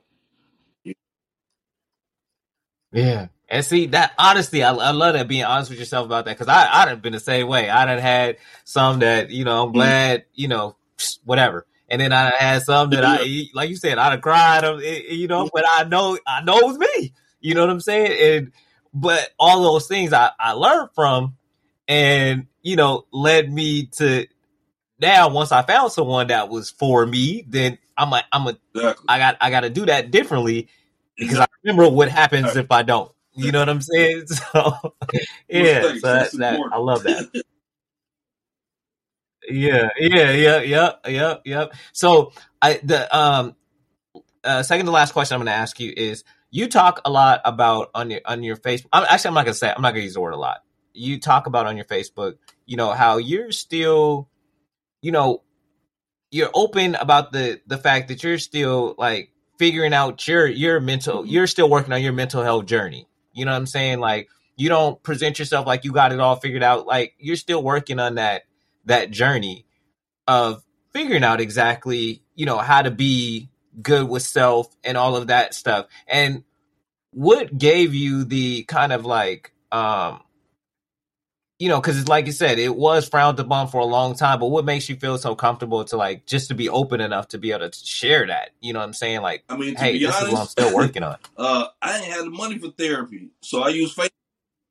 Yeah. 2.92 3.28
And 3.50 3.64
see 3.64 3.86
that 3.86 4.12
honestly, 4.18 4.62
I, 4.62 4.72
I 4.74 4.90
love 4.90 5.14
that 5.14 5.26
being 5.26 5.44
honest 5.44 5.70
with 5.70 5.78
yourself 5.78 6.04
about 6.04 6.26
that 6.26 6.36
because 6.36 6.48
I 6.48 6.68
I'd 6.70 6.88
have 6.88 7.00
been 7.00 7.14
the 7.14 7.20
same 7.20 7.48
way. 7.48 7.70
I'd 7.70 7.88
have 7.88 8.00
had 8.00 8.36
some 8.64 8.98
that 8.98 9.30
you 9.30 9.44
know 9.44 9.62
I'm 9.62 9.68
mm-hmm. 9.68 9.74
glad 9.74 10.24
you 10.34 10.48
know 10.48 10.76
whatever 11.24 11.66
and 11.88 12.00
then 12.00 12.12
I 12.12 12.30
had 12.36 12.62
some 12.62 12.90
that 12.90 13.04
I, 13.04 13.46
like 13.54 13.70
you 13.70 13.76
said, 13.76 13.98
I'd 13.98 14.10
have 14.12 14.20
cried, 14.20 14.62
you 14.82 15.26
know, 15.26 15.48
but 15.52 15.64
I 15.66 15.84
know, 15.84 16.18
I 16.26 16.42
know 16.42 16.58
it 16.58 16.66
was 16.66 16.78
me. 16.78 17.14
You 17.40 17.54
know 17.54 17.62
what 17.62 17.70
I'm 17.70 17.80
saying? 17.80 18.42
And, 18.42 18.52
but 18.92 19.30
all 19.38 19.62
those 19.62 19.86
things 19.86 20.12
I, 20.12 20.30
I 20.38 20.52
learned 20.52 20.90
from 20.94 21.36
and, 21.86 22.46
you 22.62 22.76
know, 22.76 23.06
led 23.10 23.50
me 23.50 23.86
to 23.96 24.26
now 25.00 25.30
once 25.30 25.50
I 25.50 25.62
found 25.62 25.92
someone 25.92 26.26
that 26.26 26.48
was 26.50 26.70
for 26.70 27.06
me, 27.06 27.44
then 27.48 27.78
I'm 27.96 28.10
like, 28.10 28.24
I'm 28.32 28.46
a, 28.46 28.58
exactly. 28.74 29.06
I 29.08 29.18
got, 29.18 29.36
I 29.40 29.50
got 29.50 29.60
to 29.60 29.70
do 29.70 29.86
that 29.86 30.10
differently 30.10 30.68
because. 31.16 31.38
I 31.38 31.46
remember 31.64 31.88
what 31.88 32.08
happens 32.08 32.54
if 32.56 32.70
I 32.70 32.82
don't. 32.82 33.10
You 33.34 33.52
know 33.52 33.60
what 33.60 33.68
I'm 33.68 33.80
saying? 33.80 34.26
So, 34.52 34.94
yeah, 35.48 35.82
so 35.82 35.98
that, 36.00 36.32
that, 36.32 36.60
I 36.72 36.78
love 36.78 37.04
that. 37.04 37.44
Yeah, 39.48 39.88
yeah, 39.98 40.32
yeah, 40.32 40.60
yeah, 40.60 40.92
yeah, 41.06 41.34
yep. 41.44 41.74
So 41.92 42.32
I 42.60 42.80
the 42.82 43.16
um 43.16 43.56
uh, 44.44 44.62
second 44.62 44.86
to 44.86 44.92
last 44.92 45.12
question 45.12 45.34
I'm 45.34 45.40
going 45.40 45.52
to 45.52 45.58
ask 45.58 45.78
you 45.80 45.92
is 45.96 46.24
you 46.50 46.68
talk 46.68 47.00
a 47.04 47.10
lot 47.10 47.40
about 47.44 47.90
on 47.94 48.10
your 48.10 48.20
on 48.24 48.42
your 48.42 48.56
Facebook. 48.56 48.88
I'm, 48.92 49.04
actually, 49.08 49.28
I'm 49.28 49.34
not 49.34 49.44
going 49.44 49.52
to 49.52 49.58
say 49.58 49.72
I'm 49.74 49.82
not 49.82 49.90
going 49.90 50.02
to 50.02 50.04
use 50.04 50.14
the 50.14 50.20
word 50.20 50.34
a 50.34 50.38
lot. 50.38 50.62
You 50.94 51.20
talk 51.20 51.46
about 51.46 51.66
on 51.66 51.76
your 51.76 51.84
Facebook, 51.84 52.36
you 52.66 52.76
know, 52.76 52.90
how 52.92 53.18
you're 53.18 53.52
still, 53.52 54.28
you 55.02 55.12
know, 55.12 55.42
you're 56.30 56.50
open 56.54 56.94
about 56.94 57.32
the 57.32 57.60
the 57.66 57.78
fact 57.78 58.08
that 58.08 58.22
you're 58.22 58.38
still 58.38 58.94
like 58.98 59.30
figuring 59.58 59.94
out 59.94 60.26
your 60.26 60.46
your 60.46 60.80
mental. 60.80 61.26
You're 61.26 61.46
still 61.46 61.68
working 61.68 61.92
on 61.92 62.02
your 62.02 62.12
mental 62.12 62.42
health 62.42 62.66
journey. 62.66 63.06
You 63.32 63.44
know 63.44 63.52
what 63.52 63.58
I'm 63.58 63.66
saying? 63.66 64.00
Like 64.00 64.28
you 64.56 64.68
don't 64.68 65.02
present 65.02 65.38
yourself 65.38 65.66
like 65.66 65.84
you 65.84 65.92
got 65.92 66.12
it 66.12 66.20
all 66.20 66.36
figured 66.36 66.62
out. 66.62 66.86
Like 66.86 67.14
you're 67.18 67.36
still 67.36 67.62
working 67.62 67.98
on 68.00 68.16
that 68.16 68.42
that 68.88 69.10
journey 69.10 69.64
of 70.26 70.62
figuring 70.92 71.24
out 71.24 71.40
exactly, 71.40 72.22
you 72.34 72.46
know, 72.46 72.58
how 72.58 72.82
to 72.82 72.90
be 72.90 73.48
good 73.80 74.08
with 74.08 74.22
self 74.22 74.74
and 74.84 74.98
all 74.98 75.16
of 75.16 75.28
that 75.28 75.54
stuff. 75.54 75.86
And 76.06 76.44
what 77.12 77.56
gave 77.56 77.94
you 77.94 78.24
the 78.24 78.64
kind 78.64 78.92
of 78.92 79.04
like, 79.04 79.52
um, 79.72 80.20
you 81.58 81.68
know, 81.68 81.80
because 81.80 81.98
it's 81.98 82.08
like 82.08 82.26
you 82.26 82.32
said, 82.32 82.58
it 82.58 82.74
was 82.74 83.08
frowned 83.08 83.40
upon 83.40 83.68
for 83.68 83.80
a 83.80 83.84
long 83.84 84.14
time. 84.14 84.38
But 84.38 84.46
what 84.46 84.64
makes 84.64 84.88
you 84.88 84.96
feel 84.96 85.18
so 85.18 85.34
comfortable 85.34 85.84
to 85.86 85.96
like 85.96 86.24
just 86.24 86.48
to 86.48 86.54
be 86.54 86.68
open 86.68 87.00
enough 87.00 87.28
to 87.28 87.38
be 87.38 87.50
able 87.50 87.68
to 87.68 87.78
share 87.84 88.26
that? 88.28 88.50
You 88.60 88.72
know 88.72 88.78
what 88.78 88.86
I'm 88.86 88.92
saying? 88.92 89.22
Like, 89.22 89.44
I 89.48 89.56
mean, 89.56 89.74
hey, 89.74 89.98
this 89.98 90.14
honest, 90.14 90.26
is 90.26 90.32
what 90.32 90.40
I'm 90.40 90.46
still 90.46 90.76
working 90.76 91.02
on. 91.02 91.16
uh, 91.36 91.66
I 91.82 91.96
ain't 91.96 92.04
had 92.04 92.24
the 92.26 92.30
money 92.30 92.58
for 92.58 92.70
therapy, 92.70 93.30
so 93.40 93.62
I 93.62 93.70
use 93.70 93.94
Facebook. 93.94 94.10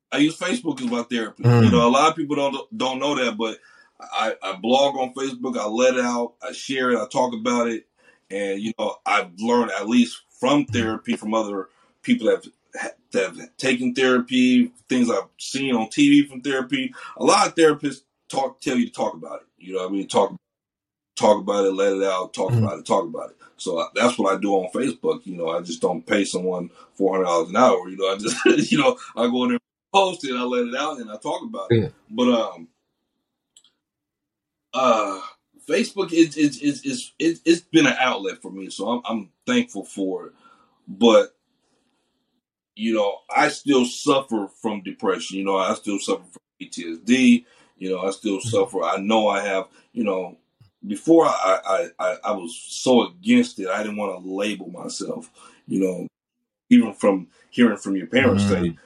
I 0.09 0.17
use 0.19 0.37
Facebook 0.37 0.79
as 0.79 0.87
my 0.87 1.03
therapy. 1.03 1.43
Mm. 1.43 1.65
You 1.65 1.71
know, 1.71 1.85
a 1.85 1.91
lot 1.91 2.09
of 2.09 2.15
people 2.15 2.37
don't 2.37 2.77
don't 2.77 2.99
know 2.99 3.15
that, 3.15 3.37
but 3.37 3.57
I, 3.99 4.35
I 4.41 4.53
blog 4.53 4.95
on 4.95 5.13
Facebook. 5.13 5.57
I 5.57 5.67
let 5.67 5.95
it 5.95 6.05
out. 6.05 6.35
I 6.41 6.51
share 6.51 6.91
it. 6.91 6.99
I 6.99 7.07
talk 7.07 7.33
about 7.33 7.67
it, 7.67 7.87
and 8.29 8.59
you 8.61 8.73
know 8.77 8.95
I've 9.05 9.31
learned 9.39 9.71
at 9.71 9.89
least 9.89 10.21
from 10.39 10.65
therapy 10.65 11.15
from 11.15 11.33
other 11.33 11.69
people 12.03 12.27
that 12.27 12.47
have, 12.79 12.93
that 13.11 13.35
have 13.35 13.57
taken 13.57 13.93
therapy, 13.93 14.71
things 14.87 15.09
I've 15.09 15.29
seen 15.39 15.75
on 15.75 15.87
TV 15.87 16.27
from 16.27 16.41
therapy. 16.41 16.93
A 17.17 17.23
lot 17.23 17.47
of 17.47 17.55
therapists 17.55 18.01
talk 18.29 18.61
tell 18.61 18.77
you 18.77 18.85
to 18.85 18.93
talk 18.93 19.13
about 19.13 19.41
it. 19.41 19.47
You 19.57 19.75
know, 19.75 19.85
I 19.85 19.89
mean, 19.89 20.07
talk 20.07 20.35
talk 21.15 21.39
about 21.39 21.65
it, 21.65 21.73
let 21.73 21.93
it 21.93 22.03
out, 22.03 22.33
talk 22.33 22.51
mm-hmm. 22.51 22.63
about 22.63 22.79
it, 22.79 22.85
talk 22.85 23.03
about 23.03 23.31
it. 23.31 23.37
So 23.57 23.79
uh, 23.79 23.87
that's 23.95 24.17
what 24.19 24.33
I 24.33 24.39
do 24.39 24.53
on 24.53 24.71
Facebook. 24.71 25.25
You 25.25 25.35
know, 25.35 25.49
I 25.49 25.61
just 25.61 25.81
don't 25.81 26.05
pay 26.05 26.23
someone 26.23 26.69
four 26.93 27.13
hundred 27.13 27.25
dollars 27.25 27.49
an 27.49 27.55
hour. 27.55 27.89
You 27.89 27.97
know, 27.97 28.13
I 28.13 28.17
just 28.17 28.37
you 28.71 28.77
know 28.77 28.97
I 29.15 29.27
go 29.27 29.45
in 29.45 29.49
there, 29.51 29.59
post 29.93 30.23
it, 30.25 30.35
I 30.35 30.43
let 30.43 30.67
it 30.67 30.75
out, 30.75 30.99
and 30.99 31.09
I 31.09 31.17
talk 31.17 31.41
about 31.43 31.67
it. 31.71 31.81
Yeah. 31.81 31.89
But 32.09 32.29
um, 32.29 32.67
uh, 34.77 35.21
Facebook 35.67 36.13
is 36.13 36.37
is 36.37 36.61
is 36.61 36.81
is 36.83 37.11
it, 37.19 37.39
has 37.45 37.61
been 37.61 37.87
an 37.87 37.95
outlet 37.99 38.41
for 38.41 38.51
me, 38.51 38.69
so 38.69 38.87
I'm, 38.87 39.01
I'm 39.05 39.29
thankful 39.45 39.83
for 39.83 40.27
it. 40.27 40.33
But 40.87 41.35
you 42.75 42.93
know, 42.93 43.19
I 43.35 43.49
still 43.49 43.85
suffer 43.85 44.47
from 44.61 44.83
depression. 44.83 45.37
You 45.37 45.45
know, 45.45 45.57
I 45.57 45.73
still 45.73 45.99
suffer 45.99 46.23
from 46.23 46.41
PTSD. 46.61 47.45
You 47.77 47.89
know, 47.89 48.01
I 48.01 48.11
still 48.11 48.37
mm-hmm. 48.37 48.49
suffer. 48.49 48.83
I 48.83 48.97
know 48.97 49.27
I 49.27 49.41
have. 49.41 49.65
You 49.93 50.03
know, 50.03 50.37
before 50.85 51.25
I 51.25 51.59
I 51.65 51.87
I, 51.99 52.17
I 52.25 52.31
was 52.31 52.55
so 52.55 53.07
against 53.07 53.59
it, 53.59 53.67
I 53.67 53.81
didn't 53.81 53.97
want 53.97 54.23
to 54.23 54.31
label 54.31 54.69
myself. 54.69 55.31
You 55.65 55.79
know, 55.81 56.07
even 56.69 56.93
from 56.93 57.27
hearing 57.49 57.77
from 57.77 57.95
your 57.95 58.07
parents 58.07 58.43
mm-hmm. 58.43 58.63
say 58.65 58.77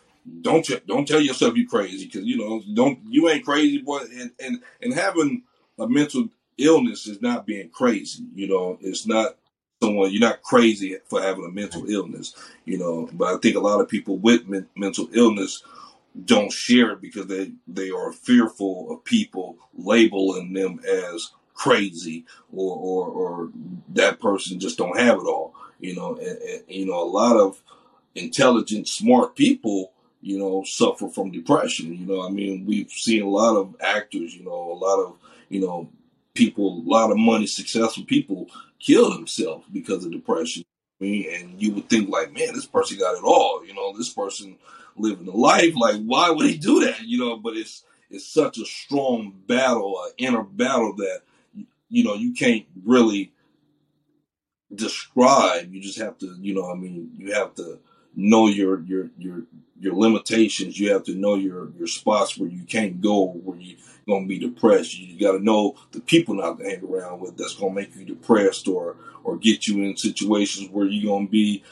don't 0.41 0.87
don't 0.87 1.07
tell 1.07 1.19
yourself 1.19 1.55
you 1.55 1.67
crazy 1.67 2.05
because 2.05 2.23
you 2.23 2.37
know 2.37 2.61
don't 2.73 2.99
you 3.09 3.27
ain't 3.27 3.43
crazy 3.43 3.79
boy 3.79 3.99
and 4.19 4.31
and 4.39 4.61
and 4.81 4.93
having 4.93 5.43
a 5.81 5.89
mental 5.89 6.29
illness 6.57 7.07
is 7.07 7.21
not 7.21 7.45
being 7.45 7.69
crazy. 7.69 8.23
You 8.35 8.47
know, 8.47 8.77
it's 8.81 9.07
not 9.07 9.35
someone 9.81 10.11
you're 10.11 10.21
not 10.21 10.43
crazy 10.43 10.97
for 11.05 11.21
having 11.21 11.45
a 11.45 11.49
mental 11.49 11.89
illness. 11.89 12.33
You 12.65 12.77
know, 12.77 13.09
but 13.13 13.33
I 13.33 13.37
think 13.37 13.55
a 13.55 13.61
lot 13.61 13.81
of 13.81 13.89
people 13.89 14.17
with 14.17 14.47
men- 14.47 14.69
mental 14.75 15.09
illness 15.13 15.63
don't 16.25 16.51
share 16.51 16.91
it 16.91 17.01
because 17.01 17.27
they 17.27 17.51
they 17.67 17.89
are 17.89 18.11
fearful 18.11 18.91
of 18.91 19.03
people 19.03 19.57
labeling 19.73 20.53
them 20.53 20.79
as 20.87 21.31
crazy 21.53 22.25
or 22.53 22.77
or, 22.77 23.07
or 23.07 23.49
that 23.89 24.19
person 24.19 24.59
just 24.59 24.77
don't 24.77 24.99
have 24.99 25.17
it 25.17 25.25
all. 25.25 25.55
You 25.79 25.95
know, 25.95 26.15
and, 26.17 26.37
and 26.37 26.63
you 26.67 26.85
know 26.85 27.01
a 27.01 27.05
lot 27.05 27.37
of 27.37 27.61
intelligent, 28.13 28.87
smart 28.87 29.35
people 29.35 29.91
you 30.21 30.37
know, 30.37 30.63
suffer 30.63 31.09
from 31.09 31.31
depression. 31.31 31.93
You 31.97 32.05
know, 32.05 32.25
I 32.25 32.29
mean, 32.29 32.65
we've 32.65 32.91
seen 32.91 33.23
a 33.23 33.29
lot 33.29 33.57
of 33.57 33.75
actors, 33.81 34.35
you 34.35 34.45
know, 34.45 34.71
a 34.71 34.77
lot 34.77 34.99
of 34.99 35.17
you 35.51 35.59
know, 35.59 35.89
people, 36.33 36.79
a 36.79 36.89
lot 36.89 37.11
of 37.11 37.17
money, 37.17 37.45
successful 37.45 38.05
people 38.05 38.49
kill 38.79 39.13
themselves 39.13 39.65
because 39.71 40.05
of 40.05 40.11
depression. 40.11 40.63
And 41.01 41.61
you 41.61 41.73
would 41.73 41.89
think 41.89 42.09
like, 42.09 42.31
man, 42.31 42.53
this 42.53 42.65
person 42.65 42.97
got 42.97 43.17
it 43.17 43.23
all. 43.23 43.65
You 43.65 43.73
know, 43.73 43.95
this 43.97 44.13
person 44.13 44.57
living 44.95 45.27
a 45.27 45.31
life. 45.31 45.73
Like, 45.75 46.01
why 46.03 46.29
would 46.29 46.45
he 46.45 46.57
do 46.57 46.85
that? 46.85 47.01
You 47.01 47.17
know, 47.17 47.37
but 47.37 47.57
it's 47.57 47.83
it's 48.09 48.27
such 48.27 48.57
a 48.59 48.65
strong 48.65 49.33
battle, 49.47 50.01
an 50.05 50.11
inner 50.17 50.43
battle 50.43 50.95
that 50.97 51.21
you 51.89 52.03
know 52.03 52.13
you 52.13 52.33
can't 52.33 52.65
really 52.85 53.33
describe. 54.73 55.73
You 55.73 55.81
just 55.81 55.97
have 55.97 56.17
to, 56.19 56.35
you 56.39 56.53
know, 56.53 56.71
I 56.71 56.75
mean, 56.75 57.11
you 57.17 57.33
have 57.33 57.55
to 57.55 57.79
know 58.15 58.47
your 58.47 58.81
your 58.81 59.09
your 59.17 59.43
your 59.79 59.95
limitations. 59.95 60.79
You 60.79 60.93
have 60.93 61.03
to 61.05 61.15
know 61.15 61.35
your 61.35 61.71
your 61.77 61.87
spots 61.87 62.37
where 62.37 62.49
you 62.49 62.63
can't 62.63 63.01
go, 63.01 63.25
where 63.25 63.57
you 63.57 63.77
gonna 64.07 64.27
be 64.27 64.39
depressed. 64.39 64.97
You 64.97 65.19
got 65.19 65.33
to 65.33 65.43
know 65.43 65.75
the 65.91 66.01
people 66.01 66.35
not 66.35 66.59
to 66.59 66.65
hang 66.65 66.83
around 66.83 67.19
with 67.19 67.37
that's 67.37 67.55
gonna 67.55 67.73
make 67.73 67.95
you 67.95 68.05
depressed 68.05 68.67
or 68.67 68.95
or 69.23 69.37
get 69.37 69.67
you 69.67 69.83
in 69.83 69.97
situations 69.97 70.69
where 70.69 70.85
you're 70.85 71.11
gonna 71.11 71.27
be 71.27 71.63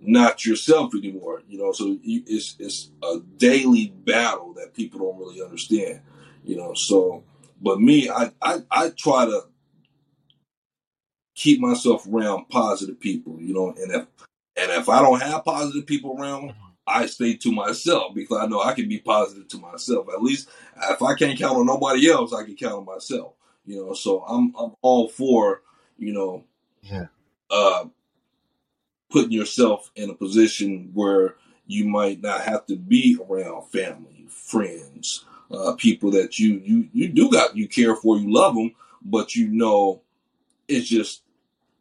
not 0.00 0.44
yourself 0.44 0.94
anymore. 0.94 1.42
You 1.48 1.58
know, 1.58 1.72
so 1.72 1.98
you, 2.02 2.22
it's 2.26 2.56
it's 2.58 2.90
a 3.02 3.20
daily 3.36 3.88
battle 4.04 4.52
that 4.54 4.74
people 4.74 5.00
don't 5.00 5.18
really 5.18 5.42
understand. 5.42 6.00
You 6.44 6.56
know, 6.56 6.74
so 6.74 7.24
but 7.60 7.80
me, 7.80 8.08
I 8.08 8.32
I, 8.40 8.58
I 8.70 8.90
try 8.90 9.26
to 9.26 9.42
keep 11.34 11.60
myself 11.60 12.06
around 12.06 12.48
positive 12.48 13.00
people. 13.00 13.38
You 13.40 13.54
know, 13.54 13.68
and 13.68 13.92
if 13.92 14.06
and 14.56 14.70
if 14.72 14.88
I 14.88 15.00
don't 15.02 15.22
have 15.22 15.44
positive 15.44 15.86
people 15.86 16.16
around, 16.18 16.54
I 16.88 17.06
stay 17.06 17.34
to 17.34 17.52
myself 17.52 18.14
because 18.14 18.38
I 18.38 18.46
know 18.46 18.60
I 18.60 18.74
can 18.74 18.88
be 18.88 18.98
positive 18.98 19.48
to 19.48 19.58
myself. 19.58 20.08
At 20.12 20.22
least 20.22 20.48
if 20.90 21.02
I 21.02 21.14
can't 21.14 21.38
count 21.38 21.56
on 21.56 21.66
nobody 21.66 22.10
else, 22.10 22.32
I 22.32 22.44
can 22.44 22.54
count 22.56 22.74
on 22.74 22.84
myself. 22.84 23.34
You 23.66 23.84
know, 23.84 23.94
so 23.94 24.22
I'm 24.22 24.54
I'm 24.58 24.72
all 24.82 25.08
for 25.08 25.62
you 25.98 26.12
know, 26.12 26.44
yeah, 26.82 27.06
uh, 27.50 27.84
putting 29.10 29.32
yourself 29.32 29.90
in 29.96 30.10
a 30.10 30.14
position 30.14 30.90
where 30.94 31.36
you 31.66 31.86
might 31.86 32.22
not 32.22 32.42
have 32.42 32.66
to 32.66 32.76
be 32.76 33.18
around 33.28 33.68
family, 33.68 34.26
friends, 34.28 35.24
uh, 35.50 35.74
people 35.76 36.10
that 36.12 36.38
you 36.38 36.60
you 36.64 36.88
you 36.92 37.08
do 37.08 37.30
got 37.30 37.56
you 37.56 37.68
care 37.68 37.94
for, 37.94 38.16
you 38.16 38.32
love 38.32 38.54
them, 38.54 38.74
but 39.02 39.34
you 39.34 39.48
know 39.48 40.00
it's 40.66 40.88
just 40.88 41.22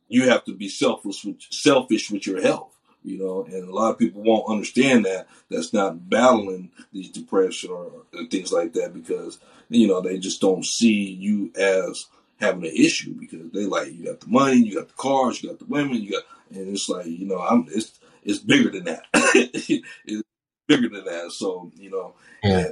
you 0.08 0.30
have 0.30 0.43
to 0.45 0.53
be 0.53 0.70
selfless 0.70 1.24
with 1.24 1.41
selfish 1.49 2.10
with 2.10 2.26
your 2.26 2.41
health 2.41 2.76
you 3.08 3.18
know, 3.18 3.45
and 3.45 3.68
a 3.68 3.74
lot 3.74 3.91
of 3.91 3.97
people 3.97 4.22
won't 4.22 4.49
understand 4.49 5.05
that. 5.05 5.28
That's 5.49 5.72
not 5.72 6.10
battling 6.10 6.72
these 6.91 7.10
depression 7.10 7.72
or, 7.72 8.03
things 8.30 8.51
like 8.51 8.74
that 8.74 8.93
because 8.93 9.39
you 9.70 9.88
know 9.88 10.01
they 10.01 10.18
just 10.18 10.41
don't 10.41 10.66
see 10.66 11.12
you 11.12 11.51
as 11.55 12.08
having 12.39 12.66
an 12.66 12.76
issue 12.76 13.14
because 13.18 13.51
they 13.51 13.66
like 13.66 13.93
you 13.93 14.05
got 14.05 14.20
the 14.20 14.28
money, 14.28 14.58
you 14.58 14.76
got 14.76 14.89
the 14.89 14.93
cars, 14.95 15.41
you 15.41 15.49
got 15.49 15.60
the 15.60 15.66
women, 15.66 16.01
you 16.01 16.12
got, 16.12 16.24
and 16.51 16.68
it's 16.68 16.89
like 16.89 17.05
you 17.05 17.26
know 17.26 17.39
I'm 17.39 17.68
it's 17.70 17.97
it's 18.24 18.39
bigger 18.39 18.70
than 18.70 18.86
that. 18.86 19.05
it's 19.14 20.24
bigger 20.68 20.89
than 20.89 21.05
that. 21.05 21.32
So 21.32 21.72
you 21.78 21.89
know, 21.89 22.16
yeah. 22.43 22.72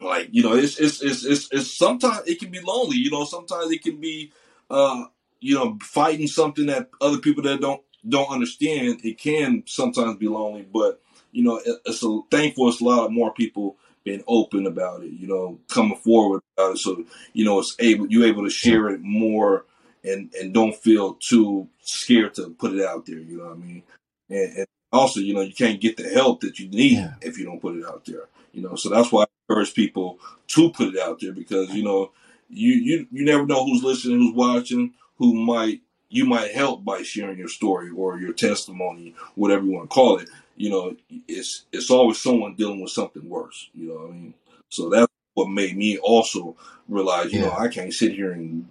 like 0.00 0.28
you 0.30 0.42
know, 0.42 0.54
it's, 0.54 0.78
it's 0.78 1.02
it's 1.02 1.24
it's 1.24 1.48
it's 1.50 1.72
sometimes 1.72 2.26
it 2.26 2.38
can 2.38 2.50
be 2.50 2.60
lonely. 2.60 2.98
You 2.98 3.10
know, 3.10 3.24
sometimes 3.24 3.70
it 3.70 3.82
can 3.82 3.98
be 3.98 4.32
uh 4.70 5.04
you 5.40 5.54
know 5.54 5.78
fighting 5.80 6.26
something 6.26 6.66
that 6.66 6.90
other 7.00 7.18
people 7.18 7.42
that 7.44 7.60
don't 7.60 7.82
don't 8.06 8.30
understand, 8.30 9.00
it 9.04 9.18
can 9.18 9.64
sometimes 9.66 10.18
be 10.18 10.28
lonely. 10.28 10.62
But 10.62 11.00
you 11.32 11.44
know, 11.44 11.60
it's 11.64 12.02
a 12.02 12.20
thankful 12.30 12.68
it's 12.68 12.80
a 12.80 12.84
lot 12.84 13.06
of 13.06 13.12
more 13.12 13.32
people 13.32 13.76
being 14.04 14.24
open 14.26 14.66
about 14.66 15.02
it. 15.02 15.12
You 15.12 15.28
know, 15.28 15.58
coming 15.68 15.98
forward 15.98 16.42
about 16.56 16.72
it, 16.72 16.78
so 16.78 17.04
you 17.32 17.44
know 17.44 17.58
it's 17.58 17.76
able 17.78 18.06
you 18.06 18.24
able 18.24 18.44
to 18.44 18.50
share 18.50 18.88
it 18.88 19.00
more 19.02 19.64
and 20.04 20.32
and 20.34 20.54
don't 20.54 20.74
feel 20.74 21.14
too 21.14 21.68
scared 21.80 22.34
to 22.34 22.50
put 22.50 22.74
it 22.74 22.84
out 22.84 23.06
there. 23.06 23.18
You 23.18 23.38
know 23.38 23.44
what 23.44 23.52
I 23.52 23.56
mean? 23.56 23.82
And, 24.30 24.58
and 24.58 24.66
also, 24.92 25.20
you 25.20 25.34
know, 25.34 25.40
you 25.40 25.54
can't 25.54 25.80
get 25.80 25.96
the 25.96 26.08
help 26.08 26.40
that 26.40 26.58
you 26.58 26.68
need 26.68 26.92
yeah. 26.92 27.14
if 27.20 27.38
you 27.38 27.44
don't 27.44 27.60
put 27.60 27.76
it 27.76 27.84
out 27.84 28.04
there. 28.06 28.28
You 28.52 28.62
know, 28.62 28.74
so 28.74 28.88
that's 28.88 29.12
why 29.12 29.24
I 29.24 29.26
encourage 29.48 29.74
people 29.74 30.18
to 30.48 30.70
put 30.70 30.94
it 30.94 31.00
out 31.00 31.20
there 31.20 31.32
because 31.32 31.70
you 31.70 31.82
know 31.82 32.12
you 32.48 32.72
you 32.72 33.06
you 33.10 33.24
never 33.24 33.46
know 33.46 33.64
who's 33.64 33.82
listening, 33.82 34.18
who's 34.18 34.34
watching, 34.34 34.94
who 35.16 35.34
might 35.34 35.82
you 36.10 36.24
might 36.24 36.52
help 36.52 36.84
by 36.84 37.02
sharing 37.02 37.38
your 37.38 37.48
story 37.48 37.90
or 37.90 38.18
your 38.18 38.32
testimony, 38.32 39.14
whatever 39.34 39.64
you 39.64 39.72
want 39.72 39.90
to 39.90 39.94
call 39.94 40.18
it. 40.18 40.28
You 40.56 40.70
know, 40.70 40.96
it's 41.28 41.64
it's 41.72 41.90
always 41.90 42.20
someone 42.20 42.54
dealing 42.54 42.80
with 42.80 42.90
something 42.90 43.28
worse. 43.28 43.68
You 43.74 43.88
know 43.88 43.94
what 43.94 44.10
I 44.10 44.12
mean? 44.12 44.34
So 44.70 44.88
that's 44.88 45.12
what 45.34 45.48
made 45.48 45.76
me 45.76 45.98
also 45.98 46.56
realize, 46.88 47.32
you 47.32 47.40
yeah. 47.40 47.46
know, 47.46 47.52
I 47.52 47.68
can't 47.68 47.92
sit 47.92 48.12
here 48.12 48.32
and 48.32 48.68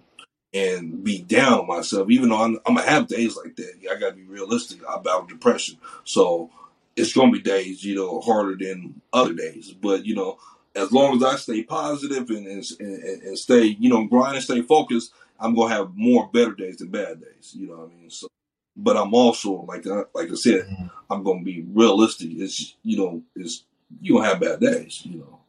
and 0.54 1.04
be 1.04 1.20
down 1.20 1.66
myself, 1.66 2.10
even 2.10 2.30
though 2.30 2.42
I'm, 2.42 2.58
I'm 2.66 2.76
gonna 2.76 2.88
have 2.88 3.06
days 3.06 3.36
like 3.36 3.56
that. 3.56 3.74
I 3.90 3.98
gotta 3.98 4.14
be 4.16 4.24
realistic 4.24 4.80
about 4.88 5.28
depression. 5.28 5.78
So 6.04 6.50
it's 6.96 7.12
gonna 7.12 7.32
be 7.32 7.40
days, 7.40 7.84
you 7.84 7.94
know, 7.94 8.20
harder 8.20 8.56
than 8.56 9.00
other 9.12 9.34
days. 9.34 9.70
But 9.72 10.04
you 10.04 10.14
know, 10.14 10.38
as 10.74 10.92
long 10.92 11.16
as 11.16 11.22
I 11.22 11.36
stay 11.36 11.62
positive 11.62 12.28
and 12.30 12.46
and, 12.46 12.64
and, 12.80 13.22
and 13.22 13.38
stay, 13.38 13.64
you 13.64 13.88
know, 13.88 14.04
grind 14.04 14.36
and 14.36 14.44
stay 14.44 14.62
focused, 14.62 15.12
I'm 15.38 15.54
gonna 15.54 15.74
have 15.74 15.94
more 15.94 16.28
better 16.32 16.52
days 16.52 16.78
than 16.78 16.90
bad 16.90 17.20
days. 17.20 17.54
You 17.54 17.68
know 17.68 17.76
what 17.76 17.90
I 17.90 17.94
mean? 17.94 18.10
So, 18.10 18.28
but 18.76 18.96
I'm 18.96 19.14
also 19.14 19.64
like 19.68 19.86
I, 19.86 20.02
like 20.14 20.30
I 20.30 20.34
said, 20.34 20.66
mm-hmm. 20.66 20.86
I'm 21.10 21.22
gonna 21.22 21.42
be 21.42 21.64
realistic. 21.68 22.30
It's 22.32 22.76
you 22.82 22.98
know, 22.98 23.22
it's 23.36 23.64
you 24.00 24.14
gonna 24.14 24.28
have 24.28 24.40
bad 24.40 24.60
days. 24.60 25.02
You 25.04 25.18
know. 25.18 25.40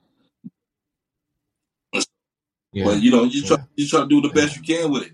Yeah. 2.71 2.85
But 2.85 3.01
you 3.01 3.11
know, 3.11 3.23
you 3.23 3.43
try 3.43 3.57
yeah. 3.57 3.63
you 3.75 3.87
try 3.87 4.01
to 4.01 4.07
do 4.07 4.21
the 4.21 4.29
best 4.29 4.55
yeah. 4.55 4.61
you 4.61 4.81
can 4.81 4.91
with 4.91 5.03
it. 5.07 5.13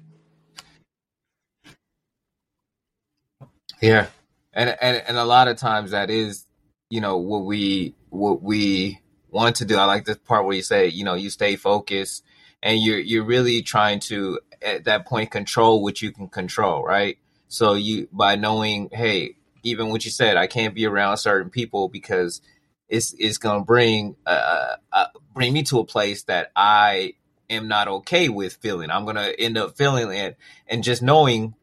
Yeah, 3.82 4.08
and 4.54 4.76
and 4.82 5.04
and 5.08 5.18
a 5.18 5.26
lot 5.26 5.48
of 5.48 5.58
times 5.58 5.92
that 5.92 6.10
is, 6.10 6.46
you 6.90 7.00
know, 7.00 7.18
what 7.18 7.46
we 7.46 7.96
what 8.10 8.42
we 8.42 9.00
want 9.30 9.58
to 9.58 9.66
do. 9.66 9.78
I 9.78 9.86
like 9.86 10.06
this 10.06 10.18
part 10.18 10.46
where 10.46 10.56
you 10.56 10.62
say, 10.62 10.88
you 10.88 11.06
know, 11.06 11.14
you 11.14 11.30
stay 11.30 11.56
focused 11.56 12.24
and 12.62 12.82
you're 12.82 13.00
you're 13.00 13.24
really 13.24 13.62
trying 13.62 14.00
to 14.00 14.40
at 14.66 14.86
that 14.86 15.06
point 15.06 15.32
control 15.32 15.84
what 15.84 16.02
you 16.02 16.12
can 16.12 16.28
control, 16.28 16.84
right? 16.84 17.18
So 17.48 17.74
you 17.74 18.10
by 18.12 18.36
knowing, 18.36 18.90
hey, 18.92 19.36
even 19.64 19.90
what 19.90 20.06
you 20.06 20.12
said, 20.12 20.38
I 20.38 20.48
can't 20.48 20.76
be 20.76 20.86
around 20.86 21.18
certain 21.18 21.50
people 21.50 21.88
because 21.90 22.42
it's 22.90 23.16
it's 23.18 23.38
gonna 23.38 23.64
bring 23.64 24.16
uh, 24.26 24.76
uh, 24.92 25.08
bring 25.34 25.54
me 25.54 25.64
to 25.64 25.80
a 25.80 25.86
place 25.86 26.24
that 26.24 26.52
I 26.56 27.14
am 27.50 27.68
not 27.68 27.88
okay 27.88 28.30
with 28.30 28.56
feeling. 28.56 28.90
I'm 28.90 29.06
gonna 29.06 29.34
end 29.38 29.58
up 29.58 29.78
feeling 29.78 30.12
it, 30.12 30.38
and 30.68 30.84
just 30.84 31.02
knowing 31.02 31.56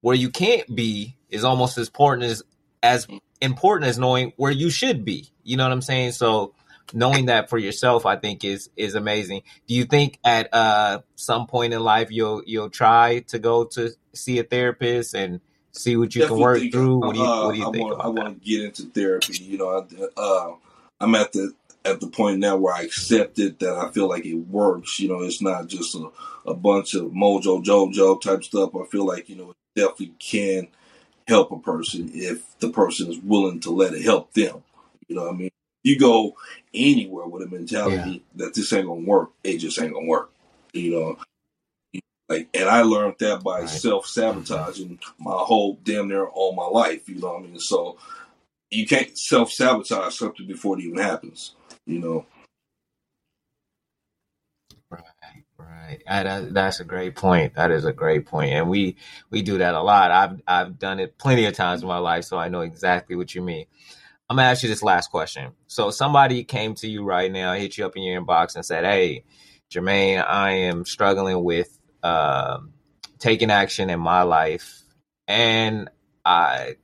where 0.00 0.16
you 0.16 0.30
can't 0.30 0.74
be 0.74 1.16
is 1.30 1.44
almost 1.44 1.78
as 1.78 1.88
important 1.88 2.24
as 2.30 2.42
as 2.82 3.06
important 3.40 3.88
as 3.88 3.98
knowing 3.98 4.32
where 4.36 4.52
you 4.52 4.70
should 4.70 5.04
be. 5.04 5.30
You 5.42 5.56
know 5.56 5.64
what 5.64 5.72
I'm 5.72 5.82
saying? 5.82 6.12
So 6.12 6.54
knowing 6.92 7.26
that 7.26 7.50
for 7.50 7.58
yourself, 7.58 8.06
I 8.06 8.16
think 8.16 8.44
is 8.44 8.70
is 8.76 8.94
amazing. 8.94 9.42
Do 9.66 9.74
you 9.74 9.84
think 9.84 10.18
at 10.24 10.52
uh, 10.52 11.00
some 11.14 11.46
point 11.46 11.72
in 11.72 11.82
life 11.82 12.10
you'll 12.10 12.42
you'll 12.46 12.70
try 12.70 13.20
to 13.28 13.38
go 13.38 13.64
to 13.64 13.90
see 14.14 14.38
a 14.38 14.44
therapist 14.44 15.14
and 15.14 15.40
see 15.72 15.96
what 15.96 16.14
you 16.14 16.22
Definitely 16.22 16.38
can 16.38 16.42
work 16.42 16.58
think, 16.58 16.72
through? 16.72 16.96
What 16.98 17.14
do 17.14 17.20
you 17.20 17.26
What 17.26 17.52
do 17.52 17.58
you 17.58 17.68
uh, 17.68 17.72
think? 17.72 18.00
I 18.00 18.08
want 18.08 18.42
to 18.42 18.48
get 18.48 18.64
into 18.64 18.82
therapy. 18.84 19.42
You 19.42 19.58
know, 19.58 19.68
I, 19.68 20.20
uh, 20.20 20.54
I'm 21.00 21.14
at 21.14 21.32
the 21.32 21.52
at 21.84 22.00
the 22.00 22.08
point 22.08 22.40
now 22.40 22.56
where 22.56 22.74
I 22.74 22.82
accept 22.82 23.38
it 23.38 23.60
that 23.60 23.74
I 23.74 23.90
feel 23.90 24.08
like 24.08 24.26
it 24.26 24.34
works. 24.34 24.98
You 24.98 25.08
know, 25.08 25.22
it's 25.22 25.42
not 25.42 25.68
just 25.68 25.94
a, 25.94 26.10
a 26.46 26.54
bunch 26.54 26.94
of 26.94 27.04
mojo 27.12 27.64
jojo 27.64 28.20
type 28.20 28.44
stuff. 28.44 28.74
I 28.74 28.84
feel 28.86 29.06
like 29.06 29.28
you 29.28 29.36
know 29.36 29.50
it 29.50 29.56
definitely 29.74 30.14
can 30.18 30.68
help 31.28 31.50
a 31.50 31.58
person 31.58 32.10
if 32.14 32.58
the 32.60 32.70
person 32.70 33.10
is 33.10 33.18
willing 33.18 33.60
to 33.60 33.70
let 33.70 33.94
it 33.94 34.02
help 34.02 34.32
them. 34.34 34.62
You 35.08 35.16
know 35.16 35.22
what 35.22 35.34
I 35.34 35.36
mean? 35.36 35.50
You 35.86 35.96
go 35.96 36.34
anywhere 36.74 37.26
with 37.26 37.44
a 37.44 37.46
mentality 37.46 38.10
yeah. 38.36 38.44
that 38.44 38.54
this 38.54 38.72
ain't 38.72 38.88
gonna 38.88 39.06
work, 39.06 39.30
it 39.44 39.58
just 39.58 39.80
ain't 39.80 39.94
gonna 39.94 40.06
work. 40.06 40.32
You 40.72 40.90
know, 40.90 41.18
like, 42.28 42.48
and 42.54 42.68
I 42.68 42.82
learned 42.82 43.14
that 43.20 43.44
by 43.44 43.60
right. 43.60 43.68
self 43.68 44.06
sabotaging 44.06 44.98
my 45.20 45.30
whole 45.30 45.78
damn 45.84 46.08
near 46.08 46.26
all 46.26 46.54
my 46.54 46.66
life. 46.66 47.08
You 47.08 47.20
know 47.20 47.34
what 47.34 47.44
I 47.44 47.46
mean? 47.46 47.60
So 47.60 47.98
you 48.68 48.84
can't 48.84 49.16
self 49.16 49.52
sabotage 49.52 50.14
something 50.14 50.46
before 50.48 50.76
it 50.76 50.82
even 50.82 50.98
happens. 50.98 51.54
You 51.86 52.00
know. 52.00 52.26
Right, 54.90 55.04
right. 55.56 56.02
I, 56.08 56.40
that's 56.50 56.80
a 56.80 56.84
great 56.84 57.14
point. 57.14 57.54
That 57.54 57.70
is 57.70 57.84
a 57.84 57.92
great 57.92 58.26
point. 58.26 58.50
point, 58.50 58.54
and 58.54 58.68
we 58.68 58.96
we 59.30 59.42
do 59.42 59.58
that 59.58 59.76
a 59.76 59.82
lot. 59.82 60.10
I've 60.10 60.42
I've 60.48 60.80
done 60.80 60.98
it 60.98 61.16
plenty 61.16 61.44
of 61.44 61.54
times 61.54 61.82
in 61.82 61.88
my 61.88 61.98
life, 61.98 62.24
so 62.24 62.36
I 62.36 62.48
know 62.48 62.62
exactly 62.62 63.14
what 63.14 63.36
you 63.36 63.42
mean. 63.42 63.66
I'm 64.28 64.36
gonna 64.36 64.48
ask 64.48 64.62
you 64.62 64.68
this 64.68 64.82
last 64.82 65.10
question. 65.10 65.52
So 65.66 65.90
somebody 65.90 66.42
came 66.44 66.74
to 66.76 66.88
you 66.88 67.04
right 67.04 67.30
now, 67.30 67.54
hit 67.54 67.78
you 67.78 67.86
up 67.86 67.96
in 67.96 68.02
your 68.02 68.20
inbox 68.20 68.56
and 68.56 68.64
said, 68.64 68.84
"Hey, 68.84 69.24
Jermaine, 69.72 70.24
I 70.26 70.52
am 70.52 70.84
struggling 70.84 71.44
with 71.44 71.78
uh, 72.02 72.58
taking 73.18 73.50
action 73.50 73.88
in 73.88 74.00
my 74.00 74.22
life, 74.22 74.82
and 75.28 75.88
I 76.24 76.76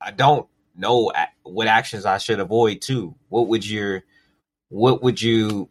I 0.00 0.12
don't 0.12 0.48
know 0.74 1.12
what 1.42 1.66
actions 1.66 2.06
I 2.06 2.18
should 2.18 2.40
avoid 2.40 2.80
too. 2.80 3.14
What 3.28 3.48
would 3.48 3.68
your 3.68 4.04
what 4.68 5.02
would 5.02 5.20
you 5.20 5.68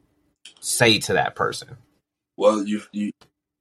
say 0.60 1.00
to 1.00 1.14
that 1.14 1.36
person? 1.36 1.78
Well, 2.36 2.64
you 2.64 2.82
you 2.92 3.12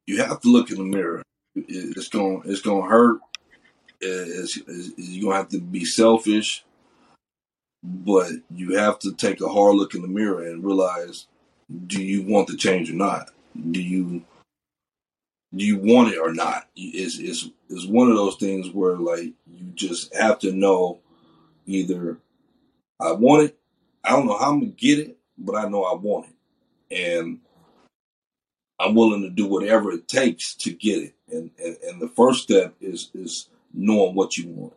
you 0.06 0.22
have 0.22 0.40
to 0.42 0.48
look 0.48 0.70
in 0.70 0.76
the 0.76 0.84
mirror. 0.84 1.22
It's 1.54 2.08
going 2.08 2.42
it's 2.44 2.60
going 2.60 2.82
to 2.82 2.88
hurt. 2.88 3.20
It's, 3.98 4.58
it's, 4.66 4.90
you're 4.98 5.32
to 5.32 5.36
have 5.38 5.48
to 5.50 5.60
be 5.60 5.86
selfish 5.86 6.66
but 7.82 8.30
you 8.50 8.76
have 8.76 8.98
to 8.98 9.12
take 9.14 9.40
a 9.40 9.48
hard 9.48 9.76
look 9.76 9.94
in 9.94 10.02
the 10.02 10.08
mirror 10.08 10.42
and 10.42 10.64
realize 10.64 11.26
do 11.86 12.02
you 12.02 12.22
want 12.22 12.48
the 12.48 12.56
change 12.56 12.90
or 12.90 12.94
not 12.94 13.30
do 13.70 13.82
you 13.82 14.22
do 15.54 15.64
you 15.64 15.78
want 15.78 16.12
it 16.12 16.18
or 16.18 16.32
not 16.32 16.68
it's, 16.76 17.18
it's, 17.18 17.48
it's 17.68 17.86
one 17.86 18.08
of 18.10 18.16
those 18.16 18.36
things 18.36 18.70
where 18.70 18.96
like 18.96 19.32
you 19.46 19.66
just 19.74 20.14
have 20.14 20.38
to 20.38 20.52
know 20.52 20.98
either 21.66 22.18
I 23.00 23.12
want 23.12 23.44
it, 23.44 23.58
I 24.04 24.10
don't 24.10 24.26
know 24.26 24.38
how 24.38 24.50
I'm 24.50 24.60
gonna 24.60 24.72
get 24.72 24.98
it, 24.98 25.18
but 25.36 25.54
I 25.56 25.68
know 25.68 25.84
I 25.84 25.94
want 25.94 26.26
it, 26.28 27.18
and 27.18 27.40
I'm 28.78 28.94
willing 28.94 29.22
to 29.22 29.30
do 29.30 29.46
whatever 29.46 29.92
it 29.92 30.08
takes 30.08 30.54
to 30.56 30.72
get 30.72 31.02
it. 31.02 31.14
And 31.30 31.50
and, 31.62 31.76
and 31.86 32.00
the 32.00 32.08
first 32.08 32.42
step 32.42 32.74
is 32.80 33.10
is 33.14 33.48
knowing 33.72 34.14
what 34.14 34.36
you 34.38 34.48
want. 34.48 34.74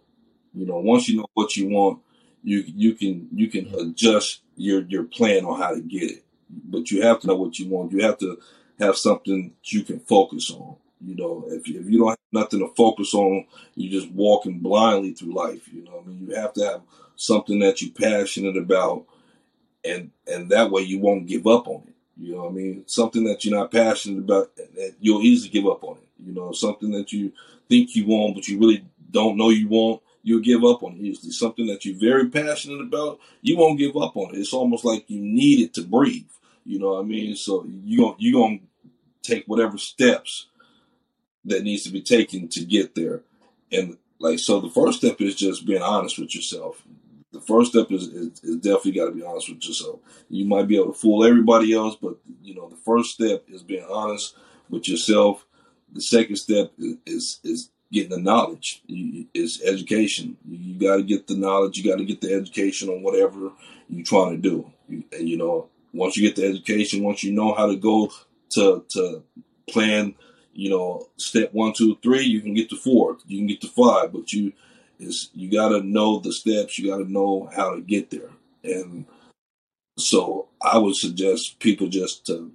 You 0.54 0.66
know, 0.66 0.80
once 0.80 1.08
you 1.08 1.18
know 1.18 1.30
what 1.34 1.56
you 1.56 1.70
want, 1.70 2.00
you 2.44 2.64
you 2.66 2.94
can 2.94 3.28
you 3.34 3.50
can 3.50 3.74
adjust 3.76 4.42
your 4.56 4.82
your 4.84 5.04
plan 5.04 5.46
on 5.46 5.60
how 5.60 5.74
to 5.74 5.82
get 5.82 6.04
it. 6.12 6.24
But 6.50 6.92
you 6.92 7.02
have 7.04 7.20
to 7.22 7.28
know 7.28 7.36
what 7.36 7.60
you 7.60 7.70
want. 7.70 7.92
You 7.92 8.04
have 8.04 8.18
to 8.20 8.40
have 8.80 8.98
something 8.98 9.54
you 9.66 9.84
can 9.84 10.00
focus 10.00 10.52
on. 10.52 10.76
You 11.02 11.16
know, 11.16 11.46
if 11.48 11.68
you, 11.68 11.80
if 11.80 11.90
you 11.90 12.00
don't 12.00 12.10
have 12.10 12.18
nothing 12.32 12.60
to 12.60 12.74
focus 12.76 13.14
on, 13.14 13.46
you're 13.76 14.02
just 14.02 14.12
walking 14.14 14.60
blindly 14.60 15.14
through 15.14 15.34
life. 15.34 15.68
You 15.72 15.84
know, 15.84 16.02
I 16.04 16.08
mean, 16.08 16.28
you 16.28 16.36
have 16.36 16.54
to 16.54 16.66
have 16.66 16.82
something 17.16 17.60
that 17.60 17.82
you're 17.82 17.94
passionate 17.94 18.58
about, 18.58 19.06
and 19.84 20.12
and 20.28 20.50
that 20.50 20.72
way 20.72 20.82
you 20.82 21.00
won't 21.00 21.28
give 21.28 21.48
up 21.48 21.68
on 21.68 21.84
it. 21.88 21.94
You 22.18 22.36
know, 22.36 22.48
I 22.48 22.52
mean, 22.52 22.84
something 22.86 23.24
that 23.26 23.46
you're 23.46 23.58
not 23.58 23.72
passionate 23.72 24.20
about, 24.20 24.52
you'll 25.00 25.22
easily 25.22 25.50
give 25.50 25.68
up 25.68 25.84
on 25.84 25.98
it. 25.98 26.08
You 26.26 26.34
know, 26.34 26.52
something 26.52 26.92
that 26.92 27.14
you 27.14 27.32
think 27.70 27.96
you 27.96 28.06
want, 28.08 28.36
but 28.36 28.48
you 28.48 28.60
really 28.60 28.84
don't 29.12 29.38
know 29.38 29.50
you 29.50 29.70
want, 29.70 30.02
you'll 30.30 30.39
give 30.41 30.63
up 30.63 30.84
on 30.84 30.93
it 30.93 31.01
easily. 31.01 31.32
Something 31.32 31.65
that 31.67 31.84
you're 31.84 31.97
very 31.97 32.30
passionate 32.30 32.82
about, 32.82 33.19
you 33.41 33.57
won't 33.57 33.80
give 33.80 33.97
up 33.97 34.15
on 34.15 34.36
it. 34.36 34.38
It's 34.38 34.53
almost 34.53 34.86
like 34.86 35.09
you 35.09 35.19
need 35.19 35.59
it 35.59 35.73
to 35.73 35.82
breathe. 35.82 36.30
You 36.65 36.77
know 36.77 36.93
what 36.93 37.01
I 37.01 37.03
mean? 37.03 37.36
So 37.36 37.65
you 37.84 38.15
you 38.19 38.34
gonna 38.34 38.59
take 39.23 39.45
whatever 39.45 39.77
steps 39.77 40.45
that 41.45 41.63
needs 41.63 41.84
to 41.84 41.89
be 41.91 42.01
taken 42.01 42.47
to 42.49 42.63
get 42.63 42.93
there. 42.93 43.21
And 43.71 43.97
like 44.19 44.38
so 44.38 44.59
the 44.59 44.69
first 44.69 44.99
step 44.99 45.19
is 45.19 45.36
just 45.36 45.65
being 45.65 45.82
honest 45.82 46.19
with 46.19 46.36
yourself. 46.36 46.84
The 47.32 47.41
first 47.41 47.71
step 47.71 47.91
is, 47.91 48.07
is, 48.07 48.43
is 48.43 48.55
definitely 48.57 48.93
got 48.93 49.05
to 49.05 49.11
be 49.11 49.23
honest 49.23 49.49
with 49.49 49.63
yourself. 49.63 49.99
You 50.30 50.45
might 50.45 50.67
be 50.67 50.75
able 50.75 50.93
to 50.93 50.99
fool 50.99 51.23
everybody 51.23 51.73
else, 51.73 51.95
but 51.99 52.17
you 52.43 52.53
know 52.53 52.69
the 52.69 52.75
first 52.75 53.15
step 53.15 53.45
is 53.49 53.63
being 53.63 53.86
honest 53.89 54.36
with 54.69 54.88
yourself. 54.88 55.45
The 55.91 56.01
second 56.01 56.36
step 56.36 56.71
is 56.77 56.97
is, 57.07 57.39
is 57.43 57.69
getting 57.92 58.10
the 58.10 58.20
knowledge. 58.20 58.82
It's 58.88 59.62
education. 59.64 60.38
You 60.48 60.80
got 60.80 60.98
to 60.98 61.04
get 61.04 61.28
the 61.28 61.36
knowledge. 61.36 61.78
You 61.78 61.90
got 61.90 61.98
to 61.98 62.06
get 62.06 62.22
the 62.22 62.34
education 62.34 62.90
on 62.90 63.02
whatever 63.02 63.52
you're 63.90 64.06
trying 64.06 64.42
to 64.42 64.50
do. 64.50 64.72
And 64.88 65.28
you 65.28 65.38
know, 65.38 65.70
once 65.94 66.18
you 66.18 66.28
get 66.28 66.36
the 66.36 66.48
education, 66.48 67.04
once 67.04 67.24
you 67.24 67.34
know 67.34 67.54
how 67.54 67.68
to 67.68 67.76
go 67.76 68.12
to 68.52 68.86
to 68.90 69.24
plan, 69.70 70.16
you 70.54 70.70
know, 70.70 71.08
step 71.18 71.54
one, 71.54 71.74
two, 71.74 71.98
three, 72.02 72.24
you 72.24 72.42
can 72.42 72.54
get 72.54 72.70
to 72.70 72.78
four, 72.78 73.18
you 73.28 73.38
can 73.40 73.48
get 73.48 73.62
to 73.62 73.68
five, 73.68 74.12
but 74.12 74.32
you 74.34 74.54
is 75.00 75.30
you 75.34 75.50
got 75.50 75.70
to 75.70 75.82
know 75.82 76.20
the 76.20 76.34
steps. 76.34 76.78
You 76.78 76.90
got 76.90 76.98
to 76.98 77.12
know 77.12 77.50
how 77.56 77.76
to 77.76 77.82
get 77.82 78.10
there. 78.10 78.30
And 78.64 79.06
so 79.98 80.48
I 80.62 80.78
would 80.78 80.96
suggest 80.96 81.60
people 81.60 81.88
just 81.88 82.26
to 82.28 82.52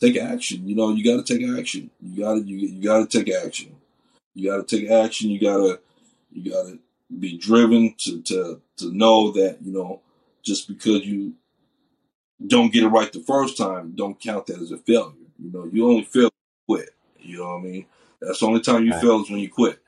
take 0.00 0.16
action. 0.16 0.68
You 0.68 0.74
know, 0.74 0.92
you 0.92 1.04
got 1.04 1.24
to 1.24 1.38
take 1.38 1.48
action. 1.58 1.90
You 2.00 2.22
got 2.22 2.34
to 2.34 2.40
you, 2.40 2.56
you 2.56 2.82
got 2.82 3.08
to 3.08 3.18
take 3.18 3.32
action. 3.32 3.76
You 4.34 4.50
got 4.50 4.66
to 4.68 4.76
take 4.76 4.90
action. 4.90 5.30
You 5.30 5.40
got 5.40 5.56
to 5.58 5.80
you 6.32 6.50
got 6.50 6.66
to 6.66 6.78
be 7.18 7.38
driven 7.38 7.94
to 8.00 8.22
to 8.22 8.60
to 8.78 8.92
know 8.92 9.30
that 9.32 9.58
you 9.62 9.72
know 9.72 10.00
just 10.42 10.68
because 10.68 11.04
you 11.06 11.34
don't 12.46 12.72
get 12.72 12.84
it 12.84 12.88
right 12.88 13.12
the 13.12 13.20
first 13.20 13.56
time, 13.56 13.92
don't 13.94 14.20
count 14.20 14.46
that 14.46 14.60
as 14.60 14.70
a 14.70 14.78
failure. 14.78 15.12
You 15.38 15.52
know, 15.52 15.68
you 15.72 15.88
only 15.88 16.04
fail 16.04 16.30
quit. 16.66 16.90
You 17.18 17.38
know 17.38 17.54
what 17.54 17.60
I 17.60 17.62
mean? 17.62 17.86
That's 18.20 18.40
the 18.40 18.46
only 18.46 18.60
time 18.60 18.84
you 18.84 18.92
right. 18.92 19.00
fail 19.00 19.22
is 19.22 19.30
when 19.30 19.40
you 19.40 19.50
quit. 19.50 19.78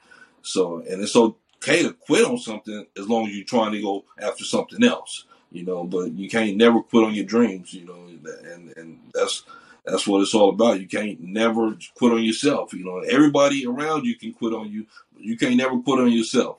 So, 0.43 0.79
and 0.79 1.03
it's 1.03 1.17
okay 1.17 1.83
to 1.83 1.93
quit 1.93 2.25
on 2.25 2.39
something 2.39 2.87
as 2.99 3.09
long 3.09 3.27
as 3.27 3.35
you're 3.35 3.45
trying 3.45 3.73
to 3.73 3.83
go 3.83 4.05
after 4.21 4.45
something 4.45 4.83
else. 4.85 5.25
You 5.51 5.65
know, 5.65 5.85
but 5.85 6.13
you 6.13 6.29
can't 6.29 6.57
never 6.57 6.83
quit 6.83 7.05
on 7.05 7.15
your 7.15 7.25
dreams. 7.25 7.73
You 7.73 7.87
know, 7.87 8.31
and 8.53 8.77
and 8.77 9.01
that's 9.15 9.45
that's 9.87 10.09
what 10.09 10.23
it's 10.23 10.35
all 10.35 10.51
about. 10.51 10.81
You 10.81 10.89
can't 10.89 11.21
never 11.21 11.79
quit 11.97 12.13
on 12.15 12.25
yourself. 12.25 12.75
You 12.75 12.85
know, 12.87 13.01
everybody 13.01 13.67
around 13.67 14.07
you 14.07 14.17
can 14.17 14.35
quit 14.35 14.55
on 14.55 14.73
you, 14.73 14.87
but 15.15 15.23
you 15.25 15.39
can't 15.39 15.57
never 15.57 15.79
quit 15.81 16.01
on 16.01 16.13
yourself. 16.13 16.59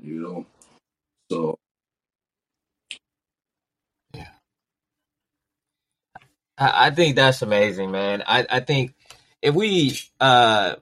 You 0.00 0.20
know, 0.22 0.46
so 1.30 1.58
yeah, 4.14 4.28
I, 6.58 6.86
I 6.86 6.90
think 6.90 7.16
that's 7.16 7.42
amazing, 7.42 7.90
man. 7.92 8.22
I 8.26 8.46
I 8.50 8.60
think 8.60 8.94
if 9.42 9.54
we 9.54 9.98
uh 10.20 10.76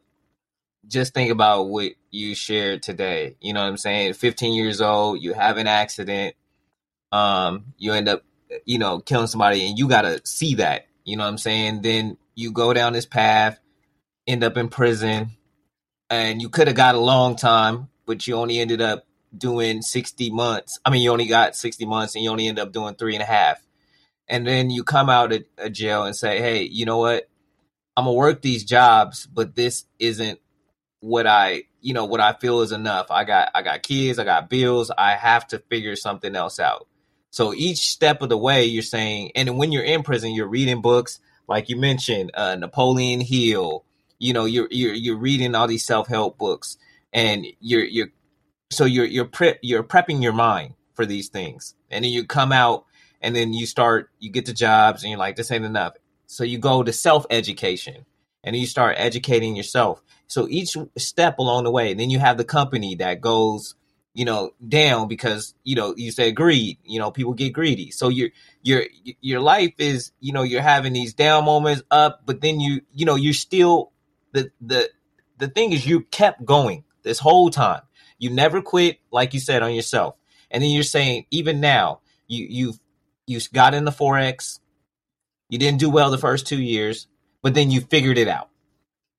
just 0.88 1.14
think 1.14 1.30
about 1.32 1.64
what 1.64 1.92
you 2.10 2.34
shared 2.34 2.82
today, 2.82 3.36
you 3.40 3.52
know 3.54 3.62
what 3.62 3.68
I'm 3.68 3.78
saying? 3.78 4.14
15 4.14 4.54
years 4.54 4.80
old, 4.80 5.22
you 5.22 5.34
have 5.34 5.58
an 5.58 5.68
accident, 5.68 6.36
um, 7.12 7.66
you 7.78 7.92
end 7.92 8.08
up, 8.08 8.24
you 8.66 8.78
know, 8.78 9.00
killing 9.00 9.28
somebody, 9.28 9.68
and 9.68 9.78
you 9.78 9.88
gotta 9.88 10.20
see 10.24 10.56
that 10.56 10.86
you 11.04 11.16
know 11.16 11.24
what 11.24 11.30
I'm 11.30 11.38
saying? 11.38 11.82
Then 11.82 12.16
you 12.34 12.52
go 12.52 12.72
down 12.72 12.92
this 12.92 13.06
path, 13.06 13.58
end 14.26 14.44
up 14.44 14.56
in 14.56 14.68
prison, 14.68 15.30
and 16.10 16.40
you 16.42 16.48
could 16.48 16.68
have 16.68 16.76
got 16.76 16.94
a 16.94 17.00
long 17.00 17.36
time, 17.36 17.88
but 18.06 18.26
you 18.26 18.34
only 18.34 18.58
ended 18.58 18.80
up 18.80 19.06
doing 19.36 19.82
60 19.82 20.30
months. 20.30 20.78
I 20.84 20.90
mean, 20.90 21.02
you 21.02 21.10
only 21.10 21.26
got 21.26 21.56
60 21.56 21.86
months 21.86 22.14
and 22.14 22.22
you 22.22 22.30
only 22.30 22.48
end 22.48 22.58
up 22.58 22.72
doing 22.72 22.94
three 22.94 23.14
and 23.14 23.22
a 23.22 23.26
half. 23.26 23.62
And 24.28 24.46
then 24.46 24.70
you 24.70 24.84
come 24.84 25.08
out 25.08 25.32
of, 25.32 25.44
of 25.58 25.72
jail 25.72 26.04
and 26.04 26.14
say, 26.14 26.38
hey, 26.38 26.62
you 26.62 26.84
know 26.84 26.98
what? 26.98 27.28
I'm 27.96 28.04
gonna 28.04 28.14
work 28.14 28.40
these 28.40 28.64
jobs, 28.64 29.26
but 29.26 29.54
this 29.54 29.84
isn't 29.98 30.38
what 31.00 31.26
I, 31.26 31.64
you 31.80 31.92
know, 31.92 32.06
what 32.06 32.20
I 32.20 32.32
feel 32.32 32.60
is 32.62 32.72
enough. 32.72 33.10
I 33.10 33.24
got 33.24 33.50
I 33.54 33.62
got 33.62 33.82
kids, 33.82 34.18
I 34.18 34.24
got 34.24 34.48
bills, 34.48 34.90
I 34.96 35.14
have 35.14 35.46
to 35.48 35.58
figure 35.58 35.96
something 35.96 36.34
else 36.34 36.58
out. 36.58 36.86
So 37.32 37.52
each 37.52 37.88
step 37.88 38.22
of 38.22 38.28
the 38.28 38.38
way, 38.38 38.66
you're 38.66 38.82
saying, 38.82 39.32
and 39.34 39.58
when 39.58 39.72
you're 39.72 39.82
in 39.82 40.04
prison, 40.04 40.32
you're 40.32 40.46
reading 40.46 40.80
books 40.80 41.18
like 41.48 41.68
you 41.68 41.76
mentioned, 41.76 42.30
uh, 42.34 42.54
Napoleon 42.56 43.20
Hill. 43.20 43.84
You 44.18 44.32
know, 44.32 44.44
you're 44.44 44.68
you're 44.70 44.94
you're 44.94 45.16
reading 45.16 45.54
all 45.54 45.66
these 45.66 45.84
self 45.84 46.06
help 46.06 46.38
books, 46.38 46.76
and 47.12 47.46
you're 47.60 47.84
you're 47.84 48.08
so 48.70 48.84
you're 48.84 49.04
you're 49.04 49.24
prep 49.24 49.58
you're 49.62 49.82
prepping 49.82 50.22
your 50.22 50.32
mind 50.32 50.74
for 50.94 51.04
these 51.04 51.28
things, 51.28 51.74
and 51.90 52.04
then 52.04 52.12
you 52.12 52.24
come 52.24 52.52
out, 52.52 52.84
and 53.20 53.34
then 53.34 53.52
you 53.52 53.66
start 53.66 54.10
you 54.20 54.30
get 54.30 54.46
the 54.46 54.52
jobs, 54.52 55.02
and 55.02 55.10
you're 55.10 55.18
like, 55.18 55.36
this 55.36 55.50
ain't 55.50 55.64
enough. 55.64 55.94
So 56.26 56.44
you 56.44 56.58
go 56.58 56.82
to 56.82 56.92
self 56.92 57.26
education, 57.30 58.06
and 58.44 58.54
you 58.54 58.66
start 58.66 58.96
educating 58.98 59.56
yourself. 59.56 60.02
So 60.28 60.46
each 60.48 60.76
step 60.96 61.38
along 61.38 61.64
the 61.64 61.70
way, 61.70 61.90
and 61.90 61.98
then 61.98 62.10
you 62.10 62.20
have 62.20 62.36
the 62.36 62.44
company 62.44 62.94
that 62.96 63.20
goes 63.20 63.74
you 64.14 64.24
know, 64.24 64.50
down 64.66 65.08
because, 65.08 65.54
you 65.64 65.74
know, 65.74 65.94
you 65.96 66.10
said 66.10 66.36
greed, 66.36 66.78
you 66.84 66.98
know, 66.98 67.10
people 67.10 67.32
get 67.32 67.52
greedy. 67.52 67.90
So 67.90 68.08
your 68.08 68.28
your 68.62 68.84
your 69.20 69.40
life 69.40 69.74
is, 69.78 70.12
you 70.20 70.32
know, 70.32 70.42
you're 70.42 70.62
having 70.62 70.92
these 70.92 71.14
down 71.14 71.44
moments 71.44 71.82
up, 71.90 72.22
but 72.26 72.40
then 72.40 72.60
you, 72.60 72.82
you 72.92 73.06
know, 73.06 73.14
you're 73.14 73.32
still 73.32 73.92
the 74.32 74.50
the 74.60 74.90
the 75.38 75.48
thing 75.48 75.72
is 75.72 75.86
you 75.86 76.02
kept 76.02 76.44
going 76.44 76.84
this 77.02 77.18
whole 77.18 77.50
time. 77.50 77.82
You 78.18 78.30
never 78.30 78.60
quit, 78.60 78.98
like 79.10 79.34
you 79.34 79.40
said, 79.40 79.62
on 79.62 79.74
yourself. 79.74 80.14
And 80.50 80.62
then 80.62 80.70
you're 80.70 80.84
saying, 80.84 81.26
even 81.30 81.60
now, 81.60 82.00
you 82.28 82.46
you've 82.48 82.78
you 83.26 83.40
got 83.52 83.74
in 83.74 83.84
the 83.84 83.90
forex, 83.90 84.60
you 85.48 85.58
didn't 85.58 85.80
do 85.80 85.88
well 85.88 86.10
the 86.10 86.18
first 86.18 86.46
two 86.46 86.60
years, 86.60 87.06
but 87.40 87.54
then 87.54 87.70
you 87.70 87.80
figured 87.80 88.18
it 88.18 88.28
out 88.28 88.50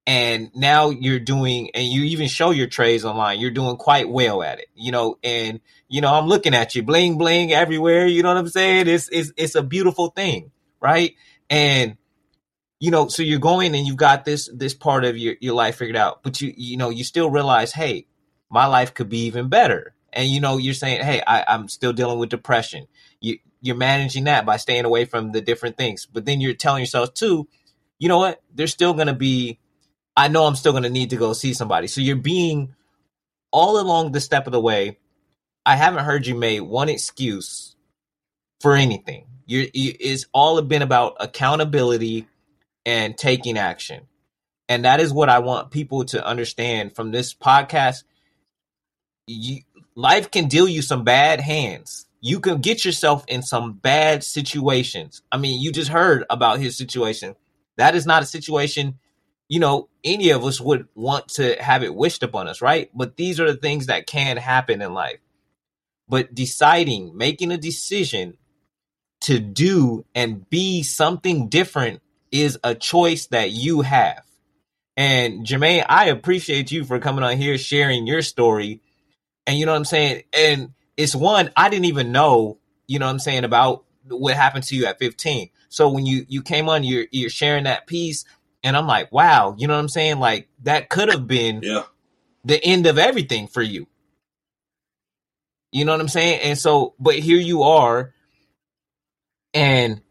and 0.06 0.52
now 0.54 0.90
you're 0.90 1.20
doing 1.20 1.70
and 1.74 1.88
you 1.88 2.04
even 2.04 2.28
show 2.28 2.52
your 2.52 2.68
trades 2.68 3.06
online 3.06 3.40
you're 3.40 3.52
doing 3.52 3.78
quite 3.78 4.10
well 4.10 4.44
at 4.44 4.60
it 4.60 4.68
you 4.76 4.92
know 4.92 5.18
and 5.24 5.62
you 5.88 6.02
know 6.02 6.14
i'm 6.14 6.28
looking 6.28 6.54
at 6.54 6.76
you 6.76 6.84
bling 6.84 7.18
bling 7.18 7.54
everywhere 7.54 8.06
you 8.06 8.22
know 8.22 8.30
what 8.30 8.38
i'm 8.38 8.48
saying? 8.48 8.88
It's 8.88 9.08
it's, 9.10 9.32
it's 9.38 9.56
a 9.56 9.64
beautiful 9.64 10.10
thing 10.10 10.52
right? 10.84 11.16
And 11.50 11.98
you 12.80 12.92
know 12.92 13.08
so 13.08 13.24
you're 13.24 13.40
going 13.40 13.74
and 13.74 13.88
you've 13.88 13.96
got 13.96 14.26
this 14.26 14.50
this 14.54 14.74
part 14.74 15.06
of 15.06 15.18
your, 15.18 15.36
your 15.40 15.54
life 15.54 15.78
figured 15.78 15.96
out 15.96 16.22
but 16.22 16.42
you 16.42 16.54
you 16.58 16.76
know 16.76 16.90
you 16.90 17.06
still 17.06 17.30
realize 17.30 17.72
hey 17.72 18.06
my 18.50 18.66
life 18.68 18.94
could 18.94 19.10
be 19.10 19.26
even 19.26 19.48
better. 19.48 19.96
And 20.12 20.30
you 20.30 20.42
know 20.42 20.58
you're 20.58 20.74
saying 20.74 21.04
hey 21.04 21.24
I, 21.26 21.46
i'm 21.48 21.70
still 21.70 21.94
dealing 21.94 22.20
with 22.20 22.30
depression. 22.30 22.88
You 23.22 23.38
you're 23.62 23.78
managing 23.78 24.26
that 24.26 24.46
by 24.46 24.58
staying 24.58 24.84
away 24.84 25.06
from 25.06 25.32
the 25.32 25.40
different 25.40 25.78
things 25.78 26.06
but 26.06 26.26
then 26.26 26.42
you're 26.42 26.54
telling 26.54 26.82
yourself 26.82 27.14
too 27.14 27.48
you 28.00 28.10
know 28.10 28.18
what? 28.18 28.42
There's 28.54 28.74
still 28.74 28.94
going 28.94 29.08
to 29.08 29.14
be 29.14 29.60
I 30.16 30.28
know 30.28 30.46
I'm 30.46 30.56
still 30.56 30.74
going 30.74 30.84
to 30.84 30.90
need 30.90 31.10
to 31.12 31.18
go 31.18 31.34
see 31.34 31.54
somebody. 31.54 31.88
So 31.88 32.02
you're 32.02 32.16
being 32.16 32.76
all 33.52 33.80
along 33.80 34.12
the 34.12 34.22
step 34.22 34.48
of 34.48 34.54
the 34.54 34.60
way. 34.60 34.98
I 35.66 35.76
haven't 35.76 36.04
heard 36.04 36.28
you 36.28 36.36
make 36.36 36.62
one 36.64 36.90
excuse 36.90 37.76
for 38.62 38.76
anything. 38.76 39.26
You, 39.46 39.70
it's 39.74 40.26
all 40.34 40.62
been 40.62 40.82
about 40.82 41.18
accountability 41.20 42.28
and 42.86 43.18
taking 43.18 43.58
action. 43.58 44.08
And 44.70 44.86
that 44.86 45.00
is 45.00 45.14
what 45.14 45.30
I 45.30 45.40
want 45.40 45.72
people 45.72 46.06
to 46.06 46.26
understand 46.26 46.96
from 46.96 47.12
this 47.12 47.34
podcast. 47.34 48.04
You, 49.28 49.62
life 49.96 50.32
can 50.32 50.48
deal 50.48 50.68
you 50.68 50.82
some 50.82 51.04
bad 51.04 51.40
hands. 51.40 52.08
You 52.22 52.40
can 52.40 52.62
get 52.62 52.86
yourself 52.86 53.26
in 53.28 53.42
some 53.42 53.74
bad 53.74 54.24
situations. 54.24 55.22
I 55.32 55.38
mean, 55.38 55.62
you 55.62 55.72
just 55.72 55.90
heard 55.90 56.24
about 56.30 56.60
his 56.60 56.78
situation. 56.78 57.36
That 57.78 57.96
is 57.96 58.06
not 58.06 58.24
a 58.24 58.26
situation 58.26 59.00
you 59.50 59.60
know, 59.60 59.90
any 60.04 60.32
of 60.32 60.46
us 60.46 60.62
would 60.62 60.88
want 60.96 61.30
to 61.30 61.56
have 61.62 61.84
it 61.84 61.96
wished 61.96 62.24
upon 62.24 62.48
us, 62.48 62.62
right? 62.62 62.90
But 62.96 63.18
these 63.18 63.40
are 63.40 63.52
the 63.52 63.58
things 63.58 63.88
that 63.88 64.08
can 64.08 64.38
happen 64.38 64.82
in 64.82 64.94
life. 64.94 65.20
but 66.10 66.36
deciding, 66.36 67.18
making 67.18 67.52
a 67.52 67.58
decision 67.58 68.38
to 69.22 69.40
do 69.40 70.06
and 70.16 70.50
be 70.50 70.84
something 70.84 71.50
different 71.50 72.02
is 72.32 72.60
a 72.64 72.76
choice 72.76 73.28
that 73.28 73.52
you 73.52 73.82
have. 73.82 74.24
And 74.98 75.46
Jermaine, 75.46 75.86
I 75.90 76.08
appreciate 76.08 76.72
you 76.72 76.86
for 76.86 77.00
coming 77.00 77.24
on 77.24 77.38
here, 77.38 77.58
sharing 77.58 78.08
your 78.08 78.22
story. 78.22 78.82
And 79.48 79.58
you 79.58 79.66
know 79.66 79.74
what 79.74 79.80
I'm 79.80 79.86
saying? 79.86 80.24
And 80.34 80.74
it's 80.98 81.16
one, 81.16 81.52
I 81.58 81.70
didn't 81.70 81.86
even 81.86 82.12
know, 82.12 82.60
you 82.88 83.00
know 83.00 83.06
what 83.08 83.14
I'm 83.14 83.20
saying, 83.20 83.44
about 83.44 83.86
what 84.08 84.36
happened 84.36 84.66
to 84.66 84.76
you 84.76 84.86
at 84.86 85.00
15. 85.00 85.50
So 85.70 85.90
when 85.90 86.06
you 86.06 86.26
you 86.30 86.42
came 86.44 86.70
on, 86.70 86.84
you're 86.84 87.08
you're 87.12 87.30
sharing 87.30 87.66
that 87.66 87.88
piece, 87.88 88.26
and 88.64 88.78
I'm 88.78 88.88
like, 88.88 89.12
wow, 89.12 89.56
you 89.58 89.68
know 89.68 89.74
what 89.74 89.82
I'm 89.82 89.90
saying? 89.90 90.20
Like 90.20 90.48
that 90.64 90.90
could 90.90 91.10
have 91.10 91.28
been 91.28 91.62
yeah. 91.62 91.84
the 92.46 92.64
end 92.64 92.88
of 92.88 92.98
everything 92.98 93.48
for 93.48 93.62
you. 93.62 93.88
You 95.72 95.86
know 95.86 95.92
what 95.92 96.02
I'm 96.02 96.08
saying? 96.08 96.42
And 96.44 96.58
so, 96.58 96.94
but 97.00 97.16
here 97.16 97.40
you 97.40 97.64
are, 97.64 98.14
and 99.54 100.02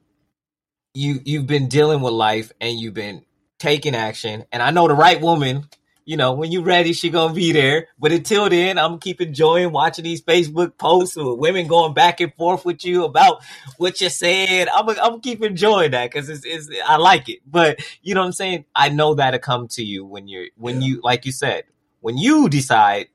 you 0.92 1.20
you've 1.24 1.46
been 1.46 1.68
dealing 1.68 2.00
with 2.00 2.12
life, 2.12 2.52
and 2.60 2.78
you've 2.78 2.94
been 2.94 3.24
taking 3.58 3.94
action. 3.94 4.44
And 4.50 4.62
I 4.62 4.70
know 4.72 4.88
the 4.88 4.94
right 4.94 5.20
woman 5.20 5.68
you 6.04 6.16
know, 6.16 6.32
when 6.32 6.52
you're 6.52 6.62
ready, 6.62 6.92
she 6.92 7.10
gonna 7.10 7.34
be 7.34 7.52
there. 7.52 7.88
But 7.98 8.12
until 8.12 8.48
then, 8.48 8.78
I'm 8.78 8.98
keep 8.98 9.20
enjoying 9.20 9.72
watching 9.72 10.04
these 10.04 10.22
Facebook 10.22 10.76
posts 10.76 11.16
with 11.16 11.38
women 11.38 11.66
going 11.66 11.94
back 11.94 12.20
and 12.20 12.34
forth 12.34 12.64
with 12.64 12.84
you 12.84 13.04
about 13.04 13.42
what 13.76 14.00
you 14.00 14.08
said. 14.08 14.68
I'm 14.68 14.88
I'm 14.88 15.20
keep 15.20 15.42
enjoying 15.42 15.92
that 15.92 16.10
because 16.10 16.28
it's, 16.28 16.44
it's 16.44 16.68
I 16.86 16.96
like 16.96 17.28
it. 17.28 17.40
But 17.46 17.80
you 18.02 18.14
know 18.14 18.20
what 18.20 18.26
I'm 18.26 18.32
saying? 18.32 18.64
I 18.74 18.88
know 18.88 19.14
that'll 19.14 19.40
come 19.40 19.68
to 19.68 19.84
you 19.84 20.04
when 20.04 20.28
you're 20.28 20.46
when 20.56 20.80
yeah. 20.80 20.88
you 20.88 21.00
like 21.02 21.24
you 21.26 21.32
said 21.32 21.64
when 22.02 22.18
you 22.18 22.48
decide 22.48 23.08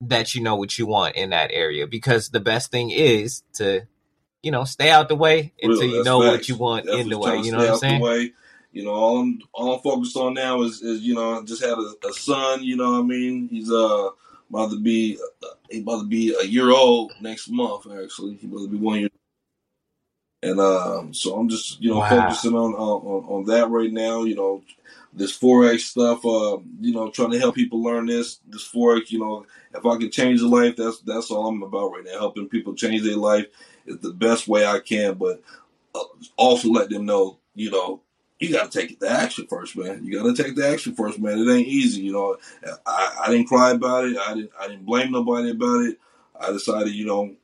that 0.00 0.34
you 0.34 0.40
know 0.40 0.56
what 0.56 0.78
you 0.78 0.86
want 0.86 1.16
in 1.16 1.30
that 1.30 1.50
area 1.52 1.86
because 1.86 2.30
the 2.30 2.40
best 2.40 2.70
thing 2.70 2.90
is 2.90 3.42
to 3.52 3.86
you 4.42 4.50
know 4.50 4.64
stay 4.64 4.90
out 4.90 5.08
the 5.08 5.14
way 5.14 5.52
until 5.62 5.80
really, 5.80 5.96
you 5.98 6.04
know 6.04 6.22
facts. 6.22 6.30
what 6.30 6.48
you 6.48 6.56
want 6.56 6.86
that's 6.86 6.98
in 6.98 7.08
the 7.08 7.18
way. 7.18 7.38
You 7.38 7.52
know 7.52 7.58
what 7.58 7.70
I'm 7.70 7.76
saying? 7.76 8.32
You 8.74 8.84
know, 8.84 8.90
all 8.90 9.20
I'm 9.20 9.40
all 9.52 9.74
I'm 9.74 9.80
focused 9.82 10.16
on 10.16 10.34
now 10.34 10.62
is, 10.62 10.82
is 10.82 11.02
you 11.02 11.14
know, 11.14 11.38
I 11.38 11.42
just 11.44 11.62
had 11.62 11.78
a, 11.78 11.94
a, 12.08 12.12
son. 12.12 12.64
You 12.64 12.76
know, 12.76 12.90
what 12.90 12.98
I 12.98 13.02
mean, 13.02 13.48
he's 13.48 13.70
uh 13.70 14.08
about 14.50 14.72
to 14.72 14.80
be 14.80 15.16
he 15.70 15.80
about 15.80 16.00
to 16.00 16.06
be 16.06 16.34
a 16.34 16.44
year 16.44 16.70
old 16.70 17.12
next 17.20 17.48
month. 17.48 17.86
Actually, 17.86 18.34
he 18.34 18.48
about 18.48 18.62
to 18.62 18.68
be 18.68 18.76
one 18.76 19.00
year. 19.00 19.08
And 20.42 20.60
um, 20.60 21.14
so 21.14 21.36
I'm 21.36 21.48
just 21.48 21.80
you 21.80 21.90
know 21.90 22.00
wow. 22.00 22.08
focusing 22.08 22.54
on, 22.54 22.74
on 22.74 23.24
on 23.26 23.44
that 23.46 23.70
right 23.70 23.92
now. 23.92 24.24
You 24.24 24.34
know, 24.34 24.62
this 25.12 25.38
forex 25.38 25.80
stuff. 25.80 26.26
Uh, 26.26 26.58
you 26.80 26.92
know, 26.92 27.10
trying 27.10 27.30
to 27.30 27.38
help 27.38 27.54
people 27.54 27.82
learn 27.82 28.06
this 28.06 28.40
this 28.48 28.68
forex. 28.68 29.10
You 29.10 29.20
know, 29.20 29.46
if 29.72 29.86
I 29.86 29.96
can 29.98 30.10
change 30.10 30.40
a 30.40 30.48
life, 30.48 30.74
that's 30.76 30.98
that's 31.00 31.30
all 31.30 31.46
I'm 31.46 31.62
about 31.62 31.92
right 31.92 32.04
now. 32.04 32.18
Helping 32.18 32.48
people 32.48 32.74
change 32.74 33.02
their 33.02 33.16
life 33.16 33.46
is 33.86 33.98
the 34.00 34.12
best 34.12 34.48
way 34.48 34.66
I 34.66 34.80
can, 34.80 35.14
but 35.14 35.42
uh, 35.94 36.04
also 36.36 36.68
let 36.68 36.90
them 36.90 37.06
know, 37.06 37.38
you 37.54 37.70
know, 37.70 38.00
you 38.40 38.52
got 38.52 38.70
to 38.70 38.78
take 38.78 38.98
the 38.98 39.08
action 39.08 39.46
first, 39.48 39.76
man. 39.76 40.04
You 40.04 40.18
got 40.18 40.34
to 40.34 40.42
take 40.42 40.56
the 40.56 40.68
action 40.68 40.94
first, 40.94 41.18
man. 41.18 41.38
It 41.38 41.52
ain't 41.52 41.68
easy, 41.68 42.02
you 42.02 42.12
know. 42.12 42.36
I, 42.86 43.16
I 43.24 43.30
didn't 43.30 43.48
cry 43.48 43.70
about 43.70 44.04
it. 44.04 44.16
I 44.18 44.34
didn't. 44.34 44.50
I 44.60 44.68
didn't 44.68 44.86
blame 44.86 45.12
nobody 45.12 45.50
about 45.50 45.84
it. 45.84 45.98
I 46.38 46.50
decided, 46.50 46.94
you 46.94 47.06
know, 47.06 47.34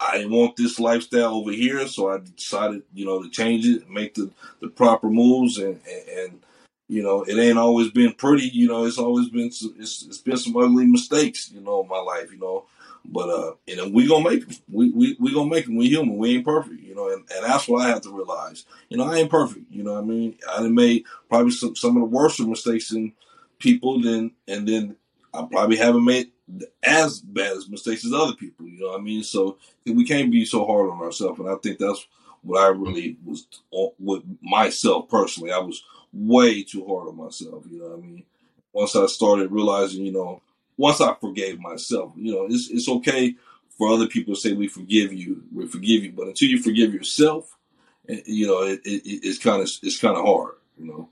I 0.00 0.18
didn't 0.18 0.32
want 0.32 0.56
this 0.56 0.80
lifestyle 0.80 1.34
over 1.34 1.52
here, 1.52 1.86
so 1.86 2.10
I 2.10 2.18
decided, 2.18 2.82
you 2.92 3.06
know, 3.06 3.22
to 3.22 3.30
change 3.30 3.66
it, 3.66 3.88
make 3.88 4.14
the, 4.14 4.30
the 4.60 4.68
proper 4.68 5.08
moves, 5.08 5.58
and, 5.58 5.78
and, 5.88 6.08
and 6.18 6.42
you 6.88 7.02
know, 7.02 7.22
it 7.22 7.38
ain't 7.38 7.58
always 7.58 7.90
been 7.90 8.12
pretty. 8.12 8.48
You 8.48 8.68
know, 8.68 8.84
it's 8.84 8.98
always 8.98 9.28
been 9.28 9.46
it's, 9.46 9.62
it's 10.02 10.18
been 10.18 10.36
some 10.36 10.56
ugly 10.56 10.86
mistakes, 10.86 11.50
you 11.52 11.60
know, 11.60 11.82
in 11.82 11.88
my 11.88 12.00
life. 12.00 12.32
You 12.32 12.40
know, 12.40 12.64
but 13.04 13.28
uh, 13.28 13.54
you 13.66 13.76
know, 13.76 13.88
we 13.88 14.06
gonna 14.06 14.28
make 14.28 14.46
them. 14.46 14.56
We 14.70 14.90
we 14.90 15.16
we 15.18 15.34
gonna 15.34 15.50
make 15.50 15.66
them. 15.66 15.76
We 15.76 15.88
human. 15.88 16.16
We 16.16 16.36
ain't 16.36 16.44
perfect, 16.44 16.80
you 16.80 16.94
know, 16.94 17.08
and, 17.08 17.24
and 17.34 17.44
that's 17.44 17.66
what 17.68 17.84
I 17.84 17.88
have 17.88 18.02
to 18.02 18.14
realize. 18.14 18.64
You 18.88 18.96
know, 18.96 19.04
I 19.04 19.16
ain't 19.16 19.30
perfect. 19.30 19.70
You 19.70 19.82
know, 19.82 19.96
I 19.96 20.02
mean, 20.02 20.38
I 20.48 20.60
made 20.68 21.04
probably 21.28 21.50
some 21.50 21.74
some 21.74 21.96
of 21.96 22.02
the 22.02 22.16
worst 22.16 22.40
mistakes 22.40 22.92
in 22.92 23.12
people. 23.58 24.00
Then 24.00 24.32
and 24.46 24.68
then 24.68 24.96
I 25.34 25.46
probably 25.50 25.76
haven't 25.76 26.04
made 26.04 26.30
as 26.82 27.20
bad 27.20 27.56
as 27.56 27.68
mistakes 27.68 28.04
as 28.04 28.12
other 28.12 28.34
people. 28.34 28.66
You 28.66 28.80
know 28.80 28.88
what 28.88 29.00
I 29.00 29.02
mean? 29.02 29.24
So 29.24 29.58
we 29.84 30.04
can't 30.04 30.30
be 30.30 30.44
so 30.44 30.64
hard 30.64 30.90
on 30.90 31.00
ourselves, 31.00 31.40
and 31.40 31.48
I 31.48 31.56
think 31.56 31.78
that's 31.78 32.06
what 32.42 32.62
I 32.62 32.68
really 32.68 33.16
was 33.24 33.46
with 33.98 34.22
myself 34.40 35.08
personally. 35.08 35.52
I 35.52 35.58
was 35.58 35.82
way 36.12 36.62
too 36.62 36.86
hard 36.86 37.08
on 37.08 37.16
myself. 37.16 37.64
You 37.68 37.80
know 37.80 37.88
what 37.88 37.98
I 37.98 38.00
mean? 38.00 38.24
Once 38.72 38.96
I 38.96 39.06
started 39.06 39.50
realizing, 39.50 40.06
you 40.06 40.12
know 40.12 40.40
once 40.76 41.00
I 41.00 41.14
forgave 41.14 41.60
myself, 41.60 42.12
you 42.16 42.32
know, 42.32 42.46
it's 42.48 42.70
it's 42.70 42.88
okay 42.88 43.34
for 43.78 43.88
other 43.90 44.06
people 44.06 44.34
to 44.34 44.40
say 44.40 44.52
we 44.52 44.68
forgive 44.68 45.12
you, 45.12 45.44
we 45.54 45.66
forgive 45.66 46.04
you, 46.04 46.12
but 46.12 46.28
until 46.28 46.48
you 46.48 46.62
forgive 46.62 46.94
yourself, 46.94 47.56
eh, 48.08 48.20
you 48.26 48.46
know, 48.46 48.62
it, 48.62 48.80
it, 48.84 49.02
it's 49.24 49.38
kind 49.38 49.62
of 49.62 49.70
it's 49.82 50.00
kind 50.00 50.16
of 50.16 50.24
hard, 50.24 50.54
you 50.78 50.86
know. 50.86 51.08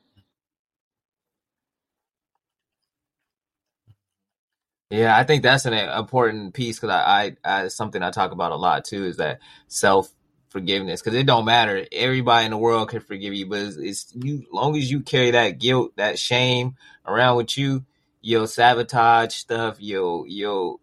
Yeah, 4.90 5.16
I 5.16 5.24
think 5.24 5.44
that's 5.44 5.66
an 5.66 5.74
important 5.74 6.54
piece 6.54 6.78
because 6.80 6.90
I, 6.96 7.36
I, 7.44 7.62
I, 7.64 7.68
something 7.68 8.02
I 8.02 8.11
talk 8.11 8.32
about 8.32 8.52
a 8.52 8.56
lot 8.56 8.86
too 8.86 9.04
is 9.06 9.18
that 9.18 9.40
self 9.68 10.11
forgiveness 10.48 11.02
because 11.02 11.18
it 11.18 11.26
don't 11.26 11.44
matter. 11.44 11.86
Everybody 11.92 12.46
in 12.46 12.52
the 12.52 12.58
world 12.58 12.90
can 12.90 13.00
forgive 13.02 13.34
you, 13.34 13.46
but 13.48 13.61
it's, 13.61 13.76
it's 13.76 14.14
you. 14.16 14.46
Long 14.52 14.76
as 14.78 14.90
you 14.90 15.02
carry 15.02 15.32
that 15.32 15.58
guilt, 15.61 15.92
that 15.98 16.18
shame 16.18 16.76
around 17.06 17.36
with 17.36 17.58
you, 17.58 17.84
you'll 18.20 18.46
sabotage 18.46 19.34
stuff. 19.34 19.76
You'll 19.78 20.26
you'll 20.26 20.80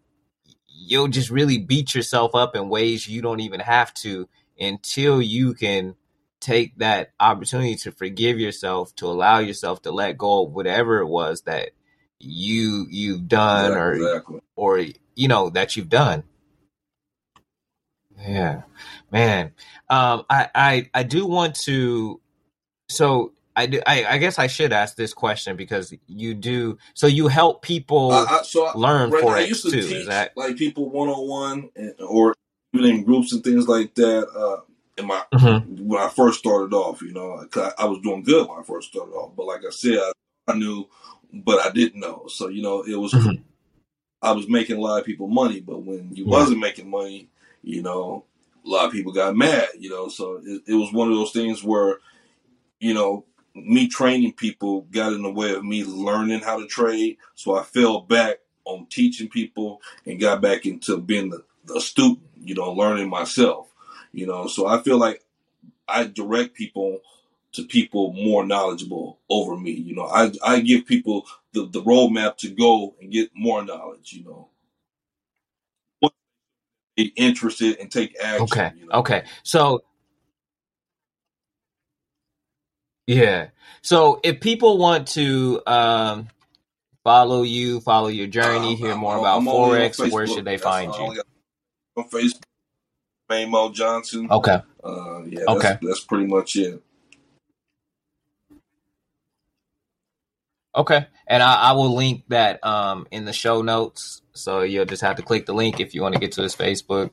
you'll 0.66 1.08
just 1.08 1.30
really 1.30 1.58
beat 1.58 1.94
yourself 1.94 2.34
up 2.34 2.54
in 2.54 2.68
ways 2.68 3.08
you 3.08 3.22
don't 3.22 3.40
even 3.40 3.60
have 3.60 3.92
to 3.94 4.28
until 4.58 5.20
you 5.20 5.54
can 5.54 5.94
take 6.40 6.78
that 6.78 7.12
opportunity 7.18 7.74
to 7.74 7.92
forgive 7.92 8.38
yourself, 8.38 8.94
to 8.96 9.06
allow 9.06 9.38
yourself 9.38 9.82
to 9.82 9.90
let 9.90 10.18
go 10.18 10.44
of 10.44 10.52
whatever 10.52 10.98
it 10.98 11.06
was 11.06 11.42
that 11.42 11.70
you 12.20 12.86
you've 12.90 13.28
done 13.28 13.72
or 13.72 13.92
exactly. 13.92 14.40
or 14.56 14.84
you 15.14 15.28
know 15.28 15.50
that 15.50 15.76
you've 15.76 15.88
done. 15.88 16.24
Yeah, 18.20 18.62
man. 19.12 19.52
Um, 19.88 20.24
I 20.28 20.48
I 20.54 20.90
I 20.94 21.02
do 21.04 21.26
want 21.26 21.54
to. 21.62 22.20
So 22.88 23.32
I 23.58 23.66
do. 23.66 23.80
I, 23.84 24.04
I, 24.04 24.18
guess 24.18 24.38
I 24.38 24.46
should 24.46 24.72
ask 24.72 24.94
this 24.94 25.12
question 25.12 25.56
because 25.56 25.92
you 26.06 26.34
do. 26.34 26.78
So 26.94 27.08
you 27.08 27.26
help 27.26 27.62
people 27.62 28.12
uh, 28.12 28.24
I, 28.30 28.42
so 28.42 28.70
learn 28.76 29.10
right, 29.10 29.24
forex 29.24 29.34
I 29.34 29.40
used 29.40 29.64
to 29.64 29.70
too. 29.72 29.82
Teach, 29.82 30.06
that... 30.06 30.36
like 30.36 30.56
people 30.56 30.88
one 30.88 31.08
on 31.08 31.28
one 31.28 31.94
or 31.98 32.36
even 32.72 32.88
in 32.88 33.02
groups 33.02 33.32
and 33.32 33.42
things 33.42 33.66
like 33.66 33.96
that? 33.96 34.28
Uh, 34.28 34.62
in 34.96 35.08
my 35.08 35.24
mm-hmm. 35.34 35.88
when 35.88 36.00
I 36.00 36.08
first 36.08 36.38
started 36.38 36.72
off, 36.72 37.02
you 37.02 37.12
know, 37.12 37.44
I, 37.56 37.72
I, 37.78 37.86
was 37.86 37.98
doing 38.00 38.22
good 38.22 38.48
when 38.48 38.60
I 38.60 38.62
first 38.62 38.90
started 38.90 39.10
off. 39.10 39.32
But 39.36 39.46
like 39.46 39.62
I 39.66 39.70
said, 39.70 39.98
I, 40.46 40.54
knew, 40.54 40.88
but 41.32 41.58
I 41.66 41.72
didn't 41.72 42.00
know. 42.00 42.26
So 42.28 42.46
you 42.46 42.62
know, 42.62 42.82
it 42.82 42.94
was 42.94 43.12
mm-hmm. 43.12 43.42
I 44.22 44.32
was 44.32 44.48
making 44.48 44.76
a 44.76 44.80
lot 44.80 45.00
of 45.00 45.04
people 45.04 45.26
money, 45.26 45.58
but 45.58 45.82
when 45.82 46.14
you 46.14 46.26
yeah. 46.26 46.30
wasn't 46.30 46.60
making 46.60 46.90
money, 46.90 47.28
you 47.62 47.82
know, 47.82 48.24
a 48.64 48.68
lot 48.68 48.86
of 48.86 48.92
people 48.92 49.10
got 49.10 49.36
mad. 49.36 49.66
You 49.76 49.90
know, 49.90 50.08
so 50.08 50.40
it, 50.44 50.62
it 50.68 50.74
was 50.74 50.92
one 50.92 51.08
of 51.08 51.14
those 51.14 51.32
things 51.32 51.64
where, 51.64 51.98
you 52.78 52.94
know, 52.94 53.24
me 53.66 53.88
training 53.88 54.32
people 54.32 54.82
got 54.82 55.12
in 55.12 55.22
the 55.22 55.30
way 55.30 55.54
of 55.54 55.64
me 55.64 55.84
learning 55.84 56.40
how 56.40 56.58
to 56.58 56.66
trade. 56.66 57.16
So 57.34 57.56
I 57.56 57.62
fell 57.62 58.00
back 58.00 58.38
on 58.64 58.86
teaching 58.90 59.28
people 59.28 59.80
and 60.06 60.20
got 60.20 60.40
back 60.40 60.66
into 60.66 60.98
being 60.98 61.30
the, 61.30 61.44
the 61.64 61.80
student, 61.80 62.20
you 62.40 62.54
know, 62.54 62.72
learning 62.72 63.08
myself, 63.08 63.68
you 64.12 64.26
know. 64.26 64.46
So 64.46 64.66
I 64.66 64.82
feel 64.82 64.98
like 64.98 65.24
I 65.86 66.04
direct 66.04 66.54
people 66.54 67.00
to 67.52 67.64
people 67.64 68.12
more 68.12 68.44
knowledgeable 68.44 69.18
over 69.30 69.56
me. 69.56 69.72
You 69.72 69.96
know, 69.96 70.04
I, 70.04 70.32
I 70.44 70.60
give 70.60 70.86
people 70.86 71.26
the, 71.52 71.66
the 71.66 71.82
roadmap 71.82 72.36
to 72.38 72.50
go 72.50 72.94
and 73.00 73.10
get 73.10 73.30
more 73.34 73.64
knowledge, 73.64 74.12
you 74.12 74.24
know. 74.24 74.48
Be 76.96 77.12
interested 77.14 77.78
and 77.78 77.92
take 77.92 78.16
action. 78.20 78.42
Okay. 78.42 78.72
You 78.76 78.86
know? 78.86 78.98
Okay. 78.98 79.22
So 79.44 79.84
Yeah. 83.08 83.48
So 83.80 84.20
if 84.22 84.40
people 84.40 84.76
want 84.76 85.08
to 85.08 85.62
um, 85.66 86.28
follow 87.02 87.42
you, 87.42 87.80
follow 87.80 88.08
your 88.08 88.26
journey, 88.26 88.74
hear 88.74 88.94
more 88.94 89.14
I'm, 89.14 89.20
about 89.20 89.38
I'm 89.38 89.46
Forex, 89.46 90.12
where 90.12 90.26
should 90.26 90.44
they 90.44 90.58
find 90.58 90.94
you? 90.94 91.22
On 91.96 92.08
Facebook, 92.10 92.42
Maymo 93.30 93.74
Johnson. 93.74 94.28
Okay. 94.30 94.60
Uh, 94.84 95.22
yeah, 95.24 95.40
that's, 95.46 95.48
okay. 95.48 95.78
That's 95.80 96.00
pretty 96.00 96.26
much 96.26 96.54
it. 96.56 96.82
Okay. 100.76 101.06
And 101.26 101.42
I, 101.42 101.54
I, 101.54 101.72
will 101.72 101.94
link 101.94 102.24
that 102.28 102.64
um, 102.64 103.06
in 103.10 103.24
the 103.24 103.32
show 103.32 103.62
notes. 103.62 104.20
So 104.34 104.60
you'll 104.60 104.84
just 104.84 105.02
have 105.02 105.16
to 105.16 105.22
click 105.22 105.46
the 105.46 105.54
link 105.54 105.80
if 105.80 105.94
you 105.94 106.02
want 106.02 106.14
to 106.14 106.20
get 106.20 106.32
to 106.32 106.42
his 106.42 106.54
Facebook. 106.54 107.10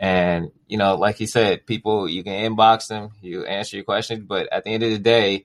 And, 0.00 0.50
you 0.66 0.78
know, 0.78 0.96
like 0.96 1.16
he 1.16 1.26
said, 1.26 1.66
people, 1.66 2.08
you 2.08 2.24
can 2.24 2.32
inbox 2.32 2.88
him, 2.88 3.10
you 3.20 3.44
answer 3.44 3.76
your 3.76 3.84
questions, 3.84 4.24
but 4.26 4.50
at 4.50 4.64
the 4.64 4.70
end 4.70 4.82
of 4.82 4.90
the 4.90 4.98
day, 4.98 5.44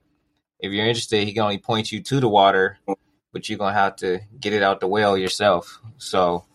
if 0.59 0.71
you're 0.71 0.85
interested, 0.85 1.25
he 1.25 1.33
can 1.33 1.43
only 1.43 1.57
point 1.57 1.91
you 1.91 2.01
to 2.03 2.21
the 2.21 2.29
water, 2.29 2.79
but 3.33 3.49
you're 3.49 3.57
going 3.57 3.73
to 3.73 3.79
have 3.79 3.97
to 3.97 4.21
get 4.39 4.53
it 4.53 4.63
out 4.63 4.79
the 4.79 4.87
well 4.87 5.17
yourself. 5.17 5.81
So, 5.97 6.45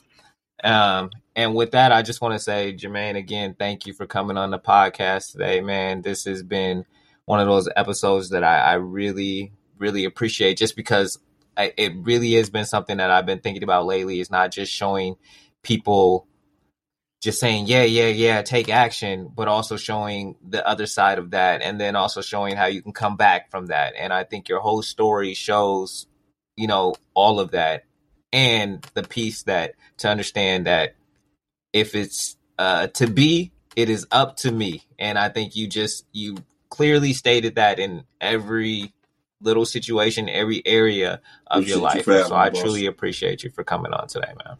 um, 0.64 1.10
and 1.36 1.54
with 1.54 1.72
that, 1.72 1.92
I 1.92 2.00
just 2.00 2.22
want 2.22 2.32
to 2.32 2.38
say, 2.38 2.72
Jermaine, 2.72 3.16
again, 3.16 3.54
thank 3.58 3.86
you 3.86 3.92
for 3.92 4.06
coming 4.06 4.38
on 4.38 4.50
the 4.50 4.58
podcast 4.58 5.32
today, 5.32 5.60
man. 5.60 6.00
This 6.00 6.24
has 6.24 6.42
been 6.42 6.86
one 7.26 7.40
of 7.40 7.46
those 7.46 7.68
episodes 7.76 8.30
that 8.30 8.42
I, 8.42 8.60
I 8.60 8.74
really, 8.74 9.52
really 9.76 10.06
appreciate 10.06 10.56
just 10.56 10.74
because 10.74 11.18
I, 11.54 11.74
it 11.76 11.92
really 11.96 12.32
has 12.32 12.48
been 12.48 12.64
something 12.64 12.96
that 12.96 13.10
I've 13.10 13.26
been 13.26 13.40
thinking 13.40 13.62
about 13.62 13.84
lately. 13.84 14.20
It's 14.20 14.30
not 14.30 14.52
just 14.52 14.72
showing 14.72 15.16
people 15.62 16.26
just 17.20 17.38
saying, 17.38 17.66
yeah, 17.66 17.82
yeah, 17.82 18.08
yeah, 18.08 18.42
take 18.42 18.70
action, 18.70 19.30
but 19.34 19.46
also 19.46 19.76
showing 19.76 20.36
the 20.46 20.66
other 20.66 20.86
side 20.86 21.18
of 21.18 21.32
that 21.32 21.60
and 21.60 21.78
then 21.78 21.94
also 21.94 22.22
showing 22.22 22.56
how 22.56 22.64
you 22.66 22.80
can 22.80 22.92
come 22.92 23.16
back 23.16 23.50
from 23.50 23.66
that. 23.66 23.94
And 23.96 24.12
I 24.12 24.24
think 24.24 24.48
your 24.48 24.60
whole 24.60 24.80
story 24.80 25.34
shows, 25.34 26.06
you 26.56 26.66
know, 26.66 26.94
all 27.12 27.38
of 27.38 27.50
that 27.50 27.84
and 28.32 28.82
the 28.94 29.02
piece 29.02 29.42
that 29.42 29.74
to 29.98 30.08
understand 30.08 30.66
that 30.66 30.94
if 31.74 31.94
it's 31.94 32.36
uh, 32.58 32.86
to 32.88 33.06
be, 33.06 33.52
it 33.76 33.90
is 33.90 34.06
up 34.10 34.36
to 34.38 34.50
me. 34.50 34.82
And 34.98 35.18
I 35.18 35.28
think 35.28 35.56
you 35.56 35.66
just, 35.66 36.06
you 36.12 36.38
clearly 36.70 37.12
stated 37.12 37.56
that 37.56 37.78
in 37.78 38.04
every 38.18 38.94
little 39.42 39.66
situation, 39.66 40.28
every 40.30 40.62
area 40.66 41.20
of 41.46 41.62
appreciate 41.62 41.74
your 41.74 41.82
life. 41.82 42.06
You 42.06 42.24
so 42.24 42.34
I 42.34 42.48
boss. 42.48 42.60
truly 42.60 42.86
appreciate 42.86 43.42
you 43.44 43.50
for 43.50 43.62
coming 43.62 43.92
on 43.92 44.08
today, 44.08 44.32
man. 44.44 44.56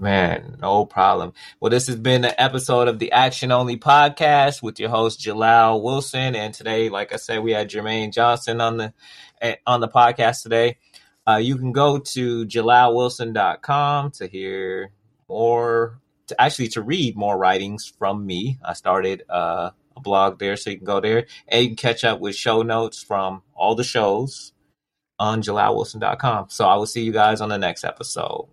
Man, 0.00 0.56
no 0.62 0.86
problem. 0.86 1.34
Well, 1.60 1.68
this 1.68 1.86
has 1.88 1.96
been 1.96 2.24
an 2.24 2.32
episode 2.38 2.88
of 2.88 2.98
the 2.98 3.12
Action 3.12 3.52
Only 3.52 3.76
podcast 3.76 4.62
with 4.62 4.80
your 4.80 4.88
host 4.88 5.20
Jalal 5.20 5.82
Wilson, 5.82 6.34
and 6.34 6.54
today, 6.54 6.88
like 6.88 7.12
I 7.12 7.16
said, 7.16 7.42
we 7.42 7.52
had 7.52 7.68
Jermaine 7.68 8.10
Johnson 8.10 8.62
on 8.62 8.78
the 8.78 8.94
eh, 9.42 9.56
on 9.66 9.80
the 9.80 9.88
podcast 9.88 10.42
today. 10.42 10.78
Uh, 11.28 11.36
you 11.36 11.58
can 11.58 11.72
go 11.72 11.98
to 11.98 12.46
jalalwilson.com 12.46 14.12
to 14.12 14.26
hear 14.26 14.90
more, 15.28 16.00
to 16.28 16.40
actually 16.40 16.68
to 16.68 16.80
read 16.80 17.14
more 17.14 17.36
writings 17.36 17.92
from 17.98 18.24
me. 18.24 18.58
I 18.64 18.72
started 18.72 19.24
uh, 19.28 19.72
a 19.94 20.00
blog 20.00 20.38
there, 20.38 20.56
so 20.56 20.70
you 20.70 20.78
can 20.78 20.86
go 20.86 21.00
there 21.00 21.26
and 21.46 21.62
you 21.62 21.68
can 21.68 21.76
catch 21.76 22.04
up 22.04 22.20
with 22.20 22.34
show 22.34 22.62
notes 22.62 23.02
from 23.02 23.42
all 23.54 23.74
the 23.74 23.84
shows 23.84 24.54
on 25.18 25.42
jalalwilson.com. 25.42 26.46
So 26.48 26.64
I 26.64 26.76
will 26.76 26.86
see 26.86 27.04
you 27.04 27.12
guys 27.12 27.42
on 27.42 27.50
the 27.50 27.58
next 27.58 27.84
episode. 27.84 28.48